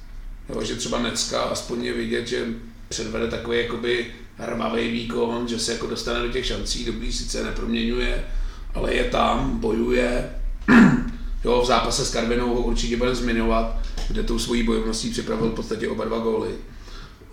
Jo, 0.49 0.63
že 0.63 0.75
třeba 0.75 0.99
Necka 0.99 1.41
aspoň 1.41 1.83
je 1.83 1.93
vidět, 1.93 2.27
že 2.27 2.45
předvede 2.89 3.27
takový 3.27 3.57
jakoby 3.57 4.05
hrmavý 4.37 4.91
výkon, 4.91 5.47
že 5.47 5.59
se 5.59 5.73
jako 5.73 5.87
dostane 5.87 6.19
do 6.19 6.27
těch 6.27 6.45
šancí, 6.45 6.85
dobrý 6.85 7.13
sice 7.13 7.43
neproměňuje, 7.43 8.25
ale 8.73 8.93
je 8.93 9.03
tam, 9.03 9.59
bojuje. 9.59 10.29
jo, 11.43 11.61
v 11.61 11.65
zápase 11.65 12.05
s 12.05 12.11
Karvinou 12.11 12.55
ho 12.55 12.61
určitě 12.61 12.97
bude 12.97 13.15
zmiňovat, 13.15 13.77
kde 14.07 14.23
tou 14.23 14.39
svojí 14.39 14.63
bojovností 14.63 15.09
připravil 15.09 15.49
v 15.49 15.55
podstatě 15.55 15.89
oba 15.89 16.05
dva 16.05 16.17
góly. 16.17 16.55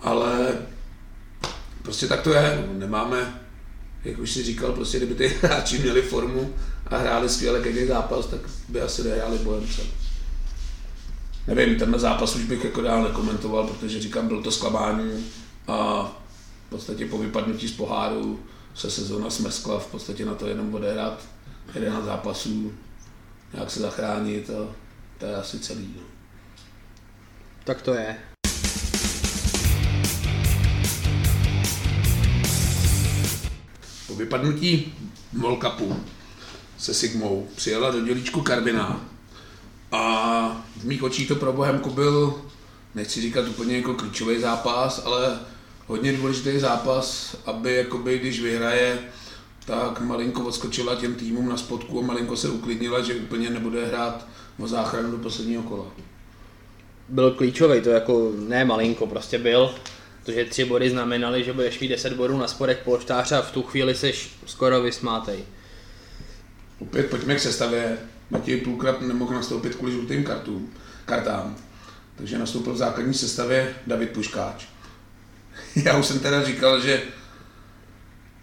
Ale 0.01 0.57
prostě 1.81 2.07
tak 2.07 2.21
to 2.21 2.33
je, 2.33 2.67
no. 2.67 2.79
nemáme, 2.79 3.41
jak 4.03 4.19
už 4.19 4.31
si 4.31 4.43
říkal, 4.43 4.71
prostě 4.71 4.97
kdyby 4.97 5.15
ty 5.15 5.27
hráči 5.41 5.79
měli 5.79 6.01
formu 6.01 6.53
a 6.87 6.97
hráli 6.97 7.29
skvěle 7.29 7.59
každý 7.59 7.85
zápas, 7.85 8.25
tak 8.25 8.39
by 8.69 8.81
asi 8.81 9.03
nehráli 9.03 9.37
bojemce. 9.37 9.81
Nevím, 11.47 11.79
tenhle 11.79 11.99
zápas 11.99 12.35
už 12.35 12.43
bych 12.43 12.63
jako 12.63 12.81
dál 12.81 13.03
nekomentoval, 13.03 13.67
protože 13.67 14.01
říkám, 14.01 14.27
byl 14.27 14.43
to 14.43 14.51
zklamání 14.51 15.25
a 15.67 16.03
v 16.67 16.69
podstatě 16.69 17.05
po 17.05 17.17
vypadnutí 17.17 17.67
z 17.67 17.71
poháru 17.71 18.39
se 18.75 18.91
sezóna 18.91 19.29
smrskla 19.29 19.79
v 19.79 19.87
podstatě 19.87 20.25
na 20.25 20.35
to 20.35 20.47
jenom 20.47 20.73
odehrát 20.73 21.19
11 21.75 22.05
zápasů, 22.05 22.73
nějak 23.53 23.71
se 23.71 23.79
zachránit 23.79 24.49
a 24.49 24.75
to 25.17 25.25
je 25.25 25.35
asi 25.35 25.59
celý. 25.59 25.93
No. 25.97 26.03
Tak 27.63 27.81
to 27.81 27.93
je. 27.93 28.17
Po 34.07 34.15
vypadnutí 34.15 34.93
Cupu 35.61 36.03
se 36.77 36.93
Sigmou 36.93 37.47
přijela 37.55 37.91
do 37.91 38.05
dělíčku 38.05 38.41
Karviná 38.41 39.05
a 39.91 40.65
v 40.77 40.83
mých 40.83 41.03
očích 41.03 41.27
to 41.27 41.35
pro 41.35 41.53
Bohemku 41.53 41.89
byl, 41.89 42.41
nechci 42.95 43.21
říkat 43.21 43.47
úplně 43.47 43.77
jako 43.77 43.93
klíčový 43.93 44.41
zápas, 44.41 45.01
ale 45.05 45.39
hodně 45.87 46.13
důležitý 46.13 46.59
zápas, 46.59 47.35
aby 47.45 47.75
jakoby, 47.75 48.19
když 48.19 48.41
vyhraje, 48.41 48.99
tak 49.65 50.01
malinko 50.01 50.43
odskočila 50.43 50.95
těm 50.95 51.15
týmům 51.15 51.49
na 51.49 51.57
spodku 51.57 51.99
a 51.99 52.01
malinko 52.01 52.37
se 52.37 52.49
uklidnila, 52.49 53.01
že 53.01 53.15
úplně 53.15 53.49
nebude 53.49 53.85
hrát 53.85 54.27
o 54.59 54.67
záchranu 54.67 55.11
do 55.11 55.17
posledního 55.17 55.63
kola. 55.63 55.85
Byl 57.09 57.31
klíčový, 57.31 57.81
to 57.81 57.89
jako 57.89 58.31
ne 58.37 58.65
malinko, 58.65 59.07
prostě 59.07 59.37
byl, 59.37 59.75
protože 60.19 60.45
tři 60.45 60.65
body 60.65 60.89
znamenaly, 60.89 61.43
že 61.43 61.53
budeš 61.53 61.79
mít 61.79 61.87
10 61.87 62.13
bodů 62.13 62.37
na 62.37 62.47
spodek 62.47 62.79
polštáře 62.83 63.35
a 63.35 63.41
v 63.41 63.51
tu 63.51 63.63
chvíli 63.63 63.95
jsi 63.95 64.13
skoro 64.45 64.81
vysmátej. 64.81 65.39
Opět 66.79 67.09
pojďme 67.09 67.35
k 67.35 67.39
sestavě. 67.39 67.97
Matěj 68.29 68.57
půlkrát 68.57 69.01
nemohl 69.01 69.33
nastoupit 69.33 69.75
kvůli 69.75 69.91
žlutým 69.91 70.23
kartům, 70.23 70.73
kartám. 71.05 71.55
Takže 72.15 72.37
nastoupil 72.37 72.73
v 72.73 72.77
základní 72.77 73.13
sestavě 73.13 73.75
David 73.87 74.09
Puškáč. 74.09 74.65
Já 75.85 75.97
už 75.97 76.05
jsem 76.05 76.19
teda 76.19 76.43
říkal, 76.43 76.81
že 76.81 77.01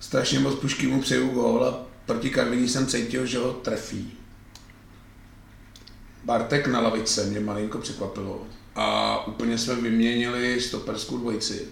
strašně 0.01 0.39
moc 0.39 0.55
pušky 0.55 0.87
mu 0.87 1.01
přeju 1.01 1.29
gól 1.29 1.65
a 1.65 1.87
proti 2.07 2.31
Karviní 2.31 2.69
jsem 2.69 2.87
cítil, 2.87 3.27
že 3.27 3.39
ho 3.39 3.53
trefí. 3.53 4.13
Bartek 6.25 6.67
na 6.67 6.81
lavice 6.81 7.25
mě 7.25 7.41
malinko 7.41 7.79
překvapilo 7.79 8.47
a 8.75 9.27
úplně 9.27 9.59
jsme 9.59 9.75
vyměnili 9.75 10.61
stoperskou 10.61 11.19
dvojici, 11.19 11.69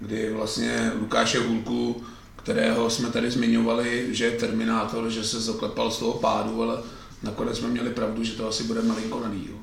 kdy 0.00 0.32
vlastně 0.32 0.92
Lukáše 1.00 1.38
Hulku, 1.38 2.02
kterého 2.36 2.90
jsme 2.90 3.10
tady 3.10 3.30
zmiňovali, 3.30 4.08
že 4.10 4.24
je 4.24 4.30
terminátor, 4.30 5.10
že 5.10 5.24
se 5.24 5.40
zaklepal 5.40 5.90
z 5.90 5.98
toho 5.98 6.12
pádu, 6.12 6.62
ale 6.62 6.82
nakonec 7.22 7.58
jsme 7.58 7.68
měli 7.68 7.90
pravdu, 7.90 8.24
že 8.24 8.32
to 8.32 8.48
asi 8.48 8.64
bude 8.64 8.82
malinko 8.82 9.20
na 9.20 9.34
díl. 9.34 9.54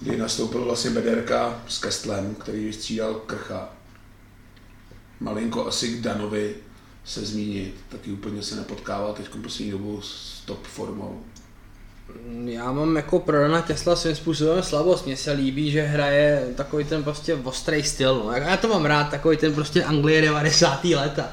Kdy 0.00 0.16
nastoupil 0.16 0.64
vlastně 0.64 0.90
Bederka 0.90 1.62
s 1.68 1.78
Kestlem, 1.78 2.34
který 2.34 2.64
vystřídal 2.64 3.14
Krcha. 3.14 3.79
Malinko 5.20 5.66
asi 5.66 5.88
k 5.88 6.00
Danovi 6.00 6.54
se 7.04 7.20
zmínit, 7.20 7.74
taky 7.88 8.12
úplně 8.12 8.42
se 8.42 8.56
nepotkává 8.56 9.12
teď 9.12 9.28
poslední 9.28 9.72
dobu 9.72 10.00
s 10.02 10.42
top 10.44 10.66
formou. 10.66 11.22
Já 12.44 12.72
mám 12.72 12.96
jako 12.96 13.18
pro 13.18 13.40
Dana 13.40 13.62
Kesla 13.62 13.96
svým 13.96 14.16
způsobem 14.16 14.62
slabost. 14.62 15.06
Mně 15.06 15.16
se 15.16 15.32
líbí, 15.32 15.70
že 15.70 15.82
hraje 15.82 16.52
takový 16.56 16.84
ten 16.84 17.02
prostě 17.04 17.34
ostrý 17.34 17.82
styl. 17.82 18.14
No. 18.24 18.32
Já 18.32 18.56
to 18.56 18.68
mám 18.68 18.84
rád, 18.84 19.10
takový 19.10 19.36
ten 19.36 19.54
prostě 19.54 19.84
Anglie 19.84 20.22
90. 20.22 20.84
leta. 20.84 21.28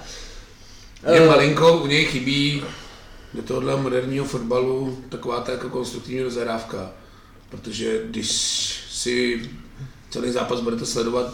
Je 1.13 1.21
uh, 1.21 1.27
malinko, 1.27 1.77
u 1.77 1.87
něj 1.87 2.05
chybí 2.05 2.63
do 3.33 3.41
tohohle 3.41 3.81
moderního 3.81 4.25
fotbalu 4.25 5.03
taková 5.09 5.41
ta 5.41 5.51
jako 5.51 5.69
konstruktivní 5.69 6.21
rozehrávka. 6.21 6.91
Protože 7.49 8.01
když 8.05 8.31
si 8.91 9.41
celý 10.09 10.31
zápas 10.31 10.61
budete 10.61 10.85
sledovat 10.85 11.33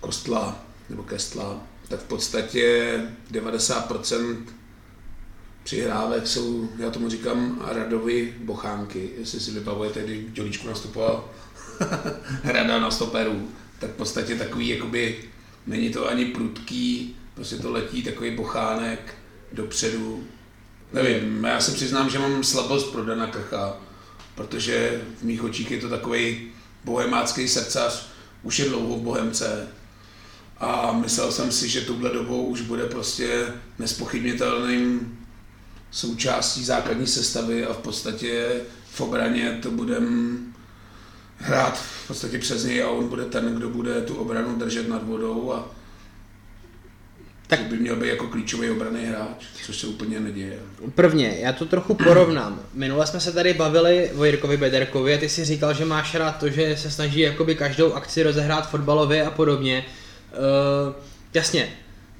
Kostla 0.00 0.63
nebo 0.88 1.02
Kestla, 1.02 1.60
tak 1.88 2.00
v 2.00 2.04
podstatě 2.04 3.00
90% 3.32 4.36
přihrávek 5.64 6.26
jsou, 6.26 6.68
já 6.78 6.90
tomu 6.90 7.08
říkám, 7.08 7.62
Radovi 7.72 8.34
bochánky. 8.38 9.10
Jestli 9.18 9.40
si 9.40 9.50
vybavujete, 9.50 10.02
když 10.02 10.24
Dělíčku 10.32 10.68
nastupoval 10.68 11.30
Rada 12.44 12.78
na 12.78 12.90
stoperu, 12.90 13.48
tak 13.78 13.90
v 13.90 13.94
podstatě 13.94 14.34
takový, 14.34 14.68
jakoby, 14.68 15.24
není 15.66 15.90
to 15.90 16.08
ani 16.08 16.24
prudký, 16.24 17.16
prostě 17.34 17.56
to 17.56 17.72
letí 17.72 18.02
takový 18.02 18.30
bochánek 18.30 19.14
dopředu. 19.52 20.24
Nevím, 20.92 21.44
já 21.44 21.60
se 21.60 21.72
přiznám, 21.72 22.10
že 22.10 22.18
mám 22.18 22.44
slabost 22.44 22.92
pro 22.92 23.04
Dana 23.04 23.26
Krcha, 23.26 23.76
protože 24.34 25.02
v 25.20 25.22
mých 25.22 25.44
očích 25.44 25.70
je 25.70 25.80
to 25.80 25.88
takový 25.88 26.48
bohemácký 26.84 27.48
srdcař, 27.48 28.08
už 28.42 28.58
je 28.58 28.68
dlouho 28.68 28.96
v 28.96 29.02
Bohemce, 29.02 29.68
a 30.58 30.92
myslel 30.92 31.32
jsem 31.32 31.52
si, 31.52 31.68
že 31.68 31.80
tuhle 31.80 32.10
dobou 32.10 32.44
už 32.44 32.60
bude 32.60 32.84
prostě 32.84 33.46
nespochybnitelným 33.78 35.18
součástí 35.90 36.64
základní 36.64 37.06
sestavy 37.06 37.66
a 37.66 37.72
v 37.72 37.78
podstatě 37.78 38.50
v 38.90 39.00
obraně 39.00 39.58
to 39.62 39.70
budem 39.70 40.38
hrát 41.38 41.78
v 41.78 42.06
podstatě 42.06 42.38
přes 42.38 42.64
něj 42.64 42.82
a 42.82 42.88
on 42.88 43.08
bude 43.08 43.24
ten, 43.24 43.54
kdo 43.54 43.68
bude 43.68 44.00
tu 44.00 44.14
obranu 44.14 44.56
držet 44.56 44.88
nad 44.88 45.06
vodou 45.06 45.52
a 45.52 45.70
tak 47.46 47.60
by 47.60 47.76
měl 47.76 47.96
být 47.96 48.08
jako 48.08 48.26
klíčový 48.26 48.70
obraný 48.70 49.04
hráč, 49.04 49.44
což 49.66 49.76
se 49.76 49.86
úplně 49.86 50.20
neděje. 50.20 50.58
Prvně, 50.94 51.36
já 51.40 51.52
to 51.52 51.66
trochu 51.66 51.94
porovnám. 52.04 52.60
Minule 52.74 53.06
jsme 53.06 53.20
se 53.20 53.32
tady 53.32 53.54
bavili 53.54 54.10
o 54.16 54.24
Jirkovi 54.24 54.56
Bederkovi 54.56 55.14
a 55.14 55.18
ty 55.18 55.28
si 55.28 55.44
říkal, 55.44 55.74
že 55.74 55.84
máš 55.84 56.14
rád 56.14 56.32
to, 56.32 56.48
že 56.48 56.76
se 56.76 56.90
snaží 56.90 57.20
jakoby 57.20 57.54
každou 57.54 57.92
akci 57.92 58.22
rozehrát 58.22 58.70
fotbalově 58.70 59.24
a 59.24 59.30
podobně. 59.30 59.84
Uh, 60.38 60.94
jasně, 61.34 61.68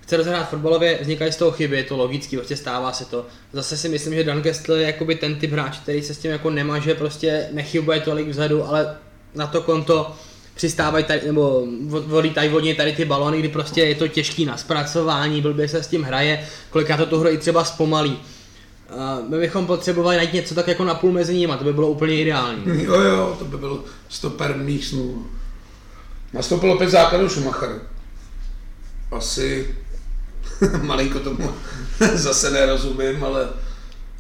chce 0.01 0.17
rozehrát 0.17 0.51
fotbalově, 0.51 0.99
vznikají 1.01 1.33
z 1.33 1.37
toho 1.37 1.51
chyby, 1.51 1.77
je 1.77 1.85
to 1.85 1.97
logický, 1.97 2.37
prostě 2.37 2.57
stává 2.57 2.93
se 2.93 3.05
to. 3.05 3.27
Zase 3.53 3.77
si 3.77 3.89
myslím, 3.89 4.15
že 4.15 4.25
Dan 4.25 4.43
Kessler 4.43 4.79
je 4.79 4.87
jakoby 4.87 5.15
ten 5.15 5.35
typ 5.35 5.53
hráč, 5.53 5.79
který 5.79 6.03
se 6.03 6.15
s 6.15 6.19
tím 6.19 6.31
jako 6.31 6.51
nemaže, 6.51 6.95
prostě 6.95 7.49
nechybuje 7.53 8.01
tolik 8.01 8.29
vzadu, 8.29 8.69
ale 8.69 8.97
na 9.35 9.47
to 9.47 9.61
konto 9.61 10.15
přistávají 10.55 11.05
tady, 11.05 11.21
nebo 11.27 11.67
volítají 11.87 12.49
vodně 12.49 12.75
tady 12.75 12.93
ty 12.93 13.05
balony, 13.05 13.39
kdy 13.39 13.49
prostě 13.49 13.81
je 13.81 13.95
to 13.95 14.09
těžký 14.09 14.45
na 14.45 14.57
zpracování, 14.57 15.41
blbě 15.41 15.69
se 15.69 15.83
s 15.83 15.89
tím 15.89 16.03
hraje, 16.03 16.47
kolikrát 16.71 16.97
to 16.97 17.07
tu 17.07 17.19
hru 17.19 17.29
i 17.29 17.39
třeba 17.39 17.65
zpomalí. 17.65 18.19
Uh, 18.95 19.31
my 19.31 19.39
bychom 19.39 19.67
potřebovali 19.67 20.17
najít 20.17 20.33
něco 20.33 20.55
tak 20.55 20.69
jako 20.69 20.85
na 20.85 20.95
půl 20.95 21.13
mezi 21.13 21.35
nimi, 21.35 21.53
to 21.59 21.65
by 21.65 21.73
bylo 21.73 21.89
úplně 21.89 22.21
ideální. 22.21 22.63
Jo, 22.85 23.01
jo, 23.01 23.37
to 23.39 23.45
by 23.45 23.57
byl 23.57 23.85
stoper 24.09 24.57
mých 24.57 24.85
snů. 24.85 25.27
Nastoupil 26.33 26.73
opět 26.73 26.91
základu 26.91 27.29
Schumacher. 27.29 27.81
Asi 29.15 29.77
malinko 30.83 31.21
tomu 31.21 31.51
zase 32.15 32.51
nerozumím, 32.51 33.25
ale, 33.25 33.49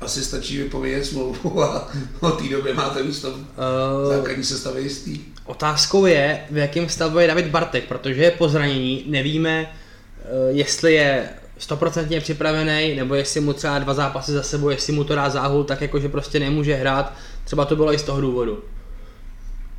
asi 0.00 0.24
stačí 0.24 0.58
vypovědět 0.58 1.04
smlouvu 1.04 1.62
a 1.62 1.88
od 2.20 2.38
té 2.38 2.48
doby 2.48 2.74
máte 2.74 3.02
místo 3.02 3.30
v 3.30 3.34
Uh, 3.34 4.12
základní 4.16 4.44
sestavě 4.44 4.82
jistý. 4.82 5.20
Otázkou 5.46 6.06
je, 6.06 6.40
v 6.50 6.56
jakém 6.56 6.88
stavu 6.88 7.18
je 7.18 7.26
David 7.26 7.46
Bartek, 7.46 7.84
protože 7.84 8.22
je 8.22 8.30
po 8.30 8.48
zranění, 8.48 9.04
nevíme, 9.06 9.66
eh, 9.66 10.26
jestli 10.50 10.94
je 10.94 11.28
stoprocentně 11.58 12.20
připravený, 12.20 12.96
nebo 12.96 13.14
jestli 13.14 13.40
mu 13.40 13.52
třeba 13.52 13.78
dva 13.78 13.94
zápasy 13.94 14.32
za 14.32 14.42
sebou, 14.42 14.70
jestli 14.70 14.92
mu 14.92 15.04
to 15.04 15.14
dá 15.14 15.30
záhul, 15.30 15.64
tak 15.64 15.80
jako, 15.80 16.00
že 16.00 16.08
prostě 16.08 16.40
nemůže 16.40 16.74
hrát, 16.74 17.12
třeba 17.44 17.64
to 17.64 17.76
bylo 17.76 17.94
i 17.94 17.98
z 17.98 18.02
toho 18.02 18.20
důvodu. 18.20 18.64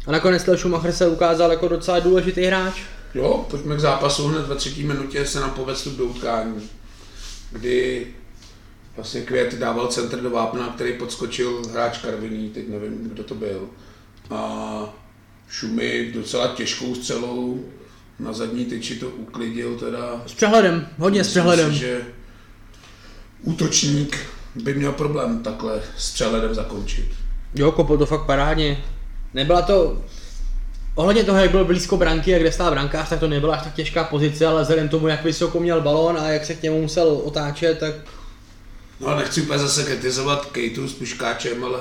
A 0.08 0.12
nakonec 0.12 0.46
Leo 0.48 0.58
Schumacher 0.58 0.92
se 0.92 1.08
ukázal 1.08 1.52
jako 1.52 1.68
docela 1.68 2.00
důležitý 2.00 2.46
hráč. 2.46 2.74
Jo, 3.16 3.46
pojďme 3.50 3.76
k 3.76 3.80
zápasu. 3.80 4.28
Hned 4.28 4.48
ve 4.48 4.56
třetí 4.56 4.84
minutě 4.84 5.26
se 5.26 5.40
nám 5.40 5.52
povedl 5.52 5.78
vstup 5.78 5.98
do 5.98 6.06
utkání, 6.06 6.70
kdy 7.52 8.08
vlastně 8.96 9.22
Květ 9.22 9.56
dával 9.56 9.88
centr 9.88 10.22
do 10.22 10.30
vápna, 10.30 10.68
který 10.76 10.94
podskočil 10.94 11.62
hráč 11.72 11.98
Karviný, 11.98 12.50
teď 12.50 12.68
nevím, 12.68 13.10
kdo 13.10 13.24
to 13.24 13.36
byl. 13.36 13.70
A 14.32 14.94
Šumy 15.50 16.12
docela 16.14 16.48
těžkou 16.48 16.96
střelou 16.96 17.66
na 18.20 18.34
zadní 18.34 18.66
tyči 18.66 18.96
to 18.96 19.10
uklidil 19.10 19.80
teda. 19.80 20.24
S 20.28 20.34
přehledem, 20.34 20.88
hodně 20.98 21.24
s 21.24 21.28
Myslím 21.28 21.44
přehledem. 21.44 21.74
Si, 21.74 21.80
že 21.80 22.02
útočník 23.42 24.18
by 24.56 24.74
měl 24.74 24.92
problém 24.92 25.44
takhle 25.44 25.82
s 25.98 26.14
přehledem 26.14 26.56
zakončit. 26.56 27.06
Jo, 27.56 27.72
kopl 27.72 27.98
to 27.98 28.06
fakt 28.06 28.26
parádně. 28.26 28.84
Nebyla 29.34 29.62
to, 29.62 30.04
ohledně 30.96 31.24
toho, 31.24 31.38
jak 31.38 31.52
byl 31.52 31.66
blízko 31.66 31.98
branky 31.98 32.36
a 32.36 32.40
kde 32.40 32.52
stál 32.52 32.72
brankář, 32.72 33.10
tak 33.10 33.20
to 33.20 33.28
nebyla 33.28 33.56
až 33.56 33.64
tak 33.64 33.74
těžká 33.74 34.04
pozice, 34.04 34.46
ale 34.46 34.62
vzhledem 34.62 34.90
tomu, 34.90 35.08
jak 35.08 35.24
vysoko 35.24 35.60
měl 35.60 35.82
balón 35.82 36.18
a 36.18 36.30
jak 36.30 36.46
se 36.46 36.54
k 36.54 36.64
němu 36.64 36.82
musel 36.82 37.22
otáčet, 37.24 37.80
tak 37.80 37.94
No 39.00 39.08
a 39.08 39.16
nechci 39.16 39.42
úplně 39.42 39.60
zase 39.60 39.84
kritizovat 39.84 40.46
Kejtu 40.46 40.88
s 40.88 40.94
puškáčem, 40.94 41.64
ale 41.64 41.80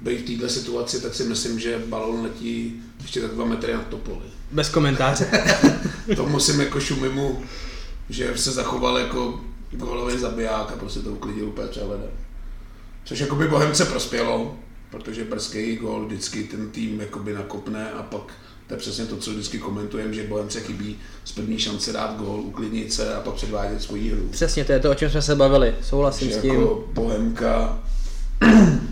být 0.00 0.20
v 0.20 0.36
této 0.36 0.48
situaci, 0.48 1.00
tak 1.00 1.14
si 1.14 1.24
myslím, 1.24 1.60
že 1.60 1.78
balon 1.86 2.22
letí 2.22 2.82
ještě 3.02 3.20
tak 3.20 3.30
dva 3.30 3.44
metry 3.44 3.72
na 3.72 3.80
to 3.80 3.96
poli. 3.96 4.26
bez 4.50 4.68
komentáře. 4.68 5.26
To 6.16 6.26
musím 6.26 6.60
jako 6.60 6.80
šumimu, 6.80 7.42
že 8.08 8.32
se 8.36 8.52
zachoval 8.52 8.98
jako 8.98 9.40
gólový 9.70 10.18
zabiják 10.18 10.72
a 10.72 10.76
prostě 10.76 11.00
to 11.00 11.10
uklidil 11.10 11.48
úplně 11.48 11.68
přehledem. 11.68 12.10
Což 13.04 13.18
jako 13.20 13.34
by 13.34 13.48
Bohemce 13.48 13.84
prospělo, 13.84 14.56
protože 14.90 15.24
prský 15.24 15.76
gól 15.76 16.06
vždycky 16.06 16.44
ten 16.44 16.70
tým 16.70 17.00
jakoby 17.00 17.32
nakopne 17.32 17.90
a 17.90 18.02
pak 18.02 18.32
to 18.66 18.74
je 18.74 18.78
přesně 18.78 19.06
to, 19.06 19.16
co 19.16 19.30
vždycky 19.30 19.58
komentujeme, 19.58 20.14
že 20.14 20.22
Bohemce 20.22 20.60
chybí 20.60 20.98
z 21.24 21.32
první 21.32 21.58
šance 21.58 21.92
dát 21.92 22.16
gól, 22.16 22.40
uklidnit 22.40 22.92
se 22.92 23.14
a 23.14 23.20
pak 23.20 23.34
předvádět 23.34 23.82
svoji 23.82 24.10
hru. 24.10 24.28
Přesně, 24.30 24.64
to 24.64 24.72
je 24.72 24.80
to, 24.80 24.90
o 24.90 24.94
čem 24.94 25.10
jsme 25.10 25.22
se 25.22 25.36
bavili. 25.36 25.74
Souhlasím 25.82 26.28
že 26.28 26.34
s 26.34 26.40
tím. 26.40 26.54
jako 26.54 26.84
Bohemka 26.92 27.78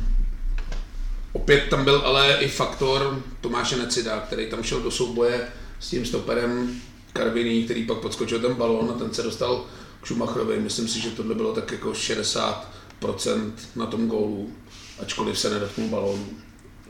Opět 1.32 1.68
tam 1.70 1.84
byl 1.84 2.02
ale 2.04 2.36
i 2.40 2.48
faktor 2.48 3.22
Tomáše 3.40 3.76
Necida, 3.76 4.20
který 4.20 4.46
tam 4.46 4.62
šel 4.62 4.80
do 4.80 4.90
souboje 4.90 5.48
s 5.80 5.88
tím 5.88 6.06
stoperem 6.06 6.80
Karviný, 7.12 7.64
který 7.64 7.86
pak 7.86 7.98
podskočil 7.98 8.40
ten 8.40 8.54
balón 8.54 8.90
a 8.90 8.98
ten 8.98 9.14
se 9.14 9.22
dostal 9.22 9.64
k 10.00 10.06
Schumacherovi. 10.06 10.60
Myslím 10.60 10.88
si, 10.88 11.00
že 11.00 11.10
tohle 11.10 11.34
bylo 11.34 11.52
tak 11.52 11.72
jako 11.72 11.90
60% 11.92 12.54
na 13.76 13.86
tom 13.86 14.08
gólu, 14.08 14.52
ačkoliv 15.02 15.38
se 15.38 15.50
nedotknul 15.50 15.88
balónu. 15.88 16.26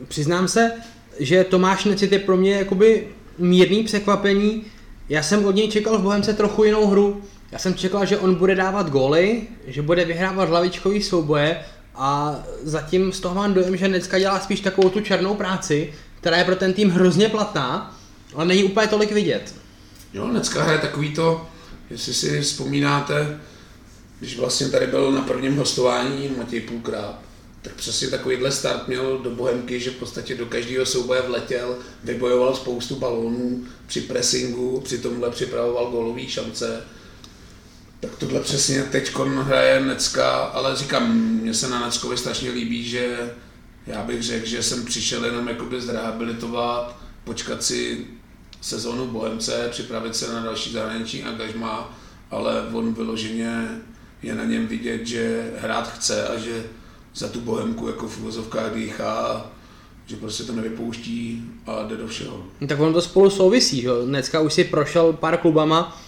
Přiznám 0.09 0.49
se, 0.49 0.73
že 1.19 1.45
Tomáš 1.45 1.85
Necit 1.85 2.13
je 2.13 2.19
pro 2.19 2.37
mě 2.37 2.55
jakoby 2.55 3.09
mírný 3.39 3.85
překvapení. 3.85 4.65
Já 5.09 5.23
jsem 5.23 5.45
od 5.45 5.55
něj 5.55 5.69
čekal 5.69 5.99
v 5.99 6.03
Bohemce 6.03 6.35
trochu 6.35 6.65
jinou 6.65 6.87
hru. 6.87 7.23
Já 7.53 7.59
jsem 7.59 7.75
čekal, 7.75 8.07
že 8.07 8.19
on 8.19 8.35
bude 8.35 8.55
dávat 8.55 8.91
góly, 8.91 9.43
že 9.67 9.83
bude 9.83 10.05
vyhrávat 10.05 10.49
hlavičkový 10.49 11.03
souboje 11.03 11.61
a 11.95 12.39
zatím 12.63 13.13
z 13.13 13.21
toho 13.21 13.35
mám 13.35 13.55
dojem, 13.55 13.77
že 13.77 13.89
Necka 13.89 14.19
dělá 14.19 14.41
spíš 14.41 14.61
takovou 14.61 14.89
tu 14.91 15.01
černou 15.01 15.35
práci, 15.35 15.93
která 16.21 16.37
je 16.37 16.45
pro 16.45 16.57
ten 16.57 16.73
tým 16.73 16.91
hrozně 16.91 17.29
platná, 17.29 17.97
ale 18.35 18.45
není 18.45 18.65
úplně 18.65 18.87
tolik 18.87 19.13
vidět. 19.13 19.55
Jo, 20.15 20.29
dneska 20.29 20.63
hraje 20.63 20.79
takový 20.79 21.15
to, 21.15 21.47
jestli 21.91 22.15
si 22.15 22.41
vzpomínáte, 22.41 23.41
když 24.19 24.39
vlastně 24.39 24.69
tady 24.69 24.87
byl 24.87 25.13
na 25.13 25.21
prvním 25.21 25.57
hostování 25.57 26.31
Matěj 26.39 26.61
Půlkrát, 26.61 27.19
tak 27.65 27.75
přesně 27.75 28.09
takovýhle 28.09 28.53
start 28.53 28.89
měl 28.89 29.19
do 29.19 29.31
Bohemky, 29.31 29.81
že 29.81 29.91
v 29.91 29.97
podstatě 29.97 30.35
do 30.35 30.47
každého 30.47 30.87
souboje 30.87 31.23
vletěl, 31.23 31.79
vybojoval 32.05 32.57
spoustu 32.57 32.97
balónů 32.97 33.65
při 33.87 34.01
pressingu, 34.01 34.81
při 34.81 34.99
tomhle 34.99 35.31
připravoval 35.31 35.91
gólový 35.91 36.29
šance. 36.29 36.83
Tak 38.01 38.11
tohle 38.19 38.41
přesně 38.41 38.83
teď 38.83 39.15
hraje 39.17 39.81
Necka, 39.81 40.31
ale 40.31 40.77
říkám, 40.77 41.17
mně 41.17 41.55
se 41.55 41.69
na 41.69 41.87
Neckovi 41.87 42.17
strašně 42.17 42.51
líbí, 42.51 42.85
že 42.85 43.35
já 43.87 44.03
bych 44.03 44.23
řekl, 44.23 44.47
že 44.47 44.63
jsem 44.63 44.85
přišel 44.85 45.25
jenom 45.25 45.49
jakoby 45.49 45.81
zrehabilitovat, 45.81 46.97
počkat 47.25 47.63
si 47.63 48.07
sezónu 48.61 49.07
Bohemce, 49.07 49.69
připravit 49.71 50.17
se 50.17 50.33
na 50.33 50.43
další 50.43 50.73
zahraniční 50.73 51.23
angažma, 51.23 51.99
ale 52.31 52.69
on 52.73 52.95
vyloženě 52.95 53.69
je 54.23 54.35
na 54.35 54.45
něm 54.45 54.67
vidět, 54.67 55.07
že 55.07 55.53
hrát 55.59 55.93
chce 55.93 56.29
a 56.29 56.39
že 56.39 56.65
za 57.15 57.29
tu 57.29 57.41
Bohemku 57.41 57.87
jako 57.87 58.09
v 58.09 58.21
uvozovkách 58.21 58.75
dýchá, 58.75 59.47
že 60.07 60.17
prostě 60.17 60.43
to 60.43 60.53
nevypouští 60.53 61.45
a 61.67 61.83
jde 61.83 61.97
do 61.97 62.07
všeho. 62.07 62.43
No 62.61 62.67
Tak 62.67 62.81
ono 62.81 62.93
to 62.93 63.03
spolu 63.03 63.31
souvisí, 63.31 63.81
že? 63.81 63.89
Dneska 64.07 64.41
už 64.41 64.53
si 64.53 64.65
prošel 64.65 65.13
pár 65.13 65.37
klubama 65.37 66.01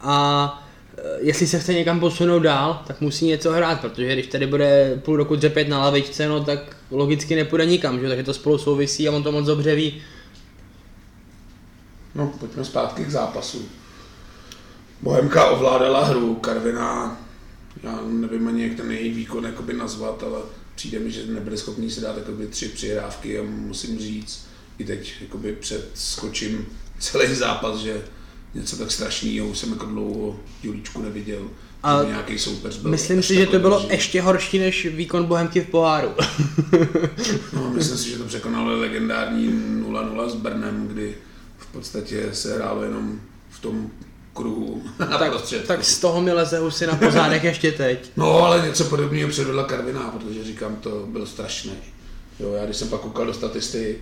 a 0.00 0.64
e, 0.96 1.02
jestli 1.20 1.46
se 1.46 1.58
chce 1.58 1.74
někam 1.74 2.00
posunout 2.00 2.38
dál, 2.38 2.82
tak 2.86 3.00
musí 3.00 3.26
něco 3.26 3.52
hrát, 3.52 3.80
protože 3.80 4.12
když 4.12 4.26
tady 4.26 4.46
bude 4.46 5.00
půl 5.04 5.16
roku 5.16 5.36
dřepět 5.36 5.68
na 5.68 5.78
lavičce, 5.78 6.28
no 6.28 6.44
tak 6.44 6.76
logicky 6.90 7.36
nepůjde 7.36 7.66
nikam, 7.66 8.00
že? 8.00 8.08
takže 8.08 8.24
to 8.24 8.34
spolu 8.34 8.58
souvisí 8.58 9.08
a 9.08 9.12
on 9.12 9.22
to 9.22 9.32
moc 9.32 9.46
dobře 9.46 9.74
ví. 9.74 10.02
No, 12.14 12.32
pojďme 12.40 12.64
zpátky 12.64 13.04
k 13.04 13.10
zápasu. 13.10 13.68
Bohemka 15.02 15.50
ovládala 15.50 16.04
hru, 16.04 16.34
Karviná, 16.34 17.20
já 17.82 18.00
nevím 18.06 18.48
ani, 18.48 18.62
jak 18.62 18.74
ten 18.76 18.90
její 18.90 19.10
výkon 19.10 19.44
jakoby 19.44 19.72
nazvat, 19.72 20.22
ale 20.22 20.38
přijde 20.74 20.98
mi, 20.98 21.10
že 21.10 21.26
nebyli 21.26 21.58
schopni 21.58 21.90
si 21.90 22.00
dát 22.00 22.16
jakoby 22.16 22.46
tři 22.46 22.68
přihrávky 22.68 23.38
a 23.38 23.42
musím 23.42 23.98
říct, 23.98 24.46
i 24.78 24.84
teď 24.84 25.14
jakoby 25.20 25.52
předskočím 25.52 26.66
celý 26.98 27.34
zápas, 27.34 27.78
že 27.78 28.02
něco 28.54 28.76
tak 28.76 28.90
strašného 28.90 29.48
už 29.48 29.58
jsem 29.58 29.70
jako 29.72 29.86
dlouho 29.86 30.40
Julíčku 30.62 31.02
neviděl. 31.02 31.50
A 31.82 32.02
nějaký 32.06 32.38
soupeř 32.38 32.76
byl 32.78 32.90
Myslím 32.90 33.22
si, 33.22 33.34
že 33.34 33.46
to 33.46 33.58
bylo 33.58 33.80
dobrý. 33.80 33.96
ještě 33.96 34.22
horší 34.22 34.58
než 34.58 34.86
výkon 34.86 35.24
Bohemky 35.24 35.60
v 35.60 35.66
poháru. 35.66 36.08
No, 37.52 37.70
myslím 37.70 37.98
si, 37.98 38.10
že 38.10 38.18
to 38.18 38.24
překonalo 38.24 38.78
legendární 38.80 39.48
0-0 39.84 40.28
s 40.28 40.34
Brnem, 40.34 40.88
kdy 40.88 41.14
v 41.58 41.66
podstatě 41.66 42.28
se 42.32 42.54
hrálo 42.54 42.82
jenom 42.82 43.20
v 43.50 43.60
tom 43.60 43.90
kruhu 44.34 44.82
na 44.98 45.18
tak, 45.18 45.30
prostředku. 45.30 45.66
tak 45.68 45.84
z 45.84 45.98
toho 45.98 46.20
mi 46.20 46.32
leze 46.32 46.58
husy 46.58 46.86
na 46.86 46.96
pozádek 46.96 47.44
ještě 47.44 47.72
teď. 47.72 48.10
No, 48.16 48.42
ale 48.42 48.66
něco 48.66 48.84
podobného 48.84 49.28
předvedla 49.30 49.64
Karviná, 49.64 50.00
protože 50.10 50.44
říkám, 50.44 50.76
to 50.76 51.06
byl 51.08 51.26
strašný. 51.26 51.72
Jo, 52.40 52.52
já 52.52 52.64
když 52.64 52.76
jsem 52.76 52.88
pak 52.88 53.00
koukal 53.00 53.26
do 53.26 53.34
statistik, 53.34 53.98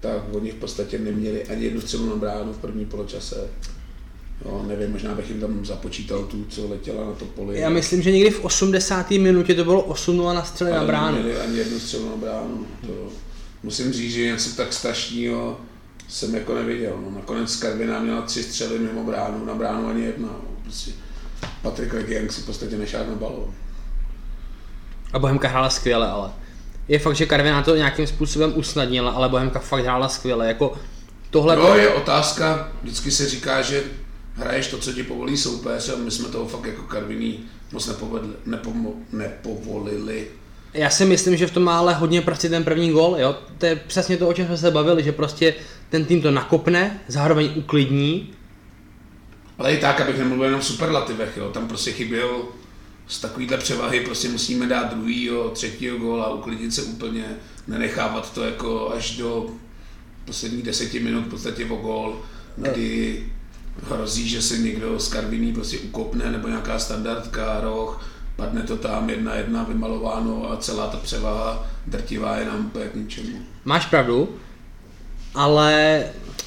tak 0.00 0.22
oni 0.32 0.50
v 0.50 0.54
podstatě 0.54 0.98
neměli 0.98 1.44
ani 1.44 1.64
jednu 1.64 1.80
střelu 1.80 2.06
na 2.10 2.16
bránu 2.16 2.52
v 2.52 2.58
první 2.58 2.84
poločase. 2.84 3.48
Jo, 4.44 4.64
nevím, 4.68 4.92
možná 4.92 5.14
bych 5.14 5.28
jim 5.30 5.40
tam 5.40 5.64
započítal 5.64 6.22
tu, 6.24 6.44
co 6.48 6.68
letěla 6.68 7.04
na 7.06 7.12
to 7.12 7.24
poli. 7.24 7.60
Já 7.60 7.68
myslím, 7.68 8.02
že 8.02 8.10
někdy 8.12 8.30
v 8.30 8.44
80. 8.44 9.10
minutě 9.10 9.54
to 9.54 9.64
bylo 9.64 9.82
8-0 9.82 10.34
na 10.34 10.44
střely 10.44 10.70
na 10.70 10.76
ale 10.78 10.86
bránu. 10.86 11.16
neměli 11.16 11.40
ani 11.40 11.58
jednu 11.58 11.78
střelu 11.80 12.08
na 12.10 12.16
bránu. 12.16 12.66
To, 12.86 12.92
musím 13.62 13.92
říct, 13.92 14.12
že 14.12 14.24
něco 14.24 14.50
tak 14.56 14.72
strašného 14.72 15.60
jsem 16.10 16.34
jako 16.34 16.54
neviděl. 16.54 16.98
No, 17.04 17.10
nakonec 17.10 17.56
Karviná 17.56 18.00
měla 18.00 18.22
tři 18.22 18.42
střely 18.42 18.78
mimo 18.78 19.04
bránu, 19.04 19.44
na 19.44 19.54
bránu 19.54 19.88
ani 19.88 20.04
jedna. 20.04 20.28
No, 20.28 20.62
prostě 20.62 20.90
Patrik 21.62 21.92
Legiang 21.92 22.32
si 22.32 22.40
v 22.40 22.46
podstatě 22.46 22.76
nešáhl 22.76 23.10
na 23.10 23.16
balón. 23.16 23.54
A 25.12 25.18
Bohemka 25.18 25.48
hrála 25.48 25.70
skvěle, 25.70 26.08
ale. 26.08 26.30
Je 26.88 26.98
fakt, 26.98 27.16
že 27.16 27.26
Karviná 27.26 27.62
to 27.62 27.76
nějakým 27.76 28.06
způsobem 28.06 28.52
usnadnila, 28.56 29.10
ale 29.10 29.28
Bohemka 29.28 29.58
fakt 29.58 29.82
hrála 29.82 30.08
skvěle. 30.08 30.46
Jako 30.46 30.78
tohle 31.30 31.56
Jo, 31.56 31.74
je 31.74 31.88
otázka, 31.88 32.72
vždycky 32.82 33.10
se 33.10 33.28
říká, 33.28 33.62
že 33.62 33.84
hraješ 34.34 34.68
to, 34.68 34.78
co 34.78 34.92
ti 34.92 35.02
povolí 35.02 35.36
soupeř 35.36 35.88
a 35.88 35.96
my 35.96 36.10
jsme 36.10 36.28
toho 36.28 36.48
fakt 36.48 36.64
jako 36.64 36.82
Karviní 36.82 37.44
moc 37.72 37.86
nepovedli, 37.86 38.32
nepomo, 38.46 38.92
nepovolili. 39.12 40.26
Já 40.74 40.90
si 40.90 41.04
myslím, 41.04 41.36
že 41.36 41.46
v 41.46 41.50
tom 41.50 41.62
má 41.62 41.78
ale 41.78 41.94
hodně 41.94 42.22
prostě 42.22 42.48
ten 42.48 42.64
první 42.64 42.90
gol, 42.90 43.16
jo. 43.18 43.36
To 43.58 43.66
je 43.66 43.76
přesně 43.76 44.16
to, 44.16 44.28
o 44.28 44.32
čem 44.32 44.46
jsme 44.46 44.56
se 44.56 44.70
bavili, 44.70 45.02
že 45.02 45.12
prostě 45.12 45.54
ten 45.88 46.04
tým 46.04 46.22
to 46.22 46.30
nakopne, 46.30 47.00
zároveň 47.08 47.50
uklidní. 47.54 48.30
Ale 49.58 49.74
i 49.74 49.78
tak, 49.78 50.00
abych 50.00 50.18
nemluvil 50.18 50.44
jenom 50.44 50.60
v 50.60 50.64
superlativech, 50.64 51.36
jo. 51.36 51.50
tam 51.50 51.68
prostě 51.68 51.92
chyběl 51.92 52.42
z 53.08 53.20
takovýhle 53.20 53.56
převahy, 53.56 54.00
prostě 54.00 54.28
musíme 54.28 54.66
dát 54.66 54.94
druhýho, 54.94 55.50
třetího 55.50 55.98
góla, 55.98 56.34
uklidnit 56.34 56.74
se 56.74 56.82
úplně, 56.82 57.24
nenechávat 57.68 58.34
to 58.34 58.44
jako 58.44 58.92
až 58.96 59.16
do 59.16 59.46
posledních 60.24 60.62
deseti 60.62 61.00
minut 61.00 61.26
v 61.26 61.30
podstatě 61.30 61.64
o 61.64 61.76
gól, 61.76 62.22
kdy 62.56 63.24
hrozí, 63.82 64.28
že 64.28 64.42
se 64.42 64.58
někdo 64.58 65.00
z 65.00 65.08
Karviní 65.08 65.52
prostě 65.52 65.78
ukopne, 65.78 66.30
nebo 66.30 66.48
nějaká 66.48 66.78
standardka, 66.78 67.60
roh, 67.60 68.04
padne 68.40 68.62
to 68.62 68.76
tam 68.76 69.10
jedna 69.10 69.34
jedna 69.34 69.62
vymalováno 69.64 70.52
a 70.52 70.56
celá 70.56 70.86
ta 70.86 70.96
převaha 70.96 71.66
drtivá 71.86 72.36
je 72.36 72.44
nám 72.44 72.66
úplně 72.66 72.84
k 72.84 72.94
ničemu. 72.94 73.38
Máš 73.64 73.86
pravdu, 73.86 74.28
ale 75.34 76.02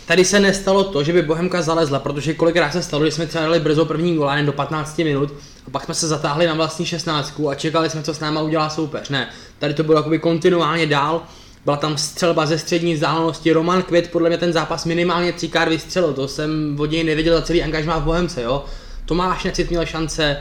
tady 0.06 0.26
se 0.26 0.40
nestalo 0.40 0.84
to, 0.84 1.04
že 1.04 1.14
by 1.14 1.22
Bohemka 1.22 1.62
zalezla, 1.62 2.00
protože 2.00 2.34
kolikrát 2.34 2.72
se 2.72 2.84
stalo, 2.84 3.06
že 3.06 3.12
jsme 3.12 3.28
třeba 3.28 3.44
dali 3.44 3.60
brzo 3.60 3.86
první 3.86 4.20
jen 4.36 4.46
do 4.46 4.54
15 4.54 4.98
minut, 4.98 5.34
a 5.68 5.70
pak 5.70 5.86
jsme 5.86 5.94
se 5.94 6.08
zatáhli 6.08 6.48
na 6.48 6.54
vlastní 6.54 6.86
16 6.86 7.42
a 7.52 7.56
čekali 7.56 7.90
jsme, 7.90 8.04
co 8.04 8.14
s 8.14 8.20
náma 8.20 8.42
udělá 8.42 8.70
soupeř. 8.70 9.10
Ne, 9.10 9.30
tady 9.60 9.74
to 9.74 9.84
bylo 9.84 9.98
jakoby 9.98 10.20
kontinuálně 10.20 10.88
dál, 10.88 11.22
byla 11.66 11.78
tam 11.78 11.98
střelba 11.98 12.46
ze 12.46 12.58
střední 12.58 12.94
vzdálenosti, 12.94 13.54
Roman 13.54 13.84
Květ 13.84 14.12
podle 14.12 14.30
mě 14.30 14.38
ten 14.38 14.54
zápas 14.54 14.86
minimálně 14.86 15.34
třikrát 15.34 15.68
vystřelil, 15.70 16.14
to 16.14 16.28
jsem 16.28 16.76
od 16.80 16.92
něj 16.92 17.04
neviděl 17.04 17.36
za 17.36 17.42
celý 17.42 17.64
angažmá 17.64 18.00
v 18.00 18.04
Bohemce, 18.04 18.42
jo. 18.42 18.66
Tomáš 19.06 19.44
Necit 19.44 19.70
měl 19.70 19.86
šance, 19.86 20.38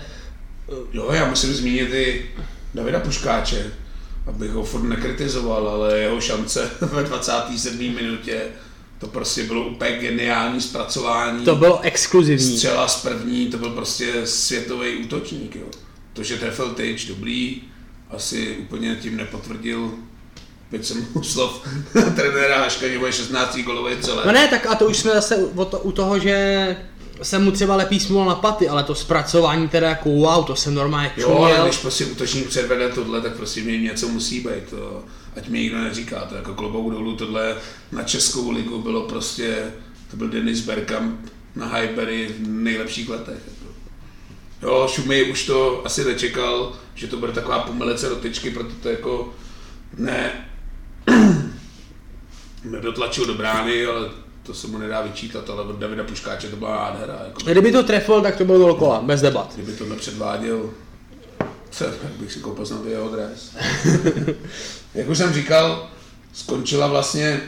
Jo, 0.92 1.12
já 1.12 1.28
musím 1.28 1.54
zmínit 1.54 1.94
i 1.94 2.30
Davida 2.74 3.00
Puškáče, 3.00 3.72
abych 4.26 4.50
ho 4.50 4.64
furt 4.64 4.82
nekritizoval, 4.82 5.68
ale 5.68 5.98
jeho 5.98 6.20
šance 6.20 6.70
ve 6.80 7.02
27. 7.02 7.78
minutě, 7.78 8.42
to 8.98 9.06
prostě 9.06 9.42
bylo 9.42 9.66
úplně 9.66 9.98
geniální 9.98 10.60
zpracování. 10.60 11.44
to 11.44 11.56
bylo 11.56 11.80
exkluzivní. 11.80 12.56
Střela 12.56 12.88
z 12.88 13.02
první, 13.02 13.46
to 13.46 13.58
byl 13.58 13.70
prostě 13.70 14.26
světový 14.26 14.96
útočník. 14.96 15.56
Jo. 15.56 15.66
To, 16.12 16.22
že 16.22 16.36
trefil 16.36 16.70
tyč, 16.70 17.06
dobrý, 17.06 17.62
asi 18.10 18.56
úplně 18.56 18.96
tím 18.96 19.16
nepotvrdil 19.16 19.90
Teď 20.72 20.84
jsem 20.84 21.06
u 21.12 21.22
slov 21.22 21.68
trenéra 22.16 22.58
Haška, 22.58 22.88
že 22.88 22.98
bude 22.98 23.12
16 23.12 23.58
golový 23.58 23.96
celé. 24.00 24.22
No 24.26 24.32
ne, 24.32 24.48
tak 24.48 24.66
a 24.66 24.74
to 24.74 24.86
už 24.86 24.96
jsme 24.96 25.10
zase 25.10 25.36
u 25.82 25.92
toho, 25.92 26.18
že 26.18 26.76
se 27.22 27.38
mu 27.38 27.50
třeba 27.50 27.76
lepí 27.76 28.00
smůla 28.00 28.24
na 28.24 28.34
paty, 28.34 28.68
ale 28.68 28.84
to 28.84 28.94
zpracování 28.94 29.68
teda 29.68 29.88
jako 29.88 30.08
wow, 30.10 30.44
to 30.44 30.56
jsem 30.56 30.74
normálně 30.74 31.10
Jo, 31.16 31.28
ale 31.38 31.50
čuměl. 31.50 31.64
když 31.64 31.78
prostě 31.78 32.04
útočník 32.04 32.48
předvede 32.48 32.88
tohle, 32.88 33.20
tak 33.20 33.36
prostě 33.36 33.60
mě 33.60 33.78
něco 33.80 34.08
musí 34.08 34.40
být. 34.40 34.70
To, 34.70 35.04
ať 35.36 35.48
mi 35.48 35.58
nikdo 35.58 35.78
neříká, 35.78 36.20
to 36.20 36.34
jako 36.34 36.54
klobouk 36.54 36.92
dolů, 36.92 37.16
tohle 37.16 37.56
na 37.92 38.02
Českou 38.02 38.50
ligu 38.50 38.78
bylo 38.82 39.02
prostě, 39.02 39.72
to 40.10 40.16
byl 40.16 40.28
Denis 40.28 40.60
Bergkamp 40.60 41.20
na 41.56 41.66
Highbury 41.76 42.28
v 42.38 42.48
nejlepších 42.48 43.08
letech. 43.08 43.38
Jo, 44.62 44.88
Šumy 44.90 45.24
už 45.24 45.46
to 45.46 45.82
asi 45.86 46.04
nečekal, 46.04 46.72
že 46.94 47.06
to 47.06 47.16
bude 47.16 47.32
taková 47.32 47.58
pomelice 47.58 48.08
do 48.08 48.16
tyčky, 48.16 48.50
proto 48.50 48.70
to 48.82 48.88
jako 48.88 49.34
ne, 49.98 50.48
nedotlačil 52.64 53.26
do 53.26 53.34
brány, 53.34 53.86
ale 53.86 54.10
to 54.42 54.54
se 54.54 54.66
mu 54.66 54.78
nedá 54.78 55.02
vyčítat, 55.02 55.50
ale 55.50 55.62
od 55.62 55.78
Davida 55.78 56.04
Puškáče 56.04 56.48
to 56.48 56.56
byla 56.56 56.76
nádhera. 56.76 57.20
Jako. 57.24 57.42
Kdyby 57.44 57.72
to 57.72 57.82
trefil, 57.82 58.22
tak 58.22 58.36
to 58.36 58.44
byl 58.44 58.58
gol 58.58 58.74
kola, 58.74 59.00
bez 59.00 59.20
debat. 59.20 59.52
Kdyby 59.54 59.72
tohle 59.72 59.96
předváděl, 59.96 60.70
co, 61.70 61.84
tak 61.84 62.10
bych 62.20 62.32
si 62.32 62.40
koupil 62.40 62.66
snad 62.66 62.84
jeho 62.84 63.08
dres. 63.08 63.56
Jak 64.94 65.08
už 65.08 65.18
jsem 65.18 65.34
říkal, 65.34 65.90
skončila 66.32 66.86
vlastně 66.86 67.40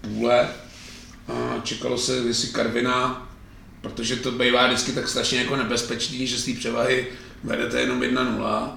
půle 0.00 0.48
a 1.28 1.60
čekalo 1.62 1.98
se, 1.98 2.16
jestli 2.16 2.48
Karvina, 2.48 3.28
protože 3.80 4.16
to 4.16 4.32
bývá 4.32 4.66
vždycky 4.66 4.92
tak 4.92 5.08
strašně 5.08 5.38
jako 5.38 5.56
nebezpečný, 5.56 6.26
že 6.26 6.38
z 6.38 6.44
té 6.44 6.52
převahy 6.52 7.06
vedete 7.44 7.80
jenom 7.80 8.00
1-0. 8.00 8.70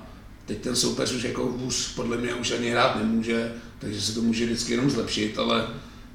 Teď 0.45 0.61
ten 0.61 0.75
soupeř 0.75 1.11
už 1.11 1.23
jako 1.23 1.45
hůř 1.45 1.93
podle 1.93 2.17
mě 2.17 2.33
už 2.33 2.51
ani 2.51 2.69
hrát 2.69 2.95
nemůže, 2.95 3.53
takže 3.79 4.01
se 4.01 4.13
to 4.13 4.21
může 4.21 4.45
vždycky 4.45 4.73
jenom 4.73 4.89
zlepšit, 4.89 5.39
ale 5.39 5.67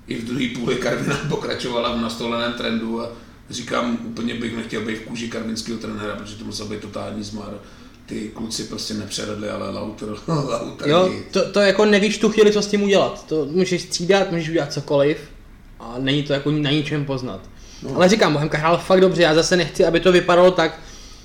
i 0.08 0.16
v 0.16 0.24
druhé 0.24 0.48
půli 0.54 0.74
Karvina 0.74 1.16
pokračovala 1.28 1.92
v 1.96 2.00
nastoleném 2.00 2.52
trendu 2.52 3.00
a 3.00 3.08
říkám, 3.50 3.98
úplně 4.04 4.34
bych 4.34 4.56
nechtěl 4.56 4.80
být 4.80 4.96
v 4.96 5.00
kůži 5.04 5.28
karvinského 5.28 5.78
trenéra, 5.78 6.16
protože 6.16 6.36
to 6.36 6.44
musel 6.44 6.66
být 6.66 6.80
totální 6.80 7.22
zmar. 7.22 7.54
Ty 8.06 8.30
kluci 8.34 8.64
prostě 8.64 8.94
nepřevedli, 8.94 9.48
ale 9.48 9.70
Lauter, 9.70 10.08
Lauter 10.28 10.88
Jo, 10.88 11.10
to, 11.30 11.50
to 11.50 11.60
jako 11.60 11.84
nevíš 11.84 12.18
tu 12.18 12.30
chvíli, 12.30 12.52
co 12.52 12.62
s 12.62 12.66
tím 12.66 12.82
udělat. 12.82 13.26
To 13.26 13.44
můžeš 13.44 13.82
střídat, 13.82 14.30
můžeš 14.30 14.48
udělat 14.48 14.72
cokoliv 14.72 15.18
a 15.80 15.94
není 15.98 16.22
to 16.22 16.32
jako 16.32 16.50
na 16.50 16.70
ničem 16.70 17.04
poznat. 17.04 17.40
No. 17.82 17.96
Ale 17.96 18.08
říkám, 18.08 18.32
Bohemka 18.32 18.58
hrál 18.58 18.78
fakt 18.78 19.00
dobře, 19.00 19.22
já 19.22 19.34
zase 19.34 19.56
nechci, 19.56 19.84
aby 19.84 20.00
to 20.00 20.12
vypadalo 20.12 20.50
tak, 20.50 20.80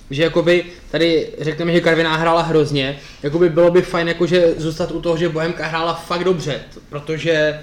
že 0.09 0.23
jakoby 0.23 0.65
tady 0.91 1.29
řekneme, 1.39 1.73
že 1.73 1.81
Karviná 1.81 2.15
hrála 2.15 2.41
hrozně, 2.41 2.99
jakoby 3.23 3.49
bylo 3.49 3.71
by 3.71 3.81
fajn 3.81 4.07
jakože 4.07 4.53
zůstat 4.57 4.91
u 4.91 5.01
toho, 5.01 5.17
že 5.17 5.29
Bohemka 5.29 5.67
hrála 5.67 5.93
fakt 5.93 6.23
dobře, 6.23 6.61
protože 6.89 7.59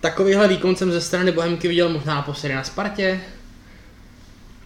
takovýhle 0.00 0.48
výkon 0.48 0.76
jsem 0.76 0.92
ze 0.92 1.00
strany 1.00 1.32
Bohemky 1.32 1.68
viděl 1.68 1.88
možná 1.88 2.14
naposledy 2.14 2.54
na 2.54 2.64
Spartě, 2.64 3.20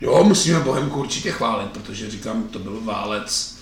Jo, 0.02 0.24
musíme 0.24 0.60
Bohemku 0.60 1.00
určitě 1.00 1.32
chválit, 1.32 1.70
protože 1.70 2.10
říkám, 2.10 2.42
to 2.42 2.58
byl 2.58 2.80
válec. 2.80 3.58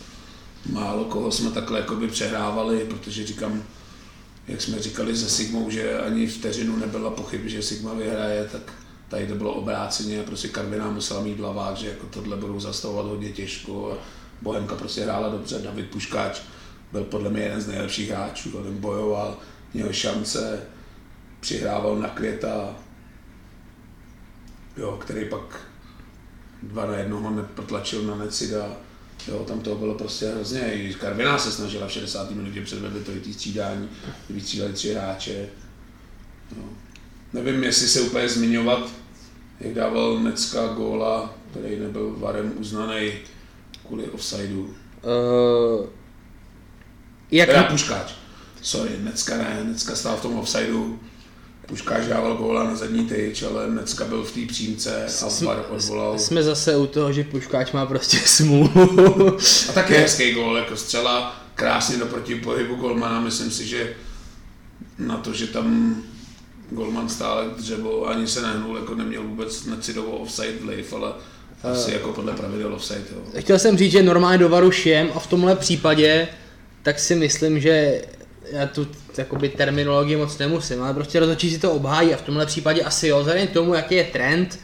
Málo 0.73 1.05
koho 1.05 1.33
jsme 1.33 1.51
takhle 1.51 1.79
jakoby 1.79 2.09
přehrávali, 2.09 2.85
protože 2.85 3.27
říkám, 3.27 3.63
jak 4.49 4.63
jsme 4.63 4.79
říkali 4.79 5.17
se 5.17 5.31
Sigmou, 5.31 5.71
že 5.71 6.01
ani 6.01 6.27
vteřinu 6.27 6.77
nebyla 6.77 7.11
pochyb, 7.11 7.47
že 7.47 7.63
Sigma 7.63 7.95
vyhraje, 7.95 8.49
tak 8.53 8.73
tady 9.09 9.27
to 9.27 9.35
bylo 9.35 9.53
obráceně 9.53 10.21
a 10.21 10.23
prostě 10.23 10.49
Karviná 10.49 10.91
musela 10.91 11.21
mít 11.21 11.41
hlavák, 11.41 11.77
že 11.77 11.89
jako 11.89 12.07
tohle 12.07 12.37
budou 12.37 12.61
zastavovat 12.61 13.07
hodně 13.07 13.29
těžko 13.29 13.93
a 13.93 14.05
Bohemka 14.43 14.75
prostě 14.75 15.05
hrála 15.05 15.29
dobře, 15.29 15.59
David 15.59 15.91
Puškáč 15.91 16.41
byl 16.93 17.05
podle 17.05 17.31
mě 17.31 17.43
jeden 17.43 17.61
z 17.61 17.67
nejlepších 17.67 18.11
hráčů, 18.11 18.51
ten 18.51 18.77
bojoval, 18.79 19.39
měl 19.75 19.93
šance, 19.93 20.61
přihrával 21.41 21.97
na 21.97 22.09
květa, 22.09 22.77
jo, 24.77 24.99
který 25.01 25.25
pak 25.29 25.61
dva 26.63 26.87
na 26.87 26.97
jednoho 26.97 27.31
neprotlačil 27.31 28.03
na 28.03 28.15
Necida. 28.15 28.77
Jo, 29.29 29.45
tam 29.49 29.61
to 29.61 29.75
bylo 29.75 29.95
prostě 29.95 30.29
hrozně. 30.29 30.75
I 30.75 30.95
Karviná 30.95 31.39
se 31.39 31.53
snažila 31.53 31.87
v 31.87 31.93
60. 31.93 32.31
minutě 32.31 32.63
předvedli 32.63 33.01
to 33.05 33.13
i 33.13 33.33
střídání, 33.33 33.89
kdy 34.27 34.35
vystřídali 34.35 34.73
tři 34.73 34.95
hráče. 34.95 35.49
Jo. 36.57 36.63
Nevím, 37.33 37.65
jestli 37.65 37.89
se 37.89 38.01
úplně 38.01 38.29
zmiňovat, 38.29 38.91
jak 39.61 39.75
dával 39.75 40.21
Necka 40.21 40.67
góla, 40.67 41.35
který 41.51 41.79
nebyl 41.79 42.15
varem 42.19 42.53
uznaný 42.57 43.13
kvůli 43.87 44.11
offsideu. 44.11 44.61
uh, 44.61 45.87
jak, 47.31 47.49
Teda 47.49 47.63
Puškáč. 47.63 48.13
Sorry, 48.63 48.91
Necka 48.99 49.37
ne, 49.37 49.65
Necka 49.65 49.97
stál 49.97 50.17
v 50.17 50.23
tom 50.23 50.39
offsideu. 50.39 50.99
Puškáč 51.71 52.07
dával 52.07 52.35
góla 52.37 52.65
na 52.65 52.77
zadní 52.77 53.07
tyč, 53.07 53.43
ale 53.43 53.71
Necka 53.71 54.05
byl 54.05 54.23
v 54.25 54.33
té 54.33 54.41
přímce 54.53 55.05
a 55.07 55.09
Jsme- 55.09 55.47
VAR 55.47 55.65
odvolal. 55.71 56.19
jsme 56.19 56.43
zase 56.43 56.77
u 56.77 56.87
toho, 56.87 57.13
že 57.13 57.25
Puškáč 57.25 57.73
má 57.73 57.87
prostě 57.87 58.17
smůlu. 58.27 59.37
A 59.69 59.73
taky 59.75 59.95
hezký 59.95 60.33
gól, 60.33 60.57
jako 60.57 60.77
střela 60.77 61.37
krásně 61.55 61.97
do 61.97 62.07
protipohybu 62.07 62.75
golmana. 62.75 63.21
Myslím 63.21 63.51
si, 63.51 63.67
že 63.67 63.93
na 64.99 65.17
to, 65.17 65.33
že 65.33 65.47
tam 65.47 65.97
golman 66.71 67.09
stále 67.09 67.45
dřevo 67.59 68.09
ani 68.09 68.27
se 68.27 68.43
nehnul, 68.43 68.77
jako 68.77 68.95
neměl 68.95 69.23
vůbec 69.23 69.65
necidovou 69.67 70.11
offside 70.13 70.53
vliv, 70.61 70.93
ale 70.93 71.13
asi 71.73 71.93
jako 71.93 72.13
podle 72.13 72.33
pravidel 72.33 72.75
offside. 72.75 73.03
Jo. 73.13 73.41
Chtěl 73.41 73.59
jsem 73.59 73.79
říct, 73.79 73.93
že 73.93 74.03
normálně 74.03 74.39
do 74.39 74.49
varu 74.49 74.71
šijem 74.71 75.09
a 75.15 75.19
v 75.19 75.27
tomhle 75.27 75.57
případě 75.57 76.29
tak 76.83 76.99
si 76.99 77.15
myslím, 77.15 77.61
že 77.61 78.03
já 78.53 78.67
tu 78.67 78.87
jakoby 79.19 79.49
terminologii 79.49 80.17
moc 80.17 80.39
nemusím, 80.39 80.83
ale 80.83 80.95
prostě 80.95 81.21
rozhodčí 81.21 81.51
si 81.51 81.59
to 81.59 81.73
obhájí 81.73 82.15
a 82.15 82.17
v 82.17 82.23
tomhle 82.23 82.47
případě 82.47 82.83
asi 82.83 83.09
jo, 83.09 83.21
vzhledem 83.21 83.47
k 83.47 83.53
tomu, 83.53 83.75
jaký 83.75 83.95
je 83.95 84.05
trend, 84.05 84.59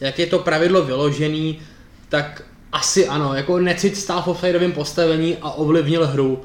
jak 0.00 0.18
je 0.18 0.26
to 0.26 0.38
pravidlo 0.38 0.84
vyložený, 0.84 1.60
tak 2.08 2.42
asi 2.72 3.08
ano, 3.08 3.34
jako 3.34 3.58
necit 3.58 3.96
stál 3.96 4.22
v 4.22 4.28
offsideovém 4.28 4.72
postavení 4.72 5.36
a 5.42 5.50
ovlivnil 5.50 6.06
hru. 6.06 6.42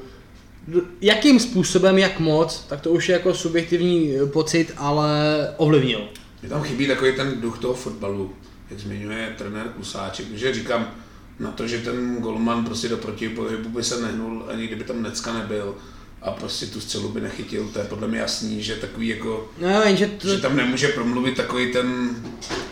Jakým 1.00 1.40
způsobem, 1.40 1.98
jak 1.98 2.20
moc, 2.20 2.64
tak 2.68 2.80
to 2.80 2.90
už 2.90 3.08
je 3.08 3.12
jako 3.12 3.34
subjektivní 3.34 4.12
pocit, 4.32 4.72
ale 4.76 5.08
ovlivnil. 5.56 6.08
Mně 6.42 6.50
tam 6.50 6.62
chybí 6.62 6.86
takový 6.86 7.12
ten 7.12 7.40
duch 7.40 7.58
toho 7.58 7.74
fotbalu, 7.74 8.32
jak 8.70 8.80
zmiňuje 8.80 9.34
trenér 9.38 9.68
Kusáček, 9.68 10.26
že 10.34 10.54
říkám, 10.54 10.94
na 11.40 11.50
to, 11.50 11.68
že 11.68 11.78
ten 11.78 12.16
golman 12.16 12.64
prostě 12.64 12.88
do 12.88 12.96
protipohybu 12.96 13.68
by 13.68 13.84
se 13.84 14.00
nehnul, 14.00 14.44
ani 14.48 14.66
kdyby 14.66 14.84
tam 14.84 15.02
Necka 15.02 15.32
nebyl 15.32 15.74
a 16.22 16.30
prostě 16.30 16.66
tu 16.66 16.80
střelu 16.80 17.08
by 17.08 17.20
nechytil, 17.20 17.68
to 17.72 17.78
je 17.78 17.84
podle 17.84 18.08
mě 18.08 18.18
jasný, 18.18 18.62
že 18.62 18.74
takový 18.74 19.08
jako 19.08 19.48
No 19.60 19.82
jenže 19.82 20.06
to, 20.06 20.28
že 20.28 20.40
tam 20.40 20.56
nemůže 20.56 20.88
promluvit 20.88 21.36
takový 21.36 21.72
ten 21.72 22.16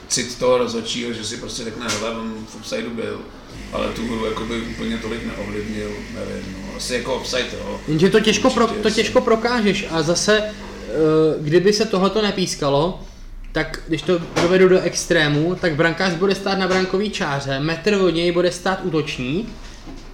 cit 0.08 0.38
toho 0.38 0.58
rozhodčího, 0.58 1.12
že 1.12 1.24
si 1.24 1.36
prostě 1.36 1.64
řekne, 1.64 1.86
hele, 1.88 2.10
on 2.10 2.46
v 2.48 2.56
offsideu 2.56 2.90
byl, 2.90 3.20
ale 3.72 3.88
tu 3.88 4.06
hru 4.06 4.24
jakoby 4.24 4.60
úplně 4.60 4.98
tolik 4.98 5.26
neovlivnil, 5.26 5.90
nevím, 6.14 6.56
no, 6.66 6.76
asi 6.76 6.94
jako 6.94 7.14
offside, 7.14 7.48
jo. 7.52 7.80
Jenže 7.88 8.10
to 8.10 8.20
těžko, 8.20 8.50
pro, 8.50 8.66
to 8.66 8.90
těžko 8.90 9.20
prokážeš 9.20 9.86
a 9.90 10.02
zase, 10.02 10.42
eh, 10.42 10.92
kdyby 11.40 11.72
se 11.72 11.86
tohleto 11.86 12.22
nepískalo, 12.22 13.00
tak 13.52 13.82
když 13.88 14.02
to 14.02 14.18
dovedu 14.42 14.68
do 14.68 14.80
extrému, 14.80 15.54
tak 15.54 15.74
brankář 15.74 16.14
bude 16.14 16.34
stát 16.34 16.58
na 16.58 16.68
brankový 16.68 17.10
čáře, 17.10 17.60
metr 17.60 17.94
od 17.94 18.10
něj 18.10 18.32
bude 18.32 18.52
stát 18.52 18.80
útočník 18.82 19.48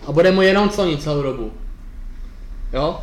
a 0.07 0.13
bude 0.13 0.33
mu 0.33 0.43
jenom 0.43 0.69
clonit 0.69 1.03
celou 1.03 1.23
dobu. 1.23 1.53
Jo? 2.73 3.01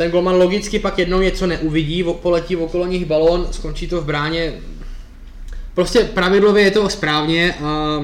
Ten 0.00 0.10
golman 0.10 0.34
logicky 0.34 0.78
pak 0.78 0.98
jednou 0.98 1.20
něco 1.20 1.46
neuvidí, 1.46 2.04
poletí 2.22 2.56
okolo 2.56 2.86
nich 2.86 3.04
balón, 3.04 3.48
skončí 3.50 3.88
to 3.88 4.00
v 4.00 4.04
bráně. 4.04 4.52
Prostě 5.74 6.04
pravidlově 6.04 6.64
je 6.64 6.70
to 6.70 6.88
správně 6.88 7.54
a 7.54 8.00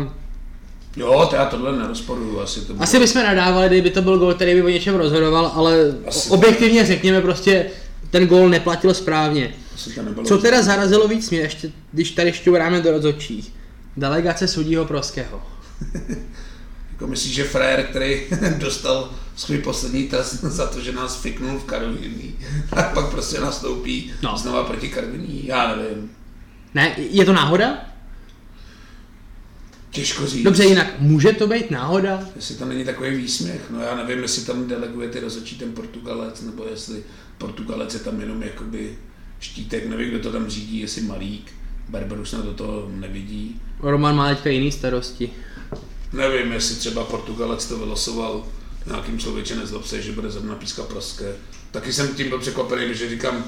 Jo, 0.97 1.27
to 1.31 1.37
já 1.37 1.45
tohle 1.45 1.79
nerozporuju, 1.79 2.41
asi 2.41 2.61
to 2.61 2.73
bylo. 2.73 2.83
Asi 2.83 2.99
bychom 2.99 3.23
nadávali, 3.23 3.69
kdyby 3.69 3.91
to 3.91 4.03
byl 4.03 4.19
gol, 4.19 4.35
který 4.35 4.55
by 4.55 4.63
o 4.63 4.69
něčem 4.69 4.95
rozhodoval, 4.95 5.53
ale 5.55 5.95
Asi 6.07 6.31
objektivně 6.31 6.87
řekněme 6.87 7.21
prostě, 7.21 7.67
ten 8.11 8.27
gol 8.27 8.49
neplatil 8.49 8.95
správně. 8.95 9.55
Asi 9.75 9.95
to 9.95 10.03
nebylo. 10.03 10.27
Co 10.27 10.39
teda 10.39 10.63
zarazilo 10.63 11.09
víc 11.09 11.31
mě, 11.31 11.39
ještě, 11.39 11.71
když 11.93 12.11
tady 12.11 12.33
šťouráme 12.33 12.81
do 12.81 12.91
rozhodčích? 12.91 13.53
Delegace 13.97 14.49
sudího 14.49 14.85
Proského. 14.85 15.43
Jako 16.93 17.07
myslíš, 17.07 17.35
že 17.35 17.45
frajer, 17.45 17.83
který 17.83 18.23
dostal 18.59 19.11
svůj 19.37 19.59
poslední 19.59 20.05
test 20.05 20.35
za 20.41 20.67
to, 20.67 20.81
že 20.81 20.93
nás 20.93 21.21
fiknul 21.21 21.59
v 21.59 21.65
Karviní, 21.65 22.35
a 22.73 22.83
pak 22.83 23.11
prostě 23.11 23.41
nastoupí 23.41 24.13
No. 24.23 24.31
no. 24.33 24.39
znova 24.39 24.65
proti 24.65 24.89
Karviní, 24.89 25.47
já 25.47 25.77
nevím. 25.77 26.11
Ne, 26.75 26.95
je 26.99 27.25
to 27.25 27.33
náhoda? 27.33 27.79
Těžko 29.91 30.27
říct. 30.27 30.45
Dobře, 30.45 30.65
jinak 30.65 31.01
může 31.01 31.33
to 31.33 31.47
být 31.47 31.71
náhoda? 31.71 32.29
Jestli 32.37 32.55
tam 32.55 32.69
není 32.69 32.85
takový 32.85 33.11
výsměch, 33.17 33.61
no 33.71 33.81
já 33.81 33.97
nevím, 33.97 34.23
jestli 34.23 34.45
tam 34.45 34.69
deleguje 34.69 35.09
ty 35.09 35.21
rozhodčí 35.21 35.59
ten 35.59 35.73
Portugalec, 35.73 36.43
nebo 36.43 36.65
jestli 36.71 37.03
Portugalec 37.39 37.95
je 37.95 38.01
tam 38.01 38.21
jenom 38.21 38.43
jakoby 38.43 38.99
štítek, 39.41 39.87
nevím, 39.87 40.09
kdo 40.11 40.19
to 40.19 40.33
tam 40.33 40.49
řídí, 40.49 40.81
jestli 40.81 41.03
Malík, 41.03 41.53
Berber 41.89 42.21
už 42.21 42.29
snad 42.31 42.45
do 42.45 42.55
toho 42.55 42.89
nevidí. 42.95 43.61
Roman 43.81 44.17
má 44.17 44.29
teďka 44.29 44.51
jiný 44.51 44.73
starosti. 44.73 45.31
Nevím, 46.13 46.53
jestli 46.53 46.77
třeba 46.77 47.05
Portugalec 47.05 47.67
to 47.67 47.79
vylosoval 47.79 48.47
nějakým 48.87 49.19
člověče 49.19 49.57
nezlob 49.57 49.87
se, 49.87 50.03
že 50.03 50.13
bude 50.13 50.31
zrovna 50.31 50.55
píska 50.55 50.83
praské. 50.83 51.35
Taky 51.71 51.93
jsem 51.93 52.09
tím 52.09 52.29
byl 52.29 52.39
překvapený, 52.39 52.95
že 52.95 53.09
říkám 53.09 53.45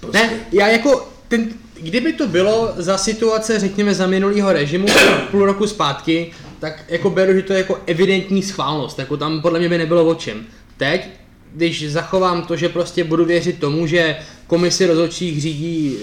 prostě, 0.00 0.18
Ne, 0.18 0.46
já 0.52 0.68
jako, 0.68 1.08
ten, 1.28 1.48
kdyby 1.80 2.12
to 2.12 2.28
bylo 2.28 2.74
za 2.76 2.98
situace, 2.98 3.58
řekněme, 3.58 3.94
za 3.94 4.06
minulýho 4.06 4.52
režimu, 4.52 4.86
půl 5.30 5.46
roku 5.46 5.66
zpátky, 5.66 6.32
tak 6.58 6.84
jako 6.88 7.10
beru, 7.10 7.34
že 7.34 7.42
to 7.42 7.52
je 7.52 7.58
jako 7.58 7.80
evidentní 7.86 8.42
schválnost, 8.42 8.98
jako 8.98 9.16
tam 9.16 9.42
podle 9.42 9.58
mě 9.58 9.68
by 9.68 9.78
nebylo 9.78 10.06
o 10.06 10.14
čem. 10.14 10.46
Teď, 10.76 11.08
když 11.52 11.90
zachovám 11.90 12.42
to, 12.42 12.56
že 12.56 12.68
prostě 12.68 13.04
budu 13.04 13.24
věřit 13.24 13.60
tomu, 13.60 13.86
že 13.86 14.16
komisi 14.46 14.86
rozhodčích 14.86 15.40
řídí 15.40 15.96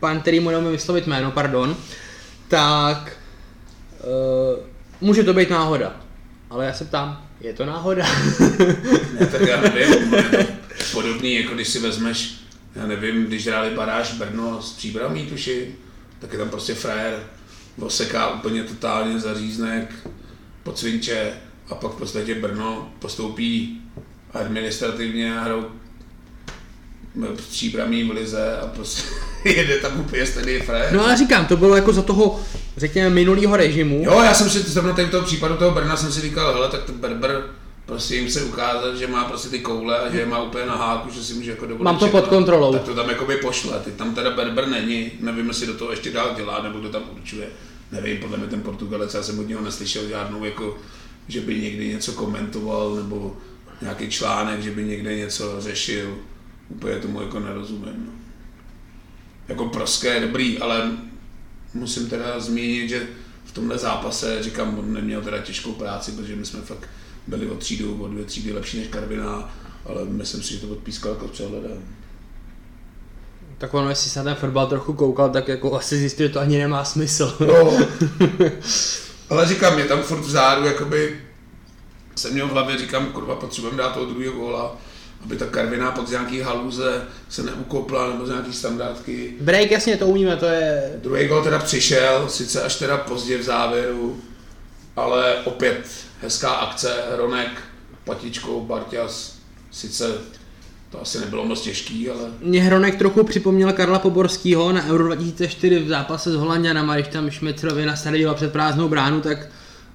pan, 0.00 0.20
který 0.20 0.40
mu 0.40 0.50
neumím 0.50 0.72
vyslovit 0.72 1.06
jméno, 1.06 1.30
pardon, 1.30 1.76
tak 2.48 3.16
uh, 4.04 4.64
může 5.00 5.24
to 5.24 5.34
být 5.34 5.50
náhoda. 5.50 5.96
Ale 6.50 6.66
já 6.66 6.72
se 6.72 6.84
ptám, 6.84 7.23
je 7.44 7.52
to 7.52 7.64
náhoda? 7.64 8.06
ne, 9.20 9.26
tak 9.26 9.40
já 9.40 9.60
nevím, 9.60 10.14
podobný, 10.92 11.34
jako 11.34 11.54
když 11.54 11.68
si 11.68 11.78
vezmeš, 11.78 12.34
já 12.76 12.86
nevím, 12.86 13.24
když 13.24 13.46
hráli 13.46 13.70
baráž 13.70 14.12
Brno 14.12 14.62
s 14.62 14.72
příbramí, 14.72 15.26
tuším, 15.26 15.64
tak 16.18 16.32
je 16.32 16.38
tam 16.38 16.50
prostě 16.50 16.74
frajer, 16.74 17.22
oseká 17.78 18.34
úplně 18.34 18.62
totálně 18.62 19.20
zaříznek, 19.20 19.94
podsvinče 20.62 21.32
a 21.70 21.74
pak 21.74 21.92
v 21.92 21.98
podstatě 21.98 22.34
Brno 22.34 22.92
postoupí 22.98 23.80
administrativně 24.32 25.38
a 25.38 25.42
hrajou 25.42 25.64
příbramí 27.36 28.04
v 28.04 28.10
lize 28.10 28.56
a 28.56 28.66
prostě 28.66 29.02
jede 29.44 29.76
tam 29.76 30.00
úplně 30.00 30.26
stejný 30.26 30.60
frajer. 30.60 30.92
No 30.92 31.04
ale 31.04 31.16
říkám, 31.16 31.46
to 31.46 31.56
bylo 31.56 31.76
jako 31.76 31.92
za 31.92 32.02
toho, 32.02 32.40
řekněme, 32.76 33.10
minulýho 33.10 33.56
režimu. 33.56 34.02
Jo, 34.04 34.20
já 34.22 34.34
jsem 34.34 34.50
si 34.50 34.58
zrovna 34.58 34.92
tady 34.92 35.08
toho 35.08 35.26
případu 35.26 35.56
toho 35.56 35.70
Brna 35.70 35.96
jsem 35.96 36.12
si 36.12 36.20
říkal, 36.20 36.54
hele, 36.54 36.68
tak 36.68 36.84
ten 36.84 36.98
Berber 36.98 37.42
prostě 37.86 38.16
jim 38.16 38.30
se 38.30 38.42
ukázat, 38.42 38.96
že 38.96 39.06
má 39.06 39.24
prostě 39.24 39.48
ty 39.48 39.58
koule 39.58 39.98
a 39.98 40.12
že 40.12 40.18
je 40.18 40.26
má 40.26 40.42
úplně 40.42 40.66
na 40.66 40.76
háku, 40.76 41.10
že 41.10 41.24
si 41.24 41.34
může 41.34 41.50
jako 41.50 41.66
dovolit 41.66 41.84
Mám 41.84 41.98
to 41.98 42.06
všechno, 42.06 42.20
pod 42.20 42.30
kontrolou. 42.30 42.72
Tak 42.72 42.82
to 42.82 42.94
tam 42.94 43.08
jakoby 43.08 43.36
pošle, 43.36 43.80
ty 43.80 43.90
tam 43.90 44.14
teda 44.14 44.30
Berber 44.30 44.68
není, 44.68 45.10
nevím, 45.20 45.48
jestli 45.48 45.66
do 45.66 45.74
toho 45.74 45.90
ještě 45.90 46.10
dál 46.10 46.34
dělá, 46.36 46.62
nebo 46.62 46.78
kdo 46.78 46.88
tam 46.88 47.02
určuje. 47.12 47.46
Nevím, 47.92 48.18
podle 48.18 48.38
mě 48.38 48.46
ten 48.46 48.60
Portugalec, 48.60 49.14
já 49.14 49.22
jsem 49.22 49.38
od 49.38 49.48
něho 49.48 49.60
neslyšel 49.60 50.08
žádnou 50.08 50.44
jako, 50.44 50.78
že 51.28 51.40
by 51.40 51.60
někdy 51.60 51.88
něco 51.88 52.12
komentoval, 52.12 52.94
nebo 52.94 53.36
nějaký 53.80 54.08
článek, 54.08 54.62
že 54.62 54.70
by 54.70 54.84
někde 54.84 55.16
něco 55.16 55.60
řešil. 55.60 56.18
Úplně 56.68 56.96
tomu 56.96 57.20
jako 57.20 57.40
nerozumím. 57.40 58.06
No. 58.06 58.12
Jako 59.48 59.64
Proské 59.64 60.14
je 60.14 60.20
dobrý, 60.20 60.58
ale 60.58 60.90
musím 61.74 62.08
teda 62.08 62.40
zmínit, 62.40 62.88
že 62.88 63.06
v 63.44 63.52
tomhle 63.52 63.78
zápase, 63.78 64.42
říkám, 64.42 64.78
on 64.78 64.92
neměl 64.92 65.22
teda 65.22 65.38
těžkou 65.38 65.72
práci, 65.72 66.12
protože 66.12 66.36
my 66.36 66.46
jsme 66.46 66.60
fakt 66.60 66.88
byli 67.26 67.46
o 67.50 67.54
třídu, 67.54 68.02
o 68.02 68.08
dvě 68.08 68.24
třídy 68.24 68.52
lepší 68.52 68.78
než 68.78 68.88
Karviná, 68.88 69.54
ale 69.86 70.04
myslím 70.04 70.42
si, 70.42 70.54
že 70.54 70.60
to 70.60 70.68
odpískal 70.68 71.12
jako 71.12 71.28
přehledem. 71.28 71.84
Tak 73.58 73.74
ono, 73.74 73.88
jestli 73.88 74.10
se 74.10 74.18
na 74.18 74.24
ten 74.24 74.34
fotbal 74.34 74.66
trochu 74.66 74.92
koukal, 74.92 75.30
tak 75.30 75.48
jako 75.48 75.74
asi 75.74 75.98
zjistil, 75.98 76.26
že 76.26 76.32
to 76.32 76.40
ani 76.40 76.58
nemá 76.58 76.84
smysl. 76.84 77.36
No, 77.40 77.86
ale 79.30 79.46
říkám, 79.48 79.74
mě 79.74 79.84
tam 79.84 80.02
furt 80.02 80.20
vzadu, 80.20 80.66
jakoby 80.66 81.20
jsem 82.16 82.32
měl 82.32 82.48
v 82.48 82.50
hlavě, 82.50 82.78
říkám, 82.78 83.06
kurva, 83.06 83.36
potřebujeme 83.36 83.78
dát 83.78 83.94
toho 83.94 84.06
druhého 84.06 84.32
góla, 84.32 84.76
aby 85.24 85.36
ta 85.36 85.46
Karviná 85.46 85.90
pak 85.90 86.08
z 86.08 86.10
nějaký 86.10 86.40
haluze 86.40 87.02
se 87.28 87.42
neukopla, 87.42 88.10
nebo 88.10 88.26
z 88.26 88.30
nějaký 88.30 88.52
standardky. 88.52 89.34
Break, 89.40 89.70
jasně, 89.70 89.96
to 89.96 90.06
umíme, 90.06 90.36
to 90.36 90.46
je... 90.46 90.92
Druhý 91.02 91.28
gol 91.28 91.42
teda 91.42 91.58
přišel, 91.58 92.28
sice 92.28 92.62
až 92.62 92.76
teda 92.76 92.96
pozdě 92.96 93.38
v 93.38 93.42
závěru, 93.42 94.20
ale 94.96 95.34
opět 95.44 95.86
hezká 96.20 96.50
akce, 96.50 96.94
Ronek, 97.16 97.50
patičkou, 98.04 98.60
Barťas, 98.60 99.36
sice 99.70 100.14
to 100.90 101.02
asi 101.02 101.20
nebylo 101.20 101.44
moc 101.44 101.60
těžký, 101.60 102.10
ale 102.10 102.20
Mě 102.40 102.62
Hronek 102.62 102.98
trochu 102.98 103.24
připomněl 103.24 103.72
Karla 103.72 103.98
Poborskýho 103.98 104.72
na 104.72 104.86
Euro 104.86 105.04
2004 105.06 105.78
v 105.78 105.88
zápase 105.88 106.32
s 106.32 106.34
Holanděnama, 106.34 106.94
když 106.94 107.08
tam 107.08 107.30
Šmecrovi 107.30 107.86
nasadila 107.86 108.34
před 108.34 108.52
prázdnou 108.52 108.88
bránu, 108.88 109.20
tak 109.20 109.38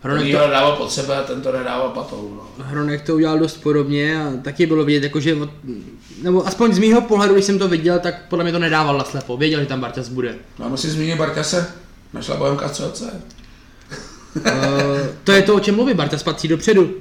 Hronek 0.01 0.31
to, 0.31 0.37
dával 0.49 0.75
pod 0.75 0.91
sebe, 0.91 1.23
ten 1.27 1.41
to 1.41 1.51
nedával 1.51 1.89
patou. 1.89 2.33
No. 2.57 2.65
Hronek 2.65 3.01
to 3.05 3.15
udělal 3.15 3.39
dost 3.39 3.57
podobně 3.57 4.23
a 4.23 4.31
taky 4.43 4.65
bylo 4.65 4.85
vidět, 4.85 5.03
jako 5.03 5.19
že, 5.19 5.35
od- 5.35 5.49
nebo 6.21 6.47
aspoň 6.47 6.73
z 6.73 6.79
mýho 6.79 7.01
pohledu, 7.01 7.33
když 7.33 7.45
jsem 7.45 7.59
to 7.59 7.67
viděl, 7.67 7.99
tak 7.99 8.15
podle 8.29 8.43
mě 8.43 8.51
to 8.53 8.59
nedával 8.59 8.97
na 8.97 9.03
slepo, 9.03 9.37
věděl, 9.37 9.59
že 9.59 9.65
tam 9.65 9.81
Barťas 9.81 10.07
bude. 10.09 10.35
no 10.59 10.65
a 10.65 10.69
musím 10.69 10.89
zmínit 10.89 11.15
Barťase, 11.17 11.67
našla 12.13 12.35
Bohemka 12.37 12.69
střelce, 12.69 13.21
Uh, 14.35 14.43
to 15.23 15.31
je 15.31 15.41
to, 15.41 15.55
o 15.55 15.59
čem 15.59 15.75
mluví, 15.75 15.93
Barťas 15.93 16.23
patří 16.23 16.47
dopředu. 16.47 16.93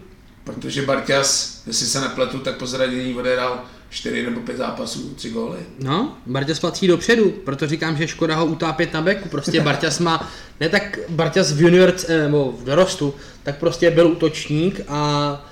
protože 0.44 0.82
Barťas, 0.82 1.62
jestli 1.66 1.86
se 1.86 2.00
nepletu, 2.00 2.38
tak 2.38 2.56
po 2.56 2.66
zranění 2.66 3.14
odehrál 3.14 3.60
4 3.90 4.22
nebo 4.22 4.40
5 4.40 4.56
zápasů, 4.56 5.14
3 5.14 5.30
góly. 5.30 5.58
No, 5.78 6.16
Barťas 6.26 6.60
patří 6.60 6.86
dopředu, 6.86 7.30
proto 7.30 7.66
říkám, 7.66 7.96
že 7.96 8.08
škoda 8.08 8.36
ho 8.36 8.46
utápět 8.46 8.92
na 8.92 9.02
beku. 9.02 9.28
Prostě 9.28 9.60
Barťas 9.60 9.98
má, 9.98 10.30
ne 10.60 10.68
tak 10.68 10.98
Barťas 11.08 11.52
v 11.52 11.60
junior, 11.60 11.94
eh, 12.08 12.22
nebo 12.22 12.54
v 12.60 12.64
dorostu, 12.64 13.14
tak 13.42 13.58
prostě 13.58 13.90
byl 13.90 14.06
útočník 14.06 14.80
a 14.88 15.44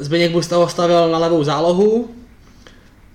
Zdeněk 0.00 0.32
Busta 0.32 0.56
ho 0.56 0.68
stavil 0.68 1.08
na 1.10 1.18
levou 1.18 1.44
zálohu. 1.44 2.14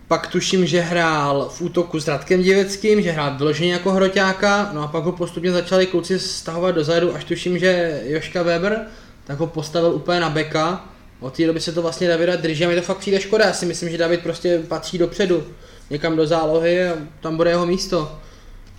Pak 0.07 0.27
tuším, 0.27 0.65
že 0.65 0.81
hrál 0.81 1.49
v 1.49 1.61
útoku 1.61 1.99
s 1.99 2.07
Radkem 2.07 2.43
Diveckým, 2.43 3.01
že 3.01 3.11
hrál 3.11 3.37
vyloženě 3.37 3.73
jako 3.73 3.91
hroťáka, 3.91 4.69
no 4.73 4.81
a 4.83 4.87
pak 4.87 5.03
ho 5.03 5.11
postupně 5.11 5.51
začali 5.51 5.87
kluci 5.87 6.19
stahovat 6.19 6.75
dozadu, 6.75 7.15
až 7.15 7.23
tuším, 7.23 7.59
že 7.59 8.01
Joška 8.05 8.43
Weber, 8.43 8.87
tak 9.23 9.39
ho 9.39 9.47
postavil 9.47 9.89
úplně 9.93 10.19
na 10.19 10.29
beka. 10.29 10.92
Od 11.23 11.33
té 11.37 11.45
doby 11.45 11.61
se 11.61 11.71
to 11.71 11.81
vlastně 11.81 12.07
Davida 12.07 12.35
drží 12.35 12.65
a 12.65 12.69
mi 12.69 12.75
to 12.75 12.81
fakt 12.81 12.97
přijde 12.97 13.21
škoda. 13.21 13.45
Já 13.45 13.53
si 13.53 13.65
myslím, 13.65 13.89
že 13.89 13.97
David 13.97 14.23
prostě 14.23 14.63
patří 14.67 14.97
dopředu, 14.97 15.43
někam 15.89 16.15
do 16.15 16.27
zálohy 16.27 16.87
a 16.89 16.97
tam 17.19 17.37
bude 17.37 17.49
jeho 17.49 17.65
místo. 17.65 18.19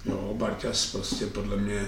Jo, 0.07 0.35
Barťas 0.35 0.87
prostě 0.87 1.27
podle 1.27 1.57
mě 1.57 1.87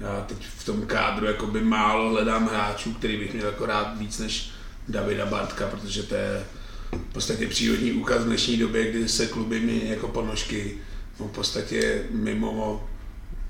já 0.00 0.24
teď 0.28 0.38
v 0.58 0.64
tom 0.64 0.86
kádru 0.86 1.26
jakoby 1.26 1.60
málo 1.60 2.10
hledám 2.10 2.48
hráčů, 2.48 2.94
který 2.94 3.16
bych 3.16 3.34
měl 3.34 3.46
jako 3.46 3.66
rád 3.66 3.98
víc 3.98 4.18
než 4.18 4.50
Davida 4.88 5.26
Bartka, 5.26 5.66
protože 5.66 6.02
to 6.02 6.14
je 6.14 6.44
v 6.92 7.12
podstatě 7.12 7.46
přírodní 7.46 7.92
úkaz 7.92 8.22
v 8.22 8.26
dnešní 8.26 8.56
době, 8.56 8.90
kdy 8.90 9.08
se 9.08 9.26
kluby 9.26 9.60
mění 9.60 9.90
jako 9.90 10.08
ponožky, 10.08 10.78
no 11.20 11.26
v 11.26 11.30
podstatě 11.30 12.02
mimo 12.10 12.88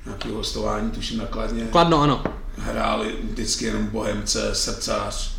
nějaký 0.06 0.28
hostování, 0.28 0.90
tuším 0.90 1.18
nakladně, 1.18 1.64
Kladno, 1.64 2.00
ano. 2.00 2.24
hráli 2.58 3.14
vždycky 3.22 3.64
jenom 3.64 3.86
Bohemce, 3.86 4.54
Srdcař, 4.54 5.33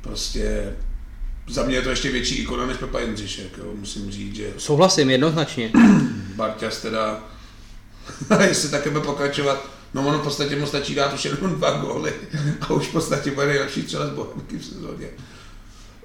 prostě 0.00 0.74
za 1.48 1.64
mě 1.64 1.76
je 1.76 1.82
to 1.82 1.90
ještě 1.90 2.10
větší 2.10 2.34
ikona 2.34 2.66
než 2.66 2.76
Pepa 2.76 3.00
Jindřišek, 3.00 3.58
jo, 3.58 3.72
musím 3.74 4.10
říct, 4.10 4.34
že 4.34 4.52
Souhlasím, 4.58 5.10
jednoznačně. 5.10 5.72
Barťas 6.36 6.82
teda, 6.82 7.24
jestli 8.48 8.68
také 8.68 8.90
bude 8.90 9.04
pokračovat, 9.04 9.70
no 9.94 10.08
ono 10.08 10.18
v 10.18 10.22
podstatě 10.22 10.56
mu 10.56 10.66
stačí 10.66 10.94
dát 10.94 11.14
už 11.14 11.24
jenom 11.24 11.54
dva 11.54 11.70
góly 11.70 12.12
a 12.60 12.70
už 12.72 12.86
v 12.86 12.92
podstatě 12.92 13.30
bude 13.30 13.46
nejlepší 13.46 13.82
střelec 13.82 14.10
Bohemky 14.10 14.58
v 14.58 14.64
sezóně. 14.64 15.08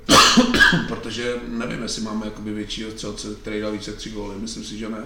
Protože 0.88 1.36
nevím, 1.48 1.84
jestli 1.84 2.02
máme 2.02 2.26
jakoby 2.26 2.54
většího 2.54 2.92
střelce, 2.92 3.28
který 3.42 3.62
dal 3.62 3.72
více 3.72 3.94
tři 3.94 4.10
góly, 4.10 4.36
myslím 4.40 4.64
si, 4.64 4.78
že 4.78 4.90
ne. 4.90 5.04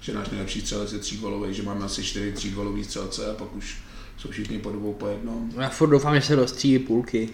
Že 0.00 0.14
náš 0.14 0.30
nejlepší 0.30 0.60
střelec 0.60 0.92
je 0.92 0.98
tří 0.98 1.16
gólový, 1.16 1.54
že 1.54 1.62
máme 1.62 1.84
asi 1.84 2.04
čtyři 2.04 2.32
tří 2.32 2.50
gólový 2.50 2.84
střelce 2.84 3.30
a 3.30 3.34
pak 3.34 3.56
už 3.56 3.76
jsou 4.18 4.30
všichni 4.30 4.58
po 4.58 4.70
dvou 4.70 4.92
po 4.92 5.08
jednom. 5.08 5.52
Já 5.56 5.68
furt 5.68 5.88
doufám, 5.88 6.14
že 6.14 6.22
se 6.22 6.36
dostříjí 6.36 6.78
půlky. 6.78 7.28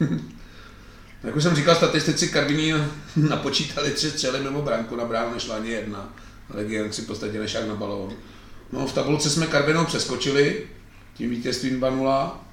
Jak 1.24 1.36
už 1.36 1.42
jsem 1.42 1.56
říkal, 1.56 1.74
statistici 1.74 2.28
Karviní 2.28 2.72
napočítali 3.16 3.90
tři 3.90 4.10
střely 4.10 4.40
mimo 4.40 4.62
bránku, 4.62 4.96
na 4.96 5.04
bránu 5.04 5.34
nešla 5.34 5.56
ani 5.56 5.70
jedna. 5.70 6.14
Legion 6.50 6.92
si 6.92 7.02
v 7.02 7.06
podstatě 7.06 7.38
nešák 7.38 7.68
na 7.68 7.74
balón. 7.74 8.12
No 8.72 8.86
v 8.86 8.92
tabulce 8.92 9.30
jsme 9.30 9.46
Karvinou 9.46 9.84
přeskočili, 9.84 10.66
tím 11.14 11.30
vítězstvím 11.30 11.80
2 11.80 12.44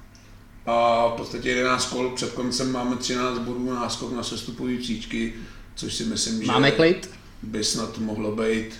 a 0.66 1.06
v 1.08 1.12
podstatě 1.16 1.48
11 1.48 1.86
kol 1.86 2.10
před 2.10 2.32
koncem 2.32 2.72
máme 2.72 2.96
13 2.96 3.38
bodů 3.38 3.74
náskok 3.74 4.12
na 4.12 4.22
sestupový 4.22 4.78
příčky, 4.78 5.34
což 5.74 5.94
si 5.94 6.04
myslím, 6.04 6.40
že 6.40 6.46
Máme 6.52 6.70
klid? 6.70 7.10
by 7.42 7.64
snad 7.64 7.98
mohlo 7.98 8.36
být, 8.36 8.74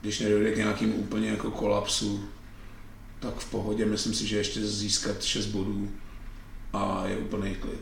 když 0.00 0.20
nedojde 0.20 0.52
k 0.52 0.56
nějakým 0.56 0.94
úplně 0.94 1.28
jako 1.30 1.50
kolapsu, 1.50 2.24
tak 3.20 3.34
v 3.38 3.50
pohodě, 3.50 3.86
myslím 3.86 4.14
si, 4.14 4.26
že 4.26 4.36
ještě 4.36 4.66
získat 4.66 5.22
6 5.22 5.46
bodů 5.46 5.90
a 6.72 7.02
je 7.06 7.16
úplný 7.18 7.54
klid. 7.54 7.80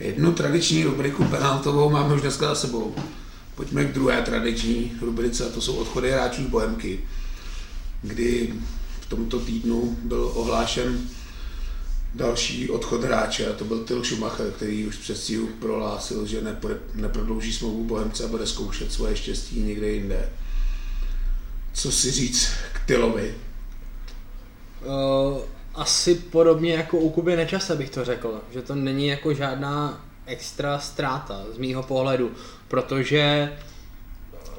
Jednu 0.00 0.32
tradiční 0.32 0.84
rubriku 0.84 1.24
penaltovou 1.24 1.90
máme 1.90 2.14
už 2.14 2.20
dneska 2.20 2.48
za 2.48 2.54
sebou. 2.54 2.94
Pojďme 3.54 3.84
k 3.84 3.92
druhé 3.92 4.22
tradiční 4.22 4.92
rubrice, 5.00 5.46
a 5.46 5.48
to 5.48 5.60
jsou 5.60 5.76
odchody 5.76 6.10
hráčů 6.10 6.44
z 6.44 6.46
Bohemky, 6.46 7.00
kdy 8.02 8.54
v 9.00 9.08
tomto 9.08 9.40
týdnu 9.40 9.98
byl 10.02 10.32
ohlášen 10.34 11.08
další 12.14 12.70
odchod 12.70 13.04
hráče 13.04 13.50
a 13.50 13.52
to 13.52 13.64
byl 13.64 13.84
Till 13.84 14.04
Schumacher, 14.04 14.50
který 14.50 14.86
už 14.86 14.96
přes 14.96 15.32
prohlásil, 15.58 16.26
že 16.26 16.56
neprodlouží 16.94 17.52
smlouvu 17.52 17.84
Bohemce 17.84 18.24
a 18.24 18.28
bude 18.28 18.46
zkoušet 18.46 18.92
svoje 18.92 19.16
štěstí 19.16 19.60
někde 19.60 19.88
jinde. 19.88 20.30
Co 21.72 21.92
si 21.92 22.10
říct 22.10 22.48
k 22.72 22.86
Tillovi? 22.86 23.34
Uh, 24.84 25.38
asi 25.74 26.14
podobně 26.14 26.74
jako 26.74 26.96
u 26.96 27.10
Kuby 27.10 27.36
Nečase 27.36 27.76
bych 27.76 27.90
to 27.90 28.04
řekl, 28.04 28.40
že 28.50 28.62
to 28.62 28.74
není 28.74 29.06
jako 29.06 29.34
žádná 29.34 30.04
extra 30.26 30.78
ztráta 30.78 31.44
z 31.54 31.58
mýho 31.58 31.82
pohledu, 31.82 32.30
protože 32.68 33.52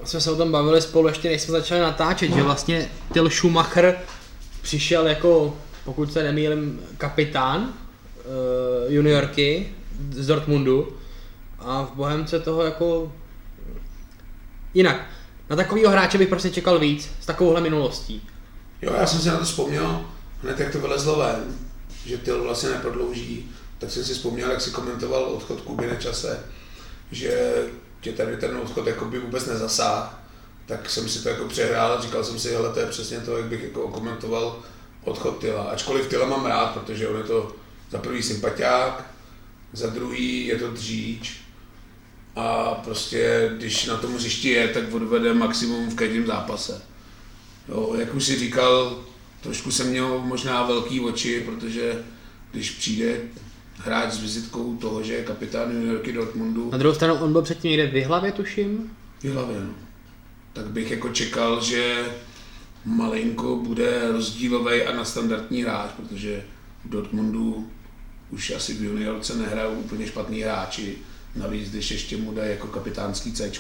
jsme 0.04 0.22
se 0.22 0.32
o 0.32 0.36
tom 0.36 0.52
bavili 0.52 0.82
spolu 0.82 1.08
ještě 1.08 1.30
než 1.30 1.42
jsme 1.42 1.52
začali 1.52 1.82
natáčet, 1.82 2.34
že 2.34 2.44
vlastně 2.44 2.90
Till 3.14 3.30
Schumacher 3.30 3.98
přišel 4.62 5.08
jako, 5.08 5.58
pokud 5.86 6.14
se 6.14 6.24
nemýlím, 6.24 6.80
kapitán 6.98 7.62
uh, 7.62 8.94
juniorky 8.94 9.74
z 10.12 10.28
Dortmundu 10.28 10.98
a 11.60 11.84
v 11.84 11.96
Bohemce 11.96 12.40
toho 12.40 12.64
jako 12.64 13.12
jinak. 14.74 15.06
Na 15.50 15.56
takového 15.56 15.92
hráče 15.92 16.18
bych 16.18 16.30
prostě 16.30 16.50
čekal 16.50 16.80
víc 16.80 17.12
s 17.22 17.26
takovouhle 17.26 17.62
minulostí. 17.62 18.28
Jo, 18.82 18.94
já 18.94 19.06
jsem 19.06 19.20
si 19.20 19.28
na 19.28 19.38
to 19.38 19.44
vzpomněl, 19.44 20.06
hned 20.42 20.60
jak 20.60 20.72
to 20.72 20.80
vylezlo 20.80 21.16
ven, 21.20 21.58
že 22.06 22.18
Tyl 22.18 22.44
vlastně 22.44 22.70
neprodlouží, 22.70 23.52
tak 23.78 23.92
jsem 23.92 24.04
si 24.04 24.14
vzpomněl, 24.14 24.52
jak 24.52 24.62
si 24.62 24.72
komentoval 24.72 25.24
odchod 25.24 25.62
Kuby 25.62 25.88
na 25.88 25.96
čase, 25.96 26.40
že 27.12 27.64
tě 28.02 28.12
tady 28.12 28.38
ten 28.38 28.58
odchod 28.58 28.88
jako 28.88 29.06
by 29.06 29.20
vůbec 29.20 29.46
nezasáhl, 29.46 30.10
tak 30.66 30.90
jsem 30.90 31.10
si 31.10 31.24
to 31.24 31.30
jako 31.30 31.46
přehrál 31.46 31.94
a 31.94 32.02
říkal 32.02 32.24
jsem 32.24 32.40
si, 32.40 32.50
hele, 32.50 32.74
to 32.74 32.80
je 32.80 32.86
přesně 32.86 33.20
to, 33.20 33.38
jak 33.38 33.46
bych 33.46 33.64
jako 33.64 33.88
komentoval 33.88 34.60
odchod 35.04 35.40
Tyla. 35.40 35.64
Ačkoliv 35.64 36.08
Tyla 36.08 36.28
mám 36.28 36.46
rád, 36.46 36.74
protože 36.74 37.08
on 37.08 37.18
je 37.18 37.24
to 37.24 37.56
za 37.92 37.98
prvý 37.98 38.24
sympatiák, 38.24 39.12
za 39.74 39.88
druhý 39.88 40.46
je 40.46 40.60
to 40.60 40.72
dříč 40.72 41.38
a 42.36 42.74
prostě 42.74 43.52
když 43.58 43.86
na 43.86 43.98
tom 43.98 44.16
hřišti 44.16 44.50
je, 44.50 44.68
tak 44.68 44.94
odvede 44.94 45.34
maximum 45.34 45.90
v 45.90 45.96
každém 45.96 46.28
zápase. 46.28 46.82
Jo, 47.68 47.96
jak 48.00 48.14
už 48.14 48.26
si 48.26 48.40
říkal, 48.40 49.00
trošku 49.42 49.72
jsem 49.72 49.88
měl 49.88 50.20
možná 50.20 50.64
velký 50.64 51.00
oči, 51.00 51.44
protože 51.46 52.04
když 52.52 52.72
přijde 52.72 53.22
hráč 53.78 54.14
s 54.14 54.22
vizitkou 54.22 54.76
toho, 54.76 55.04
že 55.04 55.14
je 55.14 55.24
kapitán 55.24 55.72
juniorky 55.72 56.14
Dortmundu. 56.14 56.70
Na 56.72 56.78
druhou 56.78 56.96
stranu 56.96 57.16
on 57.16 57.32
byl 57.32 57.42
předtím 57.42 57.72
někde 57.72 57.88
v 57.88 58.06
hlavě, 58.06 58.32
tuším. 58.32 58.92
V 59.24 59.34
hlavě, 59.34 59.60
no. 59.60 59.74
Tak 60.54 60.66
bych 60.66 60.92
jako 60.92 61.10
čekal, 61.10 61.64
že 61.64 62.06
malinko 62.86 63.56
bude 63.56 64.12
rozdílový 64.12 64.84
a 64.84 64.96
nadstandardní 64.96 65.64
hráč, 65.64 65.92
protože 65.98 66.44
v 66.86 66.90
Dortmundu 66.90 67.70
už 68.32 68.52
asi 68.52 68.74
v 68.74 68.84
juniorce 68.84 69.36
nehrajou 69.36 69.74
úplně 69.74 70.08
špatný 70.08 70.42
hráči. 70.42 70.98
Navíc, 71.36 71.70
když 71.70 71.92
ještě 71.92 72.18
mu 72.18 72.34
dají 72.34 72.50
jako 72.50 72.68
kapitánský 72.68 73.34
C, 73.34 73.52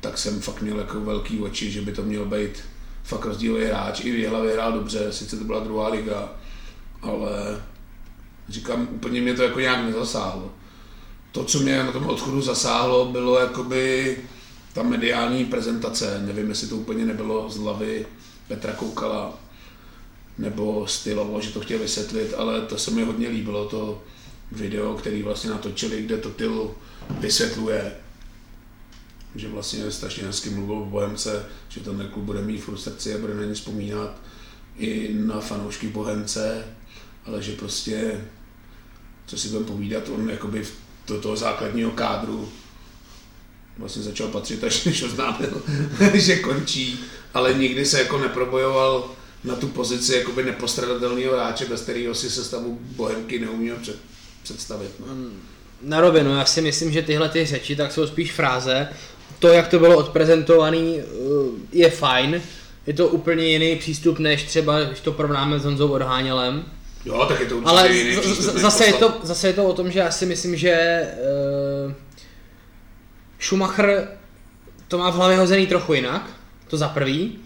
tak 0.00 0.18
jsem 0.18 0.40
fakt 0.40 0.62
měl 0.62 0.78
jako 0.78 1.00
velký 1.00 1.40
oči, 1.40 1.70
že 1.70 1.80
by 1.80 1.92
to 1.92 2.02
měl 2.02 2.24
být 2.24 2.62
fakt 3.02 3.24
rozdílový 3.24 3.64
hráč. 3.64 4.00
I 4.00 4.26
v 4.26 4.28
hlavě 4.28 4.52
hrál 4.52 4.72
dobře, 4.72 5.12
sice 5.12 5.36
to 5.36 5.44
byla 5.44 5.60
druhá 5.60 5.88
liga, 5.88 6.28
ale 7.02 7.62
říkám, 8.48 8.88
úplně 8.90 9.20
mě 9.20 9.34
to 9.34 9.42
jako 9.42 9.60
nějak 9.60 9.84
nezasáhlo. 9.84 10.50
To, 11.32 11.44
co 11.44 11.58
mě 11.58 11.84
na 11.84 11.92
tom 11.92 12.06
odchodu 12.06 12.42
zasáhlo, 12.42 13.04
bylo 13.04 13.38
jakoby 13.38 14.16
ta 14.72 14.82
mediální 14.82 15.44
prezentace. 15.44 16.22
Nevím, 16.26 16.48
jestli 16.48 16.68
to 16.68 16.76
úplně 16.76 17.04
nebylo 17.04 17.50
z 17.50 17.56
hlavy 17.56 18.06
Petra 18.48 18.72
Koukala 18.72 19.34
nebo 20.38 20.86
stylovo, 20.86 21.40
že 21.40 21.50
to 21.50 21.60
chtěl 21.60 21.78
vysvětlit, 21.78 22.34
ale 22.36 22.60
to 22.60 22.78
se 22.78 22.90
mi 22.90 23.04
hodně 23.04 23.28
líbilo, 23.28 23.68
to 23.68 24.02
video, 24.52 24.94
který 24.94 25.22
vlastně 25.22 25.50
natočili, 25.50 26.02
kde 26.02 26.16
to 26.18 26.30
Tyl 26.30 26.70
vysvětluje, 27.10 27.96
že 29.36 29.48
vlastně 29.48 29.90
strašně 29.90 30.22
hezky 30.22 30.50
mluvil 30.50 30.78
o 30.78 30.86
Bohemce, 30.86 31.46
že 31.68 31.80
ten 31.80 32.08
klub 32.12 32.24
bude 32.24 32.42
mít 32.42 32.58
frustraci 32.58 33.14
a 33.14 33.18
bude 33.18 33.34
na 33.34 33.44
ně 33.44 33.54
vzpomínat 33.54 34.16
i 34.78 35.14
na 35.14 35.40
fanoušky 35.40 35.88
Bohemce, 35.88 36.64
ale 37.26 37.42
že 37.42 37.52
prostě, 37.52 38.20
co 39.26 39.38
si 39.38 39.48
budeme 39.48 39.66
povídat, 39.66 40.08
on 40.08 40.30
jakoby 40.30 40.66
do 41.06 41.20
toho 41.20 41.36
základního 41.36 41.90
kádru 41.90 42.48
vlastně 43.78 44.02
začal 44.02 44.28
patřit, 44.28 44.64
až 44.64 44.84
než 44.84 45.02
oznámil, 45.02 45.62
že 46.14 46.36
končí, 46.36 47.00
ale 47.34 47.54
nikdy 47.54 47.84
se 47.84 47.98
jako 47.98 48.18
neprobojoval 48.18 49.10
na 49.44 49.56
tu 49.56 49.68
pozici 49.68 50.14
jakoby 50.14 50.44
nepostradatelného 50.44 51.32
hráče, 51.32 51.64
bez 51.64 51.80
kterého 51.80 52.14
si 52.14 52.30
sestavu 52.30 52.78
Bohemky 52.80 53.38
neuměl 53.38 53.76
před, 53.82 53.96
představit. 54.42 54.90
No. 55.00 55.06
Na 55.82 56.00
rovinu, 56.00 56.30
já 56.34 56.44
si 56.44 56.60
myslím, 56.60 56.92
že 56.92 57.02
tyhle 57.02 57.28
ty 57.28 57.46
řeči 57.46 57.76
tak 57.76 57.92
jsou 57.92 58.06
spíš 58.06 58.32
fráze. 58.32 58.88
To, 59.40 59.48
jak 59.48 59.68
to 59.68 59.78
bylo 59.78 59.96
odprezentované, 59.96 61.02
je 61.72 61.90
fajn. 61.90 62.42
Je 62.86 62.94
to 62.94 63.08
úplně 63.08 63.46
jiný 63.46 63.76
přístup, 63.76 64.18
než 64.18 64.42
třeba, 64.42 64.80
když 64.82 65.00
to 65.00 65.12
porovnáme 65.12 65.58
s 65.58 65.64
Honzou 65.64 65.88
Odhánělem. 65.88 66.64
Jo, 67.04 67.26
tak 67.28 67.40
je 67.40 67.46
to 67.46 67.60
Ale 67.64 67.92
jiný 67.92 68.20
přístup, 68.20 68.54
zase 68.54 68.86
je, 68.86 68.92
to, 68.92 69.14
zase 69.22 69.46
je 69.46 69.52
to 69.52 69.64
o 69.64 69.72
tom, 69.72 69.90
že 69.90 69.98
já 69.98 70.10
si 70.10 70.26
myslím, 70.26 70.56
že 70.56 71.02
uh, 71.86 71.92
Schumacher 73.40 74.08
to 74.88 74.98
má 74.98 75.10
v 75.10 75.14
hlavě 75.14 75.36
hozený 75.36 75.66
trochu 75.66 75.94
jinak, 75.94 76.30
to 76.68 76.76
za 76.76 76.88
prvý. 76.88 77.38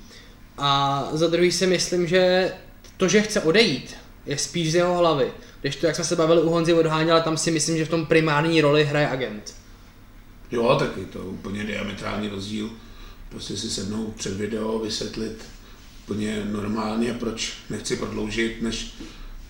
A 0.59 1.09
za 1.13 1.27
druhý 1.27 1.53
si 1.53 1.67
myslím, 1.67 2.07
že 2.07 2.53
to, 2.97 3.09
že 3.09 3.23
chce 3.23 3.41
odejít, 3.41 3.97
je 4.27 4.39
spíš 4.39 4.73
z 4.73 4.75
jeho 4.75 4.97
hlavy. 4.97 5.33
Když 5.61 5.77
to, 5.77 5.87
jak 5.87 5.95
jsme 5.95 6.05
se 6.05 6.17
bavili 6.17 6.43
u 6.43 6.51
Honzy 6.51 6.73
Odháněla, 6.73 7.21
tam 7.21 7.37
si 7.37 7.51
myslím, 7.51 7.77
že 7.77 7.85
v 7.85 7.89
tom 7.89 8.07
primární 8.07 8.61
roli 8.61 8.85
hraje 8.85 9.09
agent. 9.09 9.55
Jo, 10.53 10.77
tak 10.79 10.97
je 10.97 11.05
to 11.05 11.19
úplně 11.19 11.65
diametrální 11.65 12.29
rozdíl. 12.29 12.71
Prostě 13.29 13.57
si 13.57 13.71
sednout 13.71 14.17
před 14.17 14.37
video, 14.37 14.79
vysvětlit 14.79 15.45
úplně 16.05 16.45
normálně, 16.45 17.15
proč 17.15 17.53
nechci 17.71 17.97
prodloužit, 17.97 18.63
než 18.63 18.95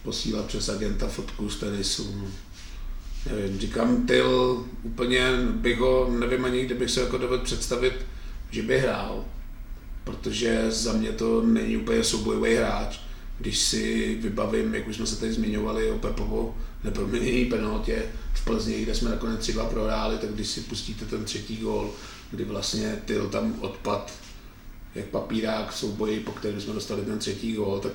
posílat 0.02 0.46
přes 0.46 0.68
agenta 0.68 1.08
fotku 1.08 1.50
z 1.50 1.56
tenisu. 1.56 2.28
Nevím, 3.30 3.60
říkám, 3.60 4.06
Tyl, 4.06 4.64
úplně 4.82 5.30
bych 5.50 5.78
ho, 5.78 6.10
nevím 6.18 6.44
ani, 6.44 6.66
kde 6.66 6.74
bych 6.74 6.90
se 6.90 7.00
jako 7.00 7.18
dovedl 7.18 7.44
představit, 7.44 7.94
že 8.50 8.62
by 8.62 8.78
hrál. 8.78 9.24
Protože 10.04 10.70
za 10.70 10.92
mě 10.92 11.12
to 11.12 11.42
není 11.42 11.76
úplně 11.76 12.04
soubojový 12.04 12.54
hráč. 12.54 12.98
Když 13.38 13.58
si 13.58 14.14
vybavím, 14.20 14.74
jak 14.74 14.88
už 14.88 14.96
jsme 14.96 15.06
se 15.06 15.20
tady 15.20 15.32
zmiňovali 15.32 15.90
o 15.90 15.98
Pepovo 15.98 16.56
neproměněný 16.84 17.44
penaltě 17.44 18.02
v 18.34 18.44
Plzni, 18.44 18.82
kde 18.82 18.94
jsme 18.94 19.10
nakonec 19.10 19.40
3 19.40 19.52
prohráli, 19.70 20.18
tak 20.18 20.30
když 20.30 20.48
si 20.48 20.60
pustíte 20.60 21.04
ten 21.04 21.24
třetí 21.24 21.56
gól, 21.56 21.90
kdy 22.30 22.44
vlastně 22.44 23.02
Tyl 23.04 23.28
tam 23.28 23.54
odpad 23.60 24.12
jak 24.94 25.04
papírák 25.04 25.70
v 25.70 25.76
souboji, 25.76 26.20
po 26.20 26.32
kterém 26.32 26.60
jsme 26.60 26.72
dostali 26.72 27.02
ten 27.02 27.18
třetí 27.18 27.52
gól, 27.52 27.80
tak 27.80 27.92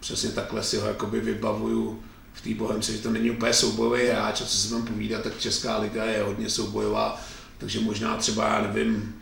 přesně 0.00 0.30
takhle 0.30 0.62
si 0.62 0.76
ho 0.76 0.86
jakoby 0.86 1.20
vybavuju 1.20 2.02
v 2.32 2.40
té 2.40 2.54
Bohemce, 2.54 2.92
že 2.92 2.98
to 2.98 3.10
není 3.10 3.30
úplně 3.30 3.52
soubojový 3.52 4.06
hráč 4.06 4.40
a 4.40 4.44
co 4.44 4.56
si 4.56 4.68
budeme 4.68 4.86
povídat, 4.86 5.22
tak 5.22 5.38
Česká 5.38 5.78
liga 5.78 6.04
je 6.04 6.22
hodně 6.22 6.50
soubojová, 6.50 7.20
takže 7.58 7.80
možná 7.80 8.16
třeba, 8.16 8.48
já 8.48 8.62
nevím, 8.62 9.14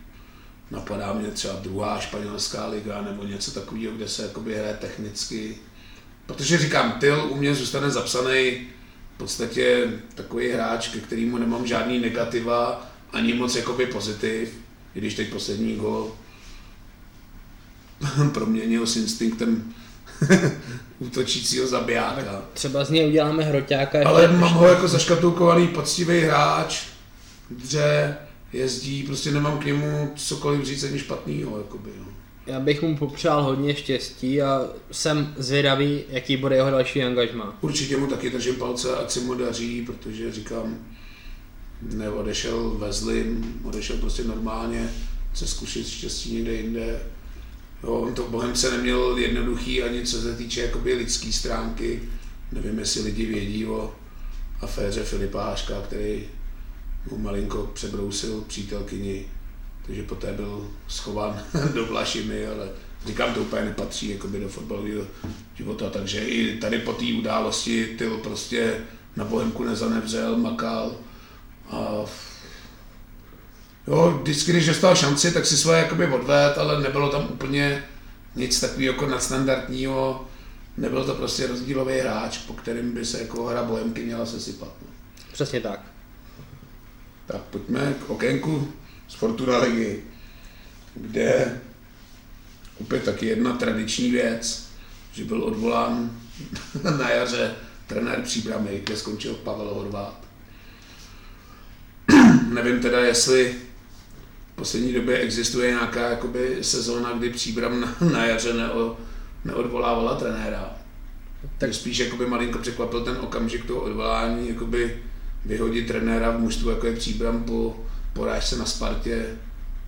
napadá 0.71 1.13
mě 1.13 1.27
třeba 1.27 1.53
druhá 1.53 1.99
španělská 1.99 2.67
liga 2.67 3.01
nebo 3.01 3.23
něco 3.23 3.51
takového, 3.51 3.95
kde 3.95 4.07
se 4.07 4.23
jakoby 4.23 4.55
hraje 4.55 4.77
technicky. 4.81 5.57
Protože 6.25 6.57
říkám, 6.57 6.91
Tyl 6.91 7.27
u 7.29 7.35
mě 7.35 7.55
zůstane 7.55 7.91
zapsaný 7.91 8.67
podstatě 9.23 9.87
takový 10.15 10.49
hráč, 10.51 10.87
ke 10.87 10.99
kterému 10.99 11.37
nemám 11.37 11.67
žádný 11.67 11.99
negativa, 11.99 12.85
ani 13.13 13.33
moc 13.33 13.55
jakoby 13.55 13.85
pozitiv, 13.85 14.49
i 14.95 14.99
když 14.99 15.13
teď 15.15 15.29
poslední 15.29 15.75
gol 15.75 16.11
proměnil 18.33 18.87
s 18.87 18.97
instinktem 18.97 19.73
útočícího 20.99 21.67
zabijáka. 21.67 22.41
Třeba 22.53 22.85
z 22.85 22.89
něj 22.89 23.07
uděláme 23.07 23.43
hroťáka. 23.43 23.99
Ale 24.05 24.21
ještě- 24.23 24.37
mám 24.37 24.53
ho 24.53 24.67
jako 24.67 24.87
zaškatulkovaný 24.87 25.67
poctivý 25.67 26.19
hráč, 26.19 26.81
v 27.49 27.63
hře, 27.63 28.17
jezdí, 28.53 29.03
prostě 29.03 29.31
nemám 29.31 29.59
k 29.59 29.65
němu 29.65 30.11
cokoliv 30.15 30.65
říct 30.65 30.83
ani 30.83 30.99
špatného, 30.99 31.57
jakoby, 31.57 31.89
no. 31.99 32.05
Já 32.47 32.59
bych 32.59 32.81
mu 32.81 32.97
popřál 32.97 33.43
hodně 33.43 33.75
štěstí 33.75 34.41
a 34.41 34.69
jsem 34.91 35.33
zvědavý, 35.37 36.03
jaký 36.09 36.37
bude 36.37 36.55
jeho 36.55 36.71
další 36.71 37.03
angažma. 37.03 37.57
Určitě 37.61 37.97
mu 37.97 38.07
taky 38.07 38.29
držím 38.29 38.55
palce, 38.55 38.95
ať 38.95 39.11
se 39.11 39.19
mu 39.19 39.33
daří, 39.33 39.81
protože 39.81 40.31
říkám, 40.31 40.77
neodešel 41.81 42.69
ve 42.69 42.93
zlým, 42.93 43.61
odešel 43.63 43.97
prostě 43.97 44.23
normálně, 44.23 44.89
se 45.33 45.47
zkusit 45.47 45.87
štěstí 45.87 46.33
někde 46.33 46.53
jinde. 46.53 46.99
Jo, 47.83 47.93
on 47.93 48.13
to 48.13 48.23
Bohemce 48.23 48.71
neměl 48.71 49.17
jednoduchý 49.17 49.83
ani 49.83 50.05
co 50.05 50.21
se 50.21 50.35
týče 50.35 50.61
jakoby 50.61 50.93
lidský 50.93 51.33
stránky. 51.33 52.01
Nevím, 52.51 52.79
jestli 52.79 53.01
lidi 53.01 53.25
vědí 53.25 53.65
o 53.65 53.95
aféře 54.61 55.03
Filipa 55.03 55.43
Háška, 55.43 55.81
který 55.81 56.23
mu 57.11 57.17
malinko 57.17 57.71
přebrousil 57.73 58.41
přítelkyni, 58.47 59.25
takže 59.85 60.03
poté 60.03 60.33
byl 60.33 60.71
schován 60.87 61.43
do 61.73 61.85
Vlašimy, 61.85 62.47
ale 62.47 62.69
říkám, 63.05 63.33
to 63.33 63.41
úplně 63.41 63.65
nepatří 63.65 64.09
jakoby 64.09 64.39
do 64.39 64.49
fotbalového 64.49 65.03
života, 65.55 65.89
takže 65.89 66.19
i 66.19 66.57
tady 66.57 66.79
po 66.79 66.93
té 66.93 67.05
události 67.19 67.95
Tyl 67.97 68.17
prostě 68.17 68.77
na 69.15 69.25
Bohemku 69.25 69.63
nezanevřel, 69.63 70.37
makal 70.37 70.95
a 71.69 72.05
jo, 73.87 74.19
vždycky, 74.21 74.51
když 74.51 74.67
dostal 74.67 74.95
šanci, 74.95 75.31
tak 75.31 75.45
si 75.45 75.57
svoje 75.57 75.79
jakoby 75.79 76.07
odved, 76.07 76.57
ale 76.57 76.81
nebylo 76.81 77.09
tam 77.09 77.27
úplně 77.31 77.83
nic 78.35 78.59
takového 78.59 78.93
jako 78.93 79.07
nadstandardního, 79.07 80.27
nebyl 80.77 81.03
to 81.03 81.15
prostě 81.15 81.47
rozdílový 81.47 81.99
hráč, 81.99 82.37
po 82.37 82.53
kterým 82.53 82.91
by 82.91 83.05
se 83.05 83.21
jako 83.21 83.45
hra 83.45 83.63
Bohemky 83.63 84.03
měla 84.03 84.25
sesypat. 84.25 84.73
No. 84.81 84.87
Přesně 85.31 85.59
tak. 85.59 85.79
Tak 87.25 87.41
pojďme 87.41 87.95
k 88.07 88.09
okénku 88.09 88.73
z 89.13 89.15
Fortuna 89.15 89.57
ligy, 89.57 90.03
kde 90.95 91.61
opět 92.81 93.03
taky 93.03 93.25
jedna 93.25 93.53
tradiční 93.53 94.11
věc, 94.11 94.67
že 95.11 95.25
byl 95.25 95.43
odvolán 95.43 96.21
na 96.97 97.09
jaře 97.09 97.55
trenér 97.87 98.21
Příbramy, 98.21 98.81
kde 98.83 98.97
skončil 98.97 99.33
Pavel 99.33 99.73
Horvát. 99.73 100.23
Nevím 102.53 102.79
teda, 102.79 102.99
jestli 102.99 103.55
v 104.53 104.55
poslední 104.55 104.93
době 104.93 105.17
existuje 105.17 105.71
nějaká 105.71 106.09
jakoby, 106.09 106.57
sezóna, 106.61 107.11
kdy 107.11 107.29
Příbram 107.29 107.81
na, 107.81 107.95
na 108.11 108.25
jaře 108.25 108.53
neo, 108.53 108.97
neodvolávala 109.45 110.15
trenéra. 110.15 110.75
Tak 111.57 111.73
spíš 111.73 111.97
jakoby 111.97 112.25
malinko 112.25 112.59
překvapil 112.59 113.01
ten 113.01 113.17
okamžik 113.21 113.65
toho 113.65 113.81
odvolání, 113.81 114.49
jakoby 114.49 115.03
vyhodit 115.45 115.87
trenéra 115.87 116.31
v 116.31 116.39
mužstvu, 116.39 116.69
jako 116.69 116.87
je 116.87 116.95
Příbram 116.95 117.43
po 117.43 117.82
porážce 118.13 118.55
na 118.55 118.65
Spartě. 118.65 119.25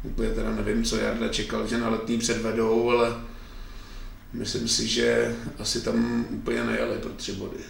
Úplně 0.03 0.29
teda 0.29 0.51
nevím, 0.51 0.83
co 0.83 0.97
Jarda 0.97 1.27
čekal, 1.27 1.67
že 1.67 1.77
na 1.77 1.89
letní 1.89 2.17
předvedou, 2.17 2.89
ale 2.89 3.15
myslím 4.33 4.67
si, 4.67 4.87
že 4.87 5.35
asi 5.59 5.81
tam 5.81 6.25
úplně 6.29 6.63
nejeli 6.63 6.97
pro 6.97 7.11
tři 7.11 7.31
body. 7.31 7.57
Uh, 7.57 7.63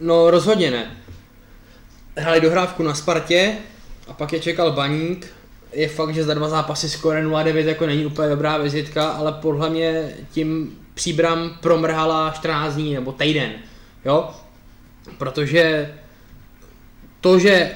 no 0.00 0.30
rozhodně 0.30 0.70
ne. 0.70 0.96
Hráli 2.16 2.40
dohrávku 2.40 2.82
na 2.82 2.94
Spartě 2.94 3.56
a 4.08 4.12
pak 4.12 4.32
je 4.32 4.40
čekal 4.40 4.72
Baník. 4.72 5.26
Je 5.72 5.88
fakt, 5.88 6.14
že 6.14 6.24
za 6.24 6.34
dva 6.34 6.48
zápasy 6.48 6.88
skore 6.88 7.26
0-9 7.26 7.56
jako 7.56 7.86
není 7.86 8.06
úplně 8.06 8.28
dobrá 8.28 8.56
vizitka, 8.56 9.08
ale 9.08 9.32
podle 9.32 9.70
mě 9.70 10.14
tím 10.32 10.78
příbram 10.94 11.58
promrhala 11.60 12.30
14 12.30 12.74
dní 12.74 12.94
nebo 12.94 13.12
týden. 13.12 13.52
Jo? 14.04 14.30
Protože 15.18 15.94
to, 17.20 17.38
že 17.38 17.70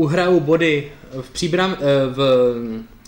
uhrajou 0.00 0.40
body 0.40 0.92
v, 1.20 1.30
příbram, 1.30 1.76
eh, 1.80 2.06
v, 2.06 2.18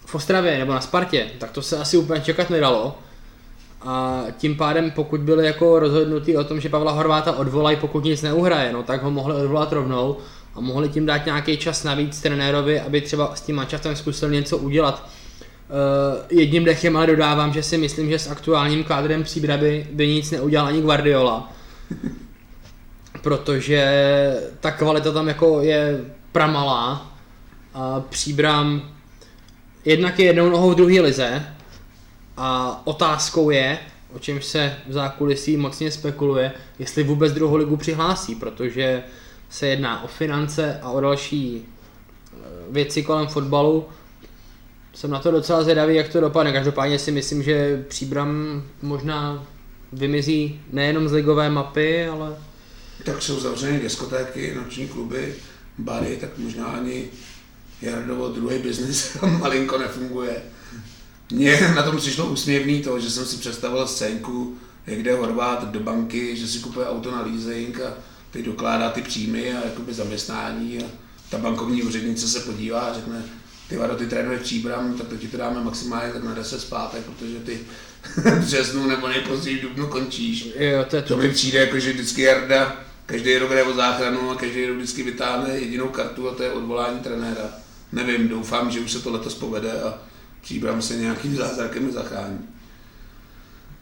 v 0.07 0.14
Ostravě 0.14 0.59
nebo 0.59 0.72
na 0.72 0.80
Spartě, 0.80 1.30
tak 1.38 1.51
to 1.51 1.62
se 1.62 1.78
asi 1.78 1.97
úplně 1.97 2.20
čekat 2.20 2.51
nedalo. 2.51 2.99
A 3.80 4.24
tím 4.38 4.57
pádem, 4.57 4.90
pokud 4.90 5.20
byli 5.20 5.47
jako 5.47 5.78
rozhodnutí 5.78 6.36
o 6.36 6.45
tom, 6.45 6.61
že 6.61 6.68
Pavla 6.68 6.93
Horváta 6.93 7.32
odvolají, 7.32 7.76
pokud 7.76 8.05
nic 8.05 8.22
neuhraje, 8.22 8.72
no, 8.72 8.82
tak 8.82 9.03
ho 9.03 9.11
mohli 9.11 9.34
odvolat 9.34 9.72
rovnou 9.72 10.16
a 10.55 10.61
mohli 10.61 10.88
tím 10.88 11.07
dát 11.07 11.26
nějaký 11.26 11.57
čas 11.57 11.84
navíc 11.84 12.20
trenérovi, 12.20 12.80
aby 12.80 13.01
třeba 13.01 13.34
s 13.34 13.40
tím 13.40 13.57
mančaftem 13.57 13.97
zkusil 13.97 14.30
něco 14.30 14.59
udělat. 14.59 15.09
Uh, 15.68 16.38
jedním 16.38 16.64
dechem 16.64 16.97
ale 16.97 17.07
dodávám, 17.07 17.53
že 17.53 17.62
si 17.62 17.78
myslím, 17.78 18.11
že 18.11 18.18
s 18.18 18.30
aktuálním 18.30 18.84
kádrem 18.84 19.22
příbraby 19.24 19.86
by 19.93 20.09
nic 20.09 20.30
neudělal 20.30 20.66
ani 20.66 20.80
Guardiola. 20.82 21.53
Protože 23.22 23.82
ta 24.61 24.70
kvalita 24.70 25.12
tam 25.12 25.28
jako 25.28 25.62
je 25.62 26.05
pramalá 26.33 27.12
a 27.74 28.01
příbram 28.01 28.93
jednak 29.85 30.18
je 30.18 30.26
jednou 30.26 30.51
nohou 30.51 30.70
v 30.70 30.74
druhé 30.74 31.01
lize 31.01 31.47
a 32.37 32.80
otázkou 32.85 33.51
je, 33.51 33.78
o 34.14 34.18
čem 34.18 34.43
se 34.43 34.76
v 34.89 34.93
zákulisí 34.93 35.57
mocně 35.57 35.91
spekuluje, 35.91 36.53
jestli 36.78 37.03
vůbec 37.03 37.33
druhou 37.33 37.57
ligu 37.57 37.76
přihlásí, 37.76 38.35
protože 38.35 39.03
se 39.51 39.66
jedná 39.66 40.05
o 40.05 40.07
finance 40.07 40.78
a 40.83 40.91
o 40.91 41.01
další 41.01 41.64
eh, 41.64 42.37
věci 42.70 43.03
kolem 43.03 43.26
fotbalu. 43.26 43.89
Jsem 44.95 45.11
na 45.11 45.18
to 45.18 45.30
docela 45.30 45.62
zvědavý, 45.62 45.95
jak 45.95 46.09
to 46.09 46.20
dopadne. 46.20 46.53
Každopádně 46.53 46.99
si 46.99 47.12
myslím, 47.12 47.43
že 47.43 47.85
Příbram 47.89 48.62
možná 48.83 49.47
vymizí 49.93 50.61
nejenom 50.70 51.09
z 51.09 51.12
ligové 51.12 51.51
mapy, 51.51 52.07
ale... 52.07 52.37
Tak 53.05 53.22
jsou 53.22 53.41
zavřeny 53.41 53.80
diskotéky, 53.80 54.55
noční 54.55 54.89
kluby, 54.89 55.35
bary, 55.79 56.18
tak 56.20 56.39
možná 56.39 56.66
ani 56.66 57.05
Jardovo 57.83 58.29
druhý 58.29 58.59
biznis 58.59 59.16
malinko 59.39 59.79
nefunguje. 59.79 60.43
Mně 61.33 61.73
na 61.75 61.83
tom 61.83 61.97
přišlo 61.97 62.27
úsměvný 62.27 62.83
to, 62.83 63.01
že 63.01 63.11
jsem 63.11 63.27
si 63.27 63.37
představil 63.37 63.87
scénku, 63.87 64.57
jak 64.87 65.03
jde 65.03 65.14
Horvát 65.14 65.70
do 65.70 65.81
banky, 65.81 66.37
že 66.37 66.49
si 66.49 66.59
kupuje 66.59 66.87
auto 66.87 67.11
na 67.11 67.23
leasing 67.23 67.81
a 67.81 67.95
teď 68.31 68.45
dokládá 68.45 68.91
ty 68.91 69.03
příjmy 69.03 69.55
a 69.55 69.64
jakoby 69.64 69.95
zaměstnání 69.95 70.79
a 70.79 70.87
ta 71.31 71.39
bankovní 71.39 71.83
úřednice 71.83 72.29
se 72.29 72.41
podívá 72.41 72.81
a 72.81 72.95
řekne, 72.95 73.23
ty 73.68 73.77
vado, 73.77 73.95
ty 73.95 74.07
trénuješ 74.07 74.43
příbram, 74.43 74.95
tak 74.95 75.09
to 75.09 75.16
ti 75.16 75.29
to 75.29 75.37
dáme 75.37 75.64
maximálně 75.64 76.12
tak 76.12 76.25
na 76.25 76.35
10 76.35 76.61
zpátek, 76.61 77.03
protože 77.05 77.39
ty 77.39 77.61
v 78.16 78.41
březnu 78.41 78.87
nebo 78.87 79.09
nejpozději 79.09 79.59
v 79.59 79.62
dubnu 79.62 79.87
končíš. 79.87 80.49
Jo, 80.59 80.85
to, 80.91 80.97
je 80.97 81.03
to. 81.03 81.09
to 81.09 81.16
mi 81.16 81.31
přijde 81.31 81.59
jako, 81.59 81.79
že 81.79 81.93
vždycky 81.93 82.23
Jarda 82.23 82.85
každý 83.07 83.38
rok 83.38 83.50
jde 83.50 83.62
o 83.62 83.74
záchranu 83.74 84.30
a 84.30 84.34
každý 84.34 84.66
rok 84.66 84.76
vždycky 84.76 85.03
vytáhne 85.03 85.55
jedinou 85.55 85.88
kartu 85.88 86.28
a 86.28 86.34
to 86.34 86.42
je 86.42 86.53
odvolání 86.53 87.00
trenéra. 87.00 87.50
Nevím, 87.92 88.28
doufám, 88.28 88.70
že 88.70 88.80
už 88.80 88.92
se 88.92 89.00
to 89.00 89.12
letos 89.12 89.34
povede 89.34 89.82
a 89.82 89.98
příbram 90.40 90.82
se 90.82 90.96
nějakým 90.96 91.36
zázrakem 91.36 91.92
zachrání. 91.92 92.38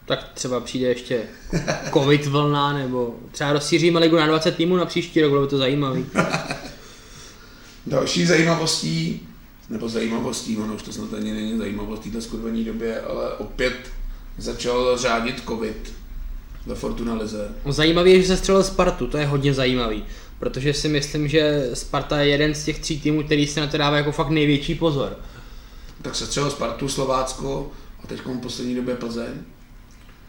Tak 0.06 0.28
třeba 0.34 0.60
přijde 0.60 0.88
ještě 0.88 1.22
covid 1.92 2.26
vlna, 2.26 2.72
nebo 2.72 3.16
třeba 3.32 3.52
rozšíříme 3.52 4.00
ligu 4.00 4.16
na 4.16 4.26
20 4.26 4.56
týmů 4.56 4.76
na 4.76 4.86
příští 4.86 5.20
rok, 5.20 5.30
bylo 5.30 5.42
by 5.42 5.48
to 5.48 5.58
zajímavý. 5.58 6.06
Další 7.86 8.26
zajímavostí, 8.26 9.28
nebo 9.70 9.88
zajímavostí, 9.88 10.56
ono 10.56 10.74
už 10.74 10.82
to 10.82 10.92
snad 10.92 11.14
ani 11.14 11.32
není 11.32 11.58
zajímavost 11.58 12.00
v 12.00 12.04
této 12.04 12.22
skurvené 12.22 12.64
době, 12.64 13.00
ale 13.00 13.34
opět 13.34 13.90
začal 14.38 14.98
řádit 14.98 15.42
covid 15.48 15.92
ve 16.66 16.74
Fortuna 16.74 17.14
Lize. 17.14 17.48
Zajímavé 17.68 18.11
je, 18.11 18.22
že 18.22 18.28
se 18.28 18.36
střelil 18.36 18.64
Spartu, 18.64 19.06
to 19.06 19.18
je 19.18 19.26
hodně 19.26 19.54
zajímavý, 19.54 20.04
protože 20.38 20.74
si 20.74 20.88
myslím, 20.88 21.28
že 21.28 21.70
Sparta 21.74 22.20
je 22.20 22.28
jeden 22.28 22.54
z 22.54 22.64
těch 22.64 22.78
tří 22.78 23.00
týmů, 23.00 23.22
který 23.22 23.46
se 23.46 23.61
na 23.61 23.66
to 23.66 23.78
dává 23.78 23.96
jako 23.96 24.12
fakt 24.12 24.30
největší 24.30 24.74
pozor. 24.74 25.16
Tak 26.02 26.14
se 26.14 26.26
střelil 26.26 26.50
Spartu, 26.50 26.88
Slovácko 26.88 27.70
a 28.04 28.06
teď 28.06 28.20
v 28.20 28.40
poslední 28.40 28.74
době 28.74 28.94
Plzeň. 28.94 29.32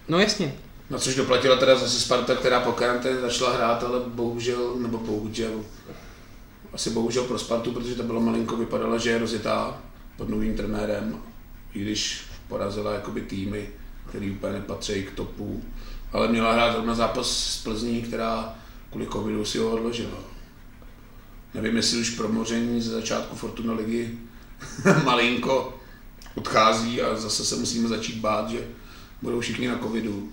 No 0.07 0.19
jasně. 0.19 0.55
No 0.89 0.99
což 0.99 1.15
doplatila 1.15 1.55
teda 1.55 1.75
zase 1.75 1.99
Sparta, 1.99 2.35
která 2.35 2.59
po 2.59 2.71
karanténě 2.71 3.19
začala 3.19 3.55
hrát, 3.55 3.83
ale 3.83 3.99
bohužel, 4.07 4.75
nebo 4.75 4.97
bohužel, 4.97 5.51
asi 6.73 6.89
bohužel 6.89 7.23
pro 7.23 7.39
Spartu, 7.39 7.71
protože 7.71 7.95
to 7.95 8.03
bylo 8.03 8.21
malinko, 8.21 8.57
vypadalo, 8.57 8.99
že 8.99 9.09
je 9.09 9.17
rozjetá 9.17 9.81
pod 10.17 10.29
novým 10.29 10.55
trenérem, 10.55 11.19
i 11.73 11.79
když 11.79 12.21
porazila 12.47 12.93
jakoby 12.93 13.21
týmy, 13.21 13.69
který 14.09 14.31
úplně 14.31 14.53
nepatří 14.53 15.03
k 15.03 15.11
topu, 15.11 15.63
ale 16.11 16.27
měla 16.27 16.53
hrát 16.53 16.85
na 16.85 16.95
zápas 16.95 17.37
s 17.37 17.63
Plzní, 17.63 18.01
která 18.01 18.55
kvůli 18.89 19.07
covidu 19.07 19.45
si 19.45 19.57
ho 19.57 19.71
odložila. 19.71 20.17
Nevím, 21.53 21.75
jestli 21.75 21.99
už 21.99 22.09
promoření 22.09 22.81
ze 22.81 22.91
začátku 22.91 23.35
Fortuna 23.35 23.73
ligy 23.73 24.17
malinko 25.05 25.81
odchází 26.35 27.01
a 27.01 27.15
zase 27.15 27.45
se 27.45 27.55
musíme 27.55 27.87
začít 27.87 28.15
bát, 28.15 28.49
že 28.49 28.67
budou 29.21 29.39
všichni 29.39 29.67
na 29.67 29.77
covidu. 29.77 30.29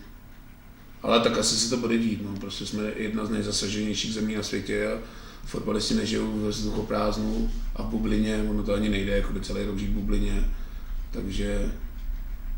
Ale 1.02 1.20
tak 1.20 1.38
asi 1.38 1.56
se 1.56 1.70
to 1.70 1.76
bude 1.76 1.98
dít, 1.98 2.24
no. 2.24 2.40
prostě 2.40 2.66
jsme 2.66 2.82
jedna 2.96 3.24
z 3.24 3.30
nejzasaženějších 3.30 4.14
zemí 4.14 4.34
na 4.34 4.42
světě 4.42 4.92
a 4.92 4.98
fotbalisti 5.44 5.94
nežijou 5.94 6.40
ve 6.40 6.48
vzduchoprázdnu 6.48 7.50
a 7.76 7.82
v 7.82 7.86
bublině, 7.86 8.46
ono 8.50 8.62
to 8.62 8.74
ani 8.74 8.88
nejde 8.88 9.16
jako 9.16 9.40
celý 9.40 9.66
rok 9.66 9.78
žít 9.78 9.86
v 9.86 9.94
bublině, 9.94 10.50
takže 11.10 11.72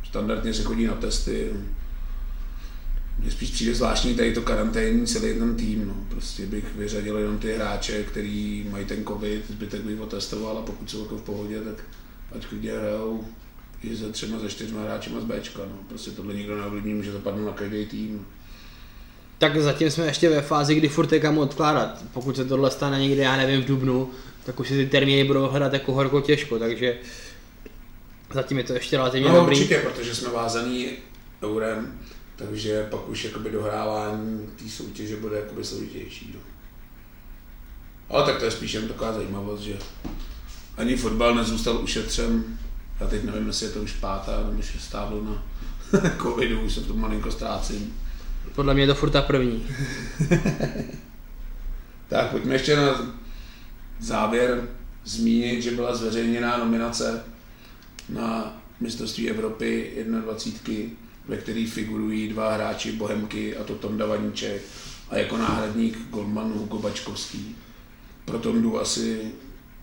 standardně 0.04 0.54
se 0.54 0.62
chodí 0.62 0.86
na 0.86 0.94
testy. 0.94 1.50
Mně 3.20 3.30
spíš 3.30 3.50
přijde 3.50 3.74
zvláštní 3.74 4.14
tady 4.14 4.34
to 4.34 4.42
karanténní 4.42 5.06
celý 5.06 5.38
ten 5.38 5.56
tým. 5.56 5.88
No. 5.88 5.94
Prostě 6.08 6.46
bych 6.46 6.74
vyřadil 6.74 7.18
jenom 7.18 7.38
ty 7.38 7.52
hráče, 7.52 8.02
který 8.02 8.66
mají 8.70 8.84
ten 8.84 9.04
covid, 9.04 9.44
zbytek 9.48 9.80
bych 9.80 10.00
otestoval 10.00 10.58
a 10.58 10.62
pokud 10.62 10.90
jsou 10.90 11.02
jako 11.02 11.16
v 11.16 11.22
pohodě, 11.22 11.60
tak 11.60 11.84
ať 12.36 12.46
klidně 12.46 12.72
hrajou 12.72 13.24
i 13.82 13.96
se 13.96 14.12
třema, 14.12 14.38
ze 14.38 14.48
čtyřma 14.48 14.82
hráčima 14.82 15.20
z 15.20 15.24
Bčka. 15.24 15.58
No. 15.58 15.78
Prostě 15.88 16.10
tohle 16.10 16.34
nikdo 16.34 16.56
neovlivní, 16.56 16.94
může 16.94 17.12
zapadnout 17.12 17.46
na 17.46 17.52
každý 17.52 17.86
tým. 17.86 18.26
Tak 19.38 19.60
zatím 19.60 19.90
jsme 19.90 20.06
ještě 20.06 20.28
ve 20.28 20.42
fázi, 20.42 20.74
kdy 20.74 20.88
furt 20.88 21.12
je 21.12 21.20
kam 21.20 21.38
odkládat. 21.38 22.04
Pokud 22.12 22.36
se 22.36 22.44
tohle 22.44 22.70
stane 22.70 23.00
někde, 23.00 23.22
já 23.22 23.36
nevím, 23.36 23.62
v 23.62 23.66
Dubnu, 23.66 24.10
tak 24.44 24.60
už 24.60 24.68
si 24.68 24.74
ty 24.74 24.86
termíny 24.86 25.24
budou 25.24 25.48
hledat 25.48 25.72
jako 25.72 25.92
horko 25.92 26.20
těžko, 26.20 26.58
takže 26.58 26.98
zatím 28.34 28.58
je 28.58 28.64
to 28.64 28.72
ještě 28.72 28.96
relativně 28.96 29.28
no, 29.28 29.34
dobrý. 29.34 29.56
určitě, 29.56 29.78
protože 29.78 30.14
jsme 30.14 30.28
vázaný 30.28 30.88
eurem, 31.42 31.98
takže 32.46 32.86
pak 32.90 33.08
už 33.08 33.24
jakoby 33.24 33.50
dohrávání 33.50 34.46
té 34.56 34.68
soutěže 34.68 35.16
bude 35.16 35.36
jakoby 35.36 35.64
složitější. 35.64 36.30
No. 36.34 36.40
Ale 38.08 38.24
tak 38.24 38.38
to 38.38 38.44
je 38.44 38.50
spíš 38.50 38.72
jen 38.72 38.88
taková 38.88 39.12
zajímavost, 39.12 39.60
že 39.60 39.78
ani 40.76 40.96
fotbal 40.96 41.34
nezůstal 41.34 41.76
ušetřen. 41.82 42.58
Já 43.00 43.06
teď 43.06 43.24
nevím, 43.24 43.46
jestli 43.46 43.66
je 43.66 43.72
to 43.72 43.82
už 43.82 43.92
pátá 43.92 44.44
nebo 44.46 44.62
šestá 44.62 45.04
vlna 45.04 45.42
covidu, 46.22 46.60
už 46.60 46.74
se 46.74 46.80
to 46.80 46.94
malinko 46.94 47.30
ztrácím. 47.30 47.96
Podle 48.54 48.74
mě 48.74 48.82
je 48.82 48.86
to 48.86 48.94
furt 48.94 49.10
ta 49.10 49.22
první. 49.22 49.66
Tak 52.08 52.30
pojďme 52.30 52.54
ještě 52.54 52.76
na 52.76 53.14
závěr 54.00 54.68
zmínit, 55.04 55.62
že 55.62 55.70
byla 55.70 55.96
zveřejněná 55.96 56.58
nominace 56.58 57.24
na 58.08 58.60
mistrovství 58.80 59.30
Evropy 59.30 59.92
21, 60.22 60.96
ve 61.30 61.36
který 61.36 61.66
figurují 61.66 62.28
dva 62.28 62.54
hráči 62.54 62.92
Bohemky, 62.92 63.56
a 63.56 63.64
to 63.64 63.74
Tonda 63.74 64.06
Vaníček 64.06 64.62
a 65.10 65.16
jako 65.16 65.36
náhradník 65.36 65.98
golman 66.10 66.52
Hugo 66.52 66.78
Bačkovský. 66.78 67.56
Pro 68.24 68.38
Tondu 68.38 68.80
asi 68.80 69.20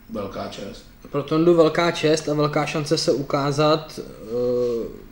velká 0.09 0.47
čest. 0.47 0.85
Pro 1.11 1.23
Tondu 1.23 1.55
velká 1.55 1.91
čest 1.91 2.29
a 2.29 2.33
velká 2.33 2.65
šance 2.65 2.97
se 2.97 3.11
ukázat. 3.11 3.99
Eh, 3.99 5.07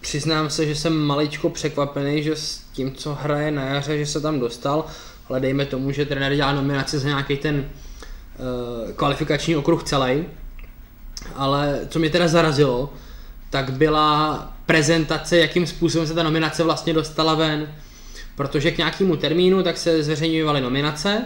Přiznám 0.00 0.50
se, 0.50 0.66
že 0.66 0.74
jsem 0.74 0.98
maličko 0.98 1.50
překvapený, 1.50 2.22
že 2.22 2.36
s 2.36 2.58
tím, 2.72 2.94
co 2.94 3.14
hraje 3.14 3.50
na 3.50 3.64
jaře, 3.64 3.98
že 3.98 4.06
se 4.06 4.20
tam 4.20 4.40
dostal, 4.40 4.84
ale 5.28 5.40
dejme 5.40 5.66
tomu, 5.66 5.92
že 5.92 6.06
trenér 6.06 6.34
dělá 6.36 6.52
nominaci 6.52 6.98
za 6.98 7.08
nějaký 7.08 7.36
ten 7.36 7.64
eh, 7.68 8.92
kvalifikační 8.92 9.56
okruh 9.56 9.82
celý. 9.82 10.24
Ale 11.34 11.80
co 11.88 11.98
mě 11.98 12.10
teda 12.10 12.28
zarazilo, 12.28 12.92
tak 13.50 13.72
byla 13.72 14.57
prezentace, 14.68 15.38
jakým 15.38 15.66
způsobem 15.66 16.06
se 16.06 16.14
ta 16.14 16.22
nominace 16.22 16.64
vlastně 16.64 16.92
dostala 16.92 17.34
ven. 17.34 17.74
Protože 18.36 18.70
k 18.70 18.78
nějakému 18.78 19.16
termínu 19.16 19.62
tak 19.62 19.78
se 19.78 20.02
zveřejňovaly 20.02 20.60
nominace 20.60 21.24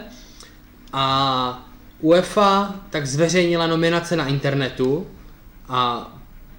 a 0.93 1.67
UEFA 1.99 2.75
tak 2.89 3.07
zveřejnila 3.07 3.67
nominace 3.67 4.15
na 4.15 4.27
internetu 4.27 5.07
a 5.69 6.11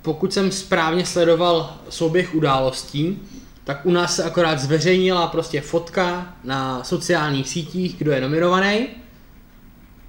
pokud 0.02 0.32
jsem 0.32 0.52
správně 0.52 1.06
sledoval 1.06 1.76
souběh 1.88 2.34
událostí, 2.34 3.18
tak 3.64 3.86
u 3.86 3.90
nás 3.90 4.16
se 4.16 4.24
akorát 4.24 4.60
zveřejnila 4.60 5.26
prostě 5.26 5.60
fotka 5.60 6.34
na 6.44 6.84
sociálních 6.84 7.48
sítích, 7.48 7.96
kdo 7.98 8.12
je 8.12 8.20
nominovaný 8.20 8.86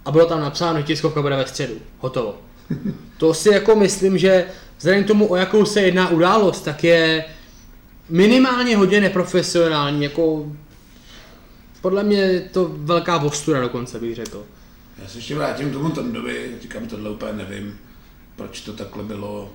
a 0.05 0.11
bylo 0.11 0.25
tam 0.25 0.41
napsáno, 0.41 0.81
tiskovka 0.81 1.21
bude 1.21 1.35
ve 1.35 1.47
středu. 1.47 1.73
Hotovo. 1.99 2.37
To 3.17 3.33
si 3.33 3.49
jako 3.49 3.75
myslím, 3.75 4.17
že 4.17 4.45
vzhledem 4.77 5.03
k 5.03 5.07
tomu, 5.07 5.31
o 5.31 5.35
jakou 5.35 5.65
se 5.65 5.81
jedná 5.81 6.09
událost, 6.09 6.61
tak 6.61 6.83
je 6.83 7.25
minimálně 8.09 8.77
hodně 8.77 9.01
neprofesionální, 9.01 10.03
jako 10.03 10.45
podle 11.81 12.03
mě 12.03 12.17
je 12.17 12.41
to 12.41 12.71
velká 12.77 13.17
vostura 13.17 13.61
dokonce 13.61 13.99
bych 13.99 14.15
řekl. 14.15 14.43
Já 15.01 15.07
se 15.09 15.17
ještě 15.17 15.35
vrátím 15.35 15.69
k 15.69 15.73
tomu 15.73 15.89
Tondovi, 15.89 16.51
říkám, 16.61 16.87
tohle 16.87 17.09
úplně 17.09 17.33
nevím, 17.33 17.77
proč 18.35 18.61
to 18.61 18.73
takhle 18.73 19.03
bylo, 19.03 19.49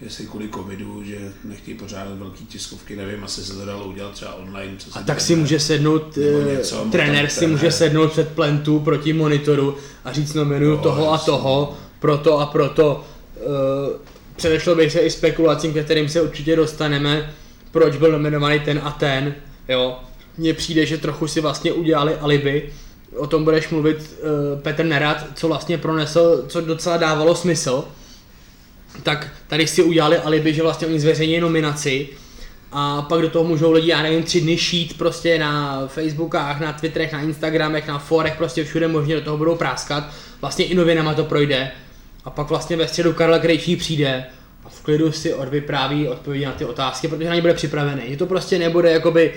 jestli 0.00 0.26
kvůli 0.26 0.48
covidu, 0.48 1.02
že 1.04 1.32
nechtějí 1.44 1.76
pořádat 1.78 2.18
velký 2.18 2.46
tiskovky, 2.46 2.96
nevím, 2.96 3.24
asi 3.24 3.44
se 3.44 3.52
to 3.54 3.64
dalo 3.64 3.84
udělat 3.84 4.12
třeba 4.12 4.34
online. 4.34 4.74
Co 4.78 4.98
A 4.98 5.02
tak 5.02 5.20
si 5.20 5.36
může 5.36 5.60
sednout, 5.60 6.18
eh, 6.18 6.56
něco, 6.56 6.86
trenér 6.92 7.28
si 7.30 7.38
trenér. 7.38 7.56
může 7.58 7.70
sednout 7.72 8.12
před 8.12 8.28
plentu 8.28 8.80
proti 8.80 9.12
monitoru 9.12 9.76
a 10.04 10.12
říct 10.12 10.34
nominuju 10.34 10.76
No, 10.76 10.82
toho 10.82 11.08
a 11.08 11.12
jasně. 11.12 11.26
toho, 11.26 11.76
proto 12.00 12.38
a 12.40 12.46
proto. 12.46 13.04
Uh, 13.36 13.96
předešlo 14.36 14.74
bych 14.74 14.92
se 14.92 15.00
i 15.00 15.10
spekulacím, 15.10 15.72
ke 15.72 15.84
kterým 15.84 16.08
se 16.08 16.20
určitě 16.20 16.56
dostaneme, 16.56 17.32
proč 17.70 17.96
byl 17.96 18.12
nominovaný 18.12 18.60
ten 18.60 18.80
a 18.84 18.90
ten, 18.90 19.34
jo. 19.68 19.98
Mně 20.38 20.54
přijde, 20.54 20.86
že 20.86 20.98
trochu 20.98 21.26
si 21.26 21.40
vlastně 21.40 21.72
udělali 21.72 22.14
alibi, 22.14 22.72
o 23.16 23.26
tom 23.26 23.44
budeš 23.44 23.68
mluvit 23.68 23.96
uh, 23.96 24.60
Petr 24.60 24.84
Nerad, 24.84 25.26
co 25.34 25.48
vlastně 25.48 25.78
pronesl, 25.78 26.44
co 26.48 26.60
docela 26.60 26.96
dávalo 26.96 27.34
smysl, 27.34 27.84
tak 29.02 29.28
tady 29.48 29.66
si 29.66 29.82
udělali 29.82 30.18
alibi, 30.18 30.54
že 30.54 30.62
vlastně 30.62 30.86
oni 30.86 31.00
zveřejní 31.00 31.40
nominaci 31.40 32.08
a 32.72 33.02
pak 33.02 33.20
do 33.20 33.30
toho 33.30 33.44
můžou 33.44 33.72
lidi, 33.72 33.90
já 33.90 34.02
nevím, 34.02 34.22
tři 34.22 34.40
dny 34.40 34.58
šít 34.58 34.98
prostě 34.98 35.38
na 35.38 35.82
Facebookách, 35.86 36.60
na 36.60 36.72
Twitterech, 36.72 37.12
na 37.12 37.20
Instagramech, 37.20 37.88
na 37.88 37.98
forech, 37.98 38.36
prostě 38.36 38.64
všude 38.64 38.88
možně 38.88 39.14
do 39.14 39.20
toho 39.20 39.36
budou 39.36 39.54
práskat. 39.54 40.04
Vlastně 40.40 40.64
i 40.64 40.74
novinama 40.74 41.14
to 41.14 41.24
projde. 41.24 41.70
A 42.26 42.30
pak 42.30 42.48
vlastně 42.48 42.76
ve 42.76 42.88
středu 42.88 43.12
Karla 43.12 43.38
Krejčí 43.38 43.76
přijde 43.76 44.24
a 44.64 44.68
v 44.68 44.80
klidu 44.80 45.12
si 45.12 45.34
odvypráví 45.34 46.08
odpovědi 46.08 46.46
na 46.46 46.52
ty 46.52 46.64
otázky, 46.64 47.08
protože 47.08 47.28
na 47.28 47.34
ně 47.34 47.40
bude 47.40 47.54
připravený. 47.54 48.02
Že 48.08 48.16
to 48.16 48.26
prostě 48.26 48.58
nebude 48.58 48.90
jakoby 48.90 49.34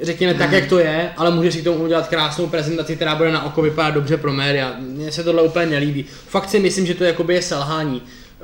řekněme 0.00 0.34
tak, 0.34 0.52
jak 0.52 0.66
to 0.66 0.78
je, 0.78 1.10
ale 1.16 1.30
může 1.30 1.52
si 1.52 1.60
k 1.60 1.64
tomu 1.64 1.84
udělat 1.84 2.08
krásnou 2.08 2.46
prezentaci, 2.46 2.96
která 2.96 3.14
bude 3.14 3.32
na 3.32 3.44
oko 3.44 3.62
vypadat 3.62 3.90
dobře 3.94 4.16
pro 4.16 4.32
média. 4.32 4.74
Mně 4.78 5.12
se 5.12 5.24
tohle 5.24 5.42
úplně 5.42 5.66
nelíbí. 5.66 6.04
Fakt 6.26 6.48
si 6.48 6.58
myslím, 6.58 6.86
že 6.86 6.94
to 6.94 7.04
jakoby 7.04 7.34
je 7.34 7.42
selhání. 7.42 8.02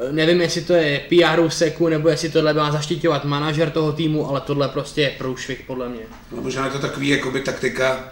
Eh, 0.09 0.13
Nevím, 0.13 0.41
jestli 0.41 0.61
to 0.61 0.73
je 0.73 1.01
PR 1.09 1.49
seku, 1.49 1.89
nebo 1.89 2.09
jestli 2.09 2.29
tohle 2.29 2.55
má 2.55 2.73
zaštiťovat 2.73 3.25
manažer 3.25 3.71
toho 3.71 3.93
týmu, 3.93 4.29
ale 4.29 4.41
tohle 4.41 4.69
prostě 4.69 5.01
je 5.01 5.11
průšvih 5.19 5.63
podle 5.67 5.89
mě. 5.89 6.01
No, 6.37 6.43
možná 6.43 6.65
je 6.65 6.71
to 6.71 6.79
takový 6.79 7.09
jakoby 7.09 7.41
taktika, 7.41 8.11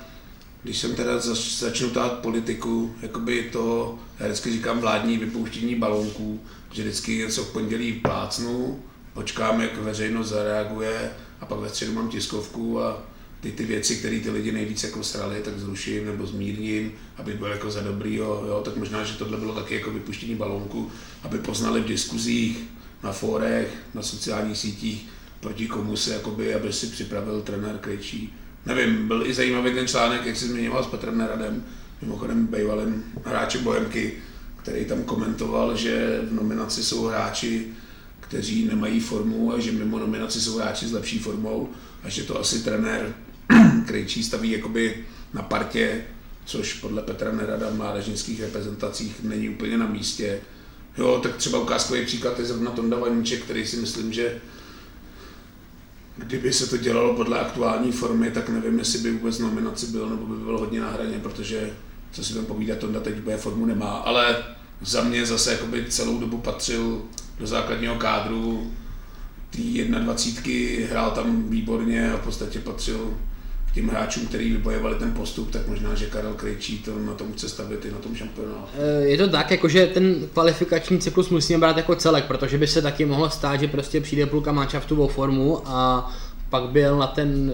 když 0.64 0.78
jsem 0.78 0.94
teda 0.94 1.18
zač, 1.18 1.58
začnu 1.58 1.90
tát 1.90 2.12
politiku, 2.12 2.94
jakoby 3.02 3.48
to, 3.52 3.98
já 4.20 4.26
vždycky 4.26 4.52
říkám 4.52 4.80
vládní 4.80 5.18
vypouštění 5.18 5.74
balónků, 5.74 6.40
že 6.72 6.82
vždycky 6.82 7.16
něco 7.16 7.44
v 7.44 7.52
pondělí 7.52 7.92
plácnu, 7.92 8.82
počkám, 9.14 9.60
jak 9.60 9.78
veřejnost 9.78 10.28
zareaguje 10.28 11.10
a 11.40 11.46
pak 11.46 11.58
ve 11.58 11.68
středu 11.68 11.92
mám 11.92 12.08
tiskovku 12.08 12.82
a 12.82 13.02
ty, 13.40 13.52
ty 13.52 13.64
věci, 13.64 13.96
které 13.96 14.20
ty 14.20 14.30
lidi 14.30 14.52
nejvíc 14.52 14.84
jako 14.84 15.04
srali, 15.04 15.40
tak 15.44 15.58
zruším 15.58 16.06
nebo 16.06 16.26
zmírním, 16.26 16.92
aby 17.16 17.32
byl 17.32 17.46
jako 17.48 17.70
za 17.70 17.80
dobrýho, 17.80 18.44
jo, 18.48 18.62
tak 18.64 18.76
možná, 18.76 19.04
že 19.04 19.18
tohle 19.18 19.36
bylo 19.38 19.54
taky 19.54 19.74
jako 19.74 19.90
vypuštění 19.90 20.34
balónku, 20.34 20.90
aby 21.22 21.38
poznali 21.38 21.80
v 21.80 21.86
diskuzích, 21.86 22.58
na 23.02 23.12
fórech, 23.12 23.68
na 23.94 24.02
sociálních 24.02 24.58
sítích, 24.58 25.08
proti 25.40 25.66
komu 25.66 25.96
se, 25.96 26.12
jakoby, 26.12 26.54
aby 26.54 26.72
si 26.72 26.86
připravil 26.86 27.42
trenér 27.42 27.78
Krejčí. 27.78 28.34
Nevím, 28.66 29.08
byl 29.08 29.26
i 29.26 29.34
zajímavý 29.34 29.74
ten 29.74 29.88
článek, 29.88 30.26
jak 30.26 30.36
jsi 30.36 30.46
zmiňoval 30.46 30.84
s 30.84 30.86
Petrem 30.86 31.18
Neradem, 31.18 31.64
mimochodem 32.02 32.46
bývalým 32.46 33.04
hráčem 33.24 33.64
Bohemky, 33.64 34.12
který 34.62 34.84
tam 34.84 35.02
komentoval, 35.02 35.76
že 35.76 36.20
v 36.28 36.32
nominaci 36.32 36.82
jsou 36.82 37.04
hráči, 37.04 37.66
kteří 38.20 38.64
nemají 38.64 39.00
formu 39.00 39.52
a 39.52 39.60
že 39.60 39.72
mimo 39.72 39.98
nominaci 39.98 40.40
jsou 40.40 40.58
hráči 40.58 40.86
s 40.86 40.92
lepší 40.92 41.18
formou 41.18 41.68
a 42.02 42.08
že 42.08 42.22
to 42.22 42.40
asi 42.40 42.64
trenér 42.64 43.14
Krejčí 43.86 44.24
staví 44.24 44.50
jakoby 44.50 45.04
na 45.34 45.42
partě, 45.42 46.04
což 46.44 46.74
podle 46.74 47.02
Petra 47.02 47.32
Nerada 47.32 47.70
v 47.70 47.76
mládežnických 47.76 48.40
reprezentacích 48.40 49.22
není 49.22 49.48
úplně 49.48 49.78
na 49.78 49.86
místě. 49.86 50.40
Jo, 50.98 51.20
tak 51.22 51.36
třeba 51.36 51.58
ukázkový 51.58 52.06
příklad 52.06 52.38
je 52.38 52.44
zrovna 52.44 52.70
Tonda 52.70 52.98
Vaníček, 52.98 53.42
který 53.42 53.66
si 53.66 53.76
myslím, 53.76 54.12
že 54.12 54.40
kdyby 56.16 56.52
se 56.52 56.66
to 56.66 56.76
dělalo 56.76 57.14
podle 57.14 57.40
aktuální 57.40 57.92
formy, 57.92 58.30
tak 58.30 58.48
nevím, 58.48 58.78
jestli 58.78 58.98
by 58.98 59.12
vůbec 59.12 59.38
nominaci 59.38 59.86
byl, 59.86 60.08
nebo 60.10 60.26
by 60.26 60.44
byl 60.44 60.58
hodně 60.58 60.80
na 60.80 60.90
hraně, 60.90 61.18
protože 61.18 61.70
co 62.12 62.24
si 62.24 62.32
budeme 62.32 62.48
povídat, 62.48 62.78
Tonda 62.78 63.00
teď 63.00 63.14
bude 63.14 63.36
formu 63.36 63.66
nemá, 63.66 63.90
ale 63.90 64.36
za 64.80 65.04
mě 65.04 65.26
zase 65.26 65.52
jakoby 65.52 65.84
celou 65.88 66.18
dobu 66.18 66.38
patřil 66.38 67.02
do 67.38 67.46
základního 67.46 67.94
kádru 67.94 68.72
té 69.50 69.84
21, 69.84 70.88
hrál 70.90 71.10
tam 71.10 71.48
výborně 71.48 72.12
a 72.12 72.16
v 72.16 72.24
podstatě 72.24 72.58
patřil 72.58 73.14
těm 73.74 73.88
hráčům, 73.88 74.26
který 74.26 74.52
vybojovali 74.52 74.94
ten 74.98 75.12
postup, 75.12 75.50
tak 75.50 75.66
možná, 75.68 75.94
že 75.94 76.06
Karel 76.06 76.34
Krejčí 76.34 76.78
to 76.78 76.98
na 76.98 77.14
tom 77.14 77.32
chce 77.32 77.48
stavit 77.48 77.84
i 77.84 77.90
na 77.90 77.98
tom 77.98 78.14
šampionátu. 78.14 78.68
Eh, 78.78 79.04
Je 79.04 79.18
to 79.18 79.28
tak, 79.28 79.50
jakože 79.50 79.86
ten 79.86 80.28
kvalifikační 80.32 80.98
cyklus 80.98 81.28
musíme 81.28 81.58
brát 81.58 81.76
jako 81.76 81.94
celek, 81.94 82.24
protože 82.24 82.58
by 82.58 82.66
se 82.66 82.82
taky 82.82 83.04
mohlo 83.06 83.30
stát, 83.30 83.60
že 83.60 83.68
prostě 83.68 84.00
přijde 84.00 84.26
půlka 84.26 84.52
manšaftu 84.52 85.02
o 85.02 85.08
formu 85.08 85.62
a 85.64 86.10
pak 86.50 86.62
byl 86.68 86.98
na 86.98 87.06
ten, 87.06 87.52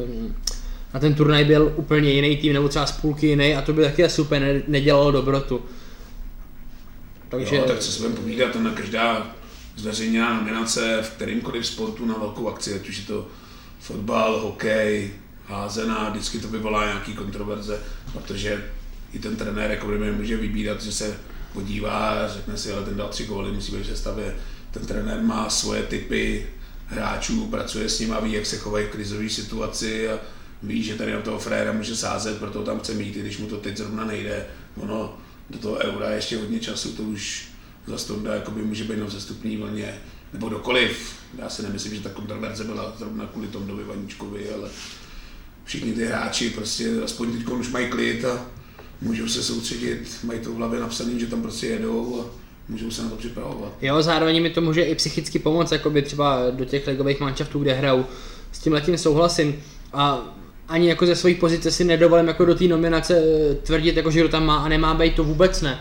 na 0.95 1.01
ten 1.01 1.15
turnaj 1.15 1.45
byl 1.45 1.73
úplně 1.77 2.11
jiný 2.11 2.37
tým, 2.37 2.53
nebo 2.53 2.69
třeba 2.69 2.87
z 2.87 2.93
půlky 2.93 3.27
jiný 3.27 3.57
a 3.57 3.63
to 3.63 3.73
by 3.73 3.83
taky 3.83 4.09
super 4.09 4.43
ne- 4.43 4.63
nedělalo 4.69 5.11
dobrotu. 5.11 5.61
Takže 7.29 7.57
Jo, 7.57 7.65
tak 7.67 7.79
co 7.79 7.93
si 7.93 7.99
budeme 7.99 8.17
povídat, 8.17 8.55
na 8.57 8.71
každá 8.71 9.35
zveřejněná 9.77 10.35
nominace 10.41 10.99
v 11.03 11.11
kterýmkoliv 11.11 11.67
sportu 11.67 12.07
na 12.07 12.15
velkou 12.19 12.49
akci, 12.49 12.75
ať 12.75 12.89
už 12.89 12.99
je 12.99 13.05
to 13.05 13.27
fotbal, 13.81 14.41
hokej, 14.41 15.11
házená, 15.51 16.09
vždycky 16.09 16.39
to 16.39 16.49
vyvolá 16.49 16.85
nějaký 16.85 17.15
kontroverze, 17.15 17.81
protože 18.13 18.65
i 19.13 19.19
ten 19.19 19.37
trenér 19.37 19.71
jako 19.71 19.87
může 20.17 20.37
vybírat, 20.37 20.83
že 20.83 20.93
se 20.93 21.19
podívá 21.53 22.11
a 22.11 22.29
řekne 22.29 22.57
si, 22.57 22.73
ale 22.73 22.83
ten 22.83 22.97
dal 22.97 23.09
tři 23.09 23.25
góly, 23.25 23.53
musí 23.53 23.73
být 23.73 23.83
v 23.83 23.87
sestavě. 23.87 24.37
Ten 24.71 24.87
trenér 24.87 25.23
má 25.23 25.51
svoje 25.51 25.83
typy 25.83 26.47
hráčů, 26.87 27.47
pracuje 27.47 27.89
s 27.89 28.01
nimi 28.01 28.13
a 28.13 28.21
ví, 28.21 28.33
jak 28.33 28.47
se 28.47 28.59
chovají 28.59 28.87
v 28.87 28.91
krizové 28.91 29.29
situaci 29.29 30.09
a 30.09 30.19
ví, 30.63 30.83
že 30.83 30.95
tady 30.95 31.13
na 31.13 31.21
toho 31.21 31.39
fréra 31.39 31.73
může 31.73 31.97
sázet, 31.97 32.39
proto 32.39 32.63
tam 32.63 32.81
chce 32.81 32.95
mít, 32.95 33.17
i 33.17 33.21
když 33.21 33.39
mu 33.39 33.47
to 33.47 33.57
teď 33.57 33.77
zrovna 33.77 34.05
nejde. 34.05 34.47
Ono 34.77 35.19
do 35.51 35.59
toho 35.59 35.77
eura 35.77 36.11
je 36.11 36.17
ještě 36.17 36.37
hodně 36.37 36.61
času, 36.61 36.93
to 36.93 37.03
už 37.03 37.49
za 37.87 37.99
Stonda 37.99 38.35
jakoby 38.35 38.63
může 38.63 38.85
být 38.85 38.99
na 38.99 39.07
vzestupní 39.07 39.57
vlně, 39.57 39.99
nebo 40.33 40.49
dokoliv. 40.49 41.15
Já 41.39 41.49
si 41.49 41.63
nemyslím, 41.63 41.95
že 41.95 42.01
ta 42.01 42.11
kontroverze 42.11 42.65
byla 42.65 42.95
zrovna 42.99 43.27
kvůli 43.27 43.49
Tondovi 43.49 43.85
Vaníčkovi, 43.85 44.51
ale 44.51 44.71
všichni 45.71 45.93
ty 45.93 46.07
hráči 46.07 46.51
prostě 46.51 46.89
aspoň 47.05 47.33
teď 47.33 47.47
už 47.47 47.71
mají 47.71 47.89
klid 47.89 48.25
a 48.25 48.47
můžou 49.01 49.29
se 49.29 49.43
soustředit, 49.43 50.19
mají 50.25 50.41
to 50.41 50.53
v 50.53 50.55
hlavě 50.55 50.81
napsané, 50.81 51.19
že 51.19 51.27
tam 51.27 51.43
prostě 51.43 51.67
jedou 51.67 52.21
a 52.21 52.25
můžou 52.69 52.91
se 52.91 53.03
na 53.03 53.09
to 53.09 53.17
připravovat. 53.17 53.73
Jo, 53.83 54.03
zároveň 54.03 54.43
mi 54.43 54.51
to 54.51 54.61
může 54.61 54.83
i 54.83 54.95
psychicky 54.95 55.39
pomoct, 55.39 55.73
jako 55.73 55.91
by 55.91 56.03
třeba 56.03 56.51
do 56.51 56.65
těch 56.65 56.87
ligových 56.87 57.21
manšaftů, 57.21 57.59
kde 57.59 57.73
hrajou. 57.73 58.05
S 58.53 58.59
tím 58.59 58.73
letím 58.73 58.99
souhlasím. 58.99 59.63
A 59.93 60.35
ani 60.69 60.89
jako 60.89 61.07
ze 61.07 61.17
své 61.17 61.35
pozice 61.35 61.71
si 61.71 61.85
nedovolím 61.85 62.29
jako 62.29 62.45
do 62.45 62.55
té 62.55 62.65
nominace 62.65 63.19
eh, 63.19 63.55
tvrdit, 63.55 63.97
jako, 63.97 64.11
že 64.11 64.21
kdo 64.21 64.29
tam 64.29 64.47
má 64.47 64.57
a 64.57 64.69
nemá 64.69 64.95
být, 64.95 65.15
to 65.15 65.25
vůbec 65.25 65.63
ne. 65.63 65.79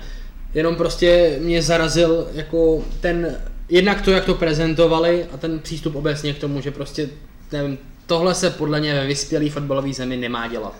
Jenom 0.54 0.76
prostě 0.76 1.40
mě 1.42 1.62
zarazil 1.62 2.28
jako 2.34 2.86
ten, 3.00 3.38
jednak 3.70 4.02
to, 4.02 4.12
jak 4.12 4.26
to 4.26 4.34
prezentovali 4.34 5.26
a 5.34 5.38
ten 5.38 5.60
přístup 5.60 5.96
obecně 5.96 6.34
k 6.34 6.40
tomu, 6.40 6.62
že 6.62 6.72
prostě, 6.72 7.10
nevím, 7.52 7.78
tohle 8.10 8.36
se 8.36 8.50
podle 8.50 8.80
mě 8.80 8.94
ve 8.94 9.08
vyspělý 9.08 9.50
fotbalový 9.50 9.94
zemi 9.94 10.18
nemá 10.18 10.48
dělat. 10.48 10.76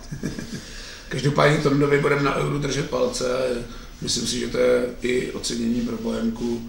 Každopádně 1.08 1.58
Tondovi 1.58 2.00
budeme 2.00 2.22
na 2.22 2.36
euro 2.36 2.58
držet 2.58 2.90
palce. 2.90 3.24
Myslím 4.02 4.26
si, 4.26 4.38
že 4.40 4.48
to 4.48 4.58
je 4.58 4.86
i 5.02 5.32
ocenění 5.32 5.80
pro 5.80 5.96
Bohemku, 5.96 6.62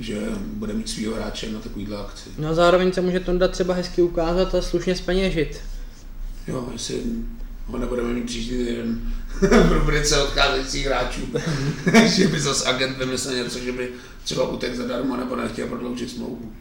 že 0.00 0.20
bude 0.36 0.72
mít 0.72 0.88
svýho 0.88 1.14
hráče 1.14 1.52
na 1.52 1.60
takovýhle 1.60 1.98
akci. 1.98 2.30
No 2.38 2.48
a 2.48 2.54
zároveň 2.54 2.92
se 2.92 3.00
může 3.00 3.20
Tonda 3.20 3.48
třeba 3.48 3.74
hezky 3.74 4.02
ukázat 4.02 4.54
a 4.54 4.62
slušně 4.62 4.96
speněžit. 4.96 5.60
Jo, 6.48 6.68
jestli 6.72 7.02
ho 7.66 7.78
nebudeme 7.78 8.12
mít 8.12 8.26
příští 8.26 8.50
týden 8.50 9.12
v 9.40 9.72
rubrice 9.72 10.22
odcházejících 10.22 10.86
hráčů, 10.86 11.20
že 12.16 12.28
by 12.28 12.40
zase 12.40 12.68
agent 12.68 12.98
vymyslel 12.98 13.34
něco, 13.34 13.58
že 13.58 13.72
by 13.72 13.88
třeba 14.24 14.48
utek 14.48 14.74
zadarmo 14.74 15.16
nebo 15.16 15.36
nechtěl 15.36 15.66
prodloužit 15.66 16.10
smlouvu. 16.10 16.52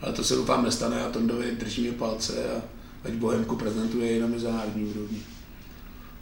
Ale 0.00 0.12
to 0.12 0.24
se 0.24 0.34
doufám 0.34 0.64
nestane 0.64 1.04
a 1.04 1.10
Tondovi 1.10 1.56
držíme 1.56 1.92
palce 1.92 2.32
a 2.32 2.62
ať 3.04 3.12
Bohemku 3.12 3.56
prezentuje 3.56 4.16
i 4.16 4.20
na 4.20 4.26
mezinárodní 4.26 4.84
úrovni. 4.84 5.22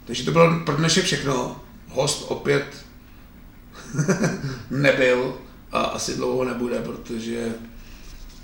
Takže 0.05 0.23
to 0.23 0.31
bylo 0.31 0.59
pro 0.65 0.75
dnešek 0.75 1.05
všechno. 1.05 1.61
Host 1.87 2.25
opět 2.27 2.85
nebyl 4.71 5.35
a 5.71 5.81
asi 5.81 6.15
dlouho 6.15 6.45
nebude, 6.45 6.81
protože 6.81 7.53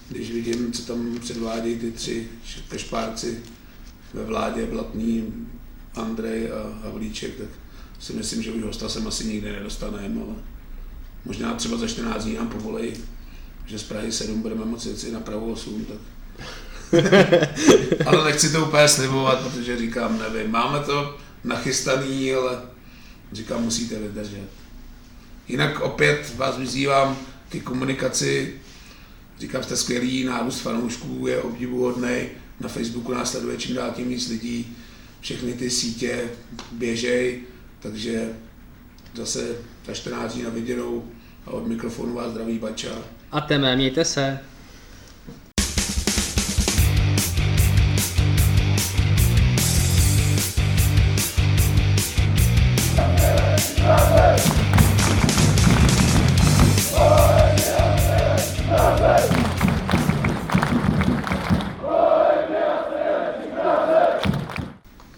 když 0.09 0.31
vidím, 0.31 0.71
co 0.71 0.81
tam 0.85 1.19
předvádí 1.19 1.75
ty 1.75 1.91
tři 1.91 2.27
kešpárci 2.69 3.43
ve 4.13 4.23
vládě, 4.23 4.65
Blatný, 4.65 5.33
Andrej 5.95 6.51
a 6.51 6.83
Havlíček, 6.83 7.37
tak 7.37 7.47
si 7.99 8.13
myslím, 8.13 8.43
že 8.43 8.51
už 8.51 8.63
hosta 8.63 8.89
sem 8.89 9.07
asi 9.07 9.25
nikdy 9.25 9.51
nedostaneme, 9.51 10.21
ale 10.21 10.35
možná 11.25 11.53
třeba 11.53 11.77
za 11.77 11.87
14 11.87 12.23
dní 12.23 12.35
nám 12.35 12.47
povolej, 12.47 12.93
že 13.65 13.79
z 13.79 13.83
Prahy 13.83 14.11
7 14.11 14.41
budeme 14.41 14.65
moci 14.65 14.89
jít 14.89 15.11
na 15.13 15.19
Prahu 15.19 15.53
8, 15.53 15.85
tak 15.85 15.97
ale 18.05 18.25
nechci 18.25 18.51
to 18.51 18.65
úplně 18.65 18.87
slibovat, 18.87 19.47
protože 19.47 19.77
říkám, 19.77 20.19
nevím, 20.19 20.51
máme 20.51 20.79
to 20.79 21.17
nachystaný, 21.43 22.33
ale 22.33 22.61
říkám, 23.31 23.63
musíte 23.63 23.99
vydržet. 23.99 24.49
Jinak 25.47 25.79
opět 25.81 26.33
vás 26.35 26.57
vyzývám 26.57 27.17
k 27.49 27.63
komunikaci. 27.63 28.53
Říkám, 29.39 29.63
jste 29.63 29.77
skvělý, 29.77 30.23
nárůst 30.23 30.59
fanoušků 30.59 31.27
je 31.27 31.41
obdivuhodný. 31.41 32.21
Na 32.59 32.69
Facebooku 32.69 33.13
nás 33.13 33.31
sleduje 33.31 33.57
čím 33.57 33.75
dál 33.75 33.91
tím 33.95 34.09
víc 34.09 34.29
lidí. 34.29 34.77
Všechny 35.21 35.53
ty 35.53 35.69
sítě 35.69 36.29
běžej, 36.71 37.41
takže 37.79 38.29
zase 39.13 39.55
za 39.87 39.93
14 39.93 40.33
dní 40.33 40.43
na 40.43 40.49
viděnou 40.49 41.11
a 41.45 41.51
od 41.51 41.67
mikrofonu 41.67 42.13
vás 42.13 42.31
zdraví 42.31 42.59
Bača 42.59 42.95
a 43.35 43.41
Teme, 43.41 43.75
mějte 43.75 44.05
se. 44.05 44.39
Uh... 53.79 54.14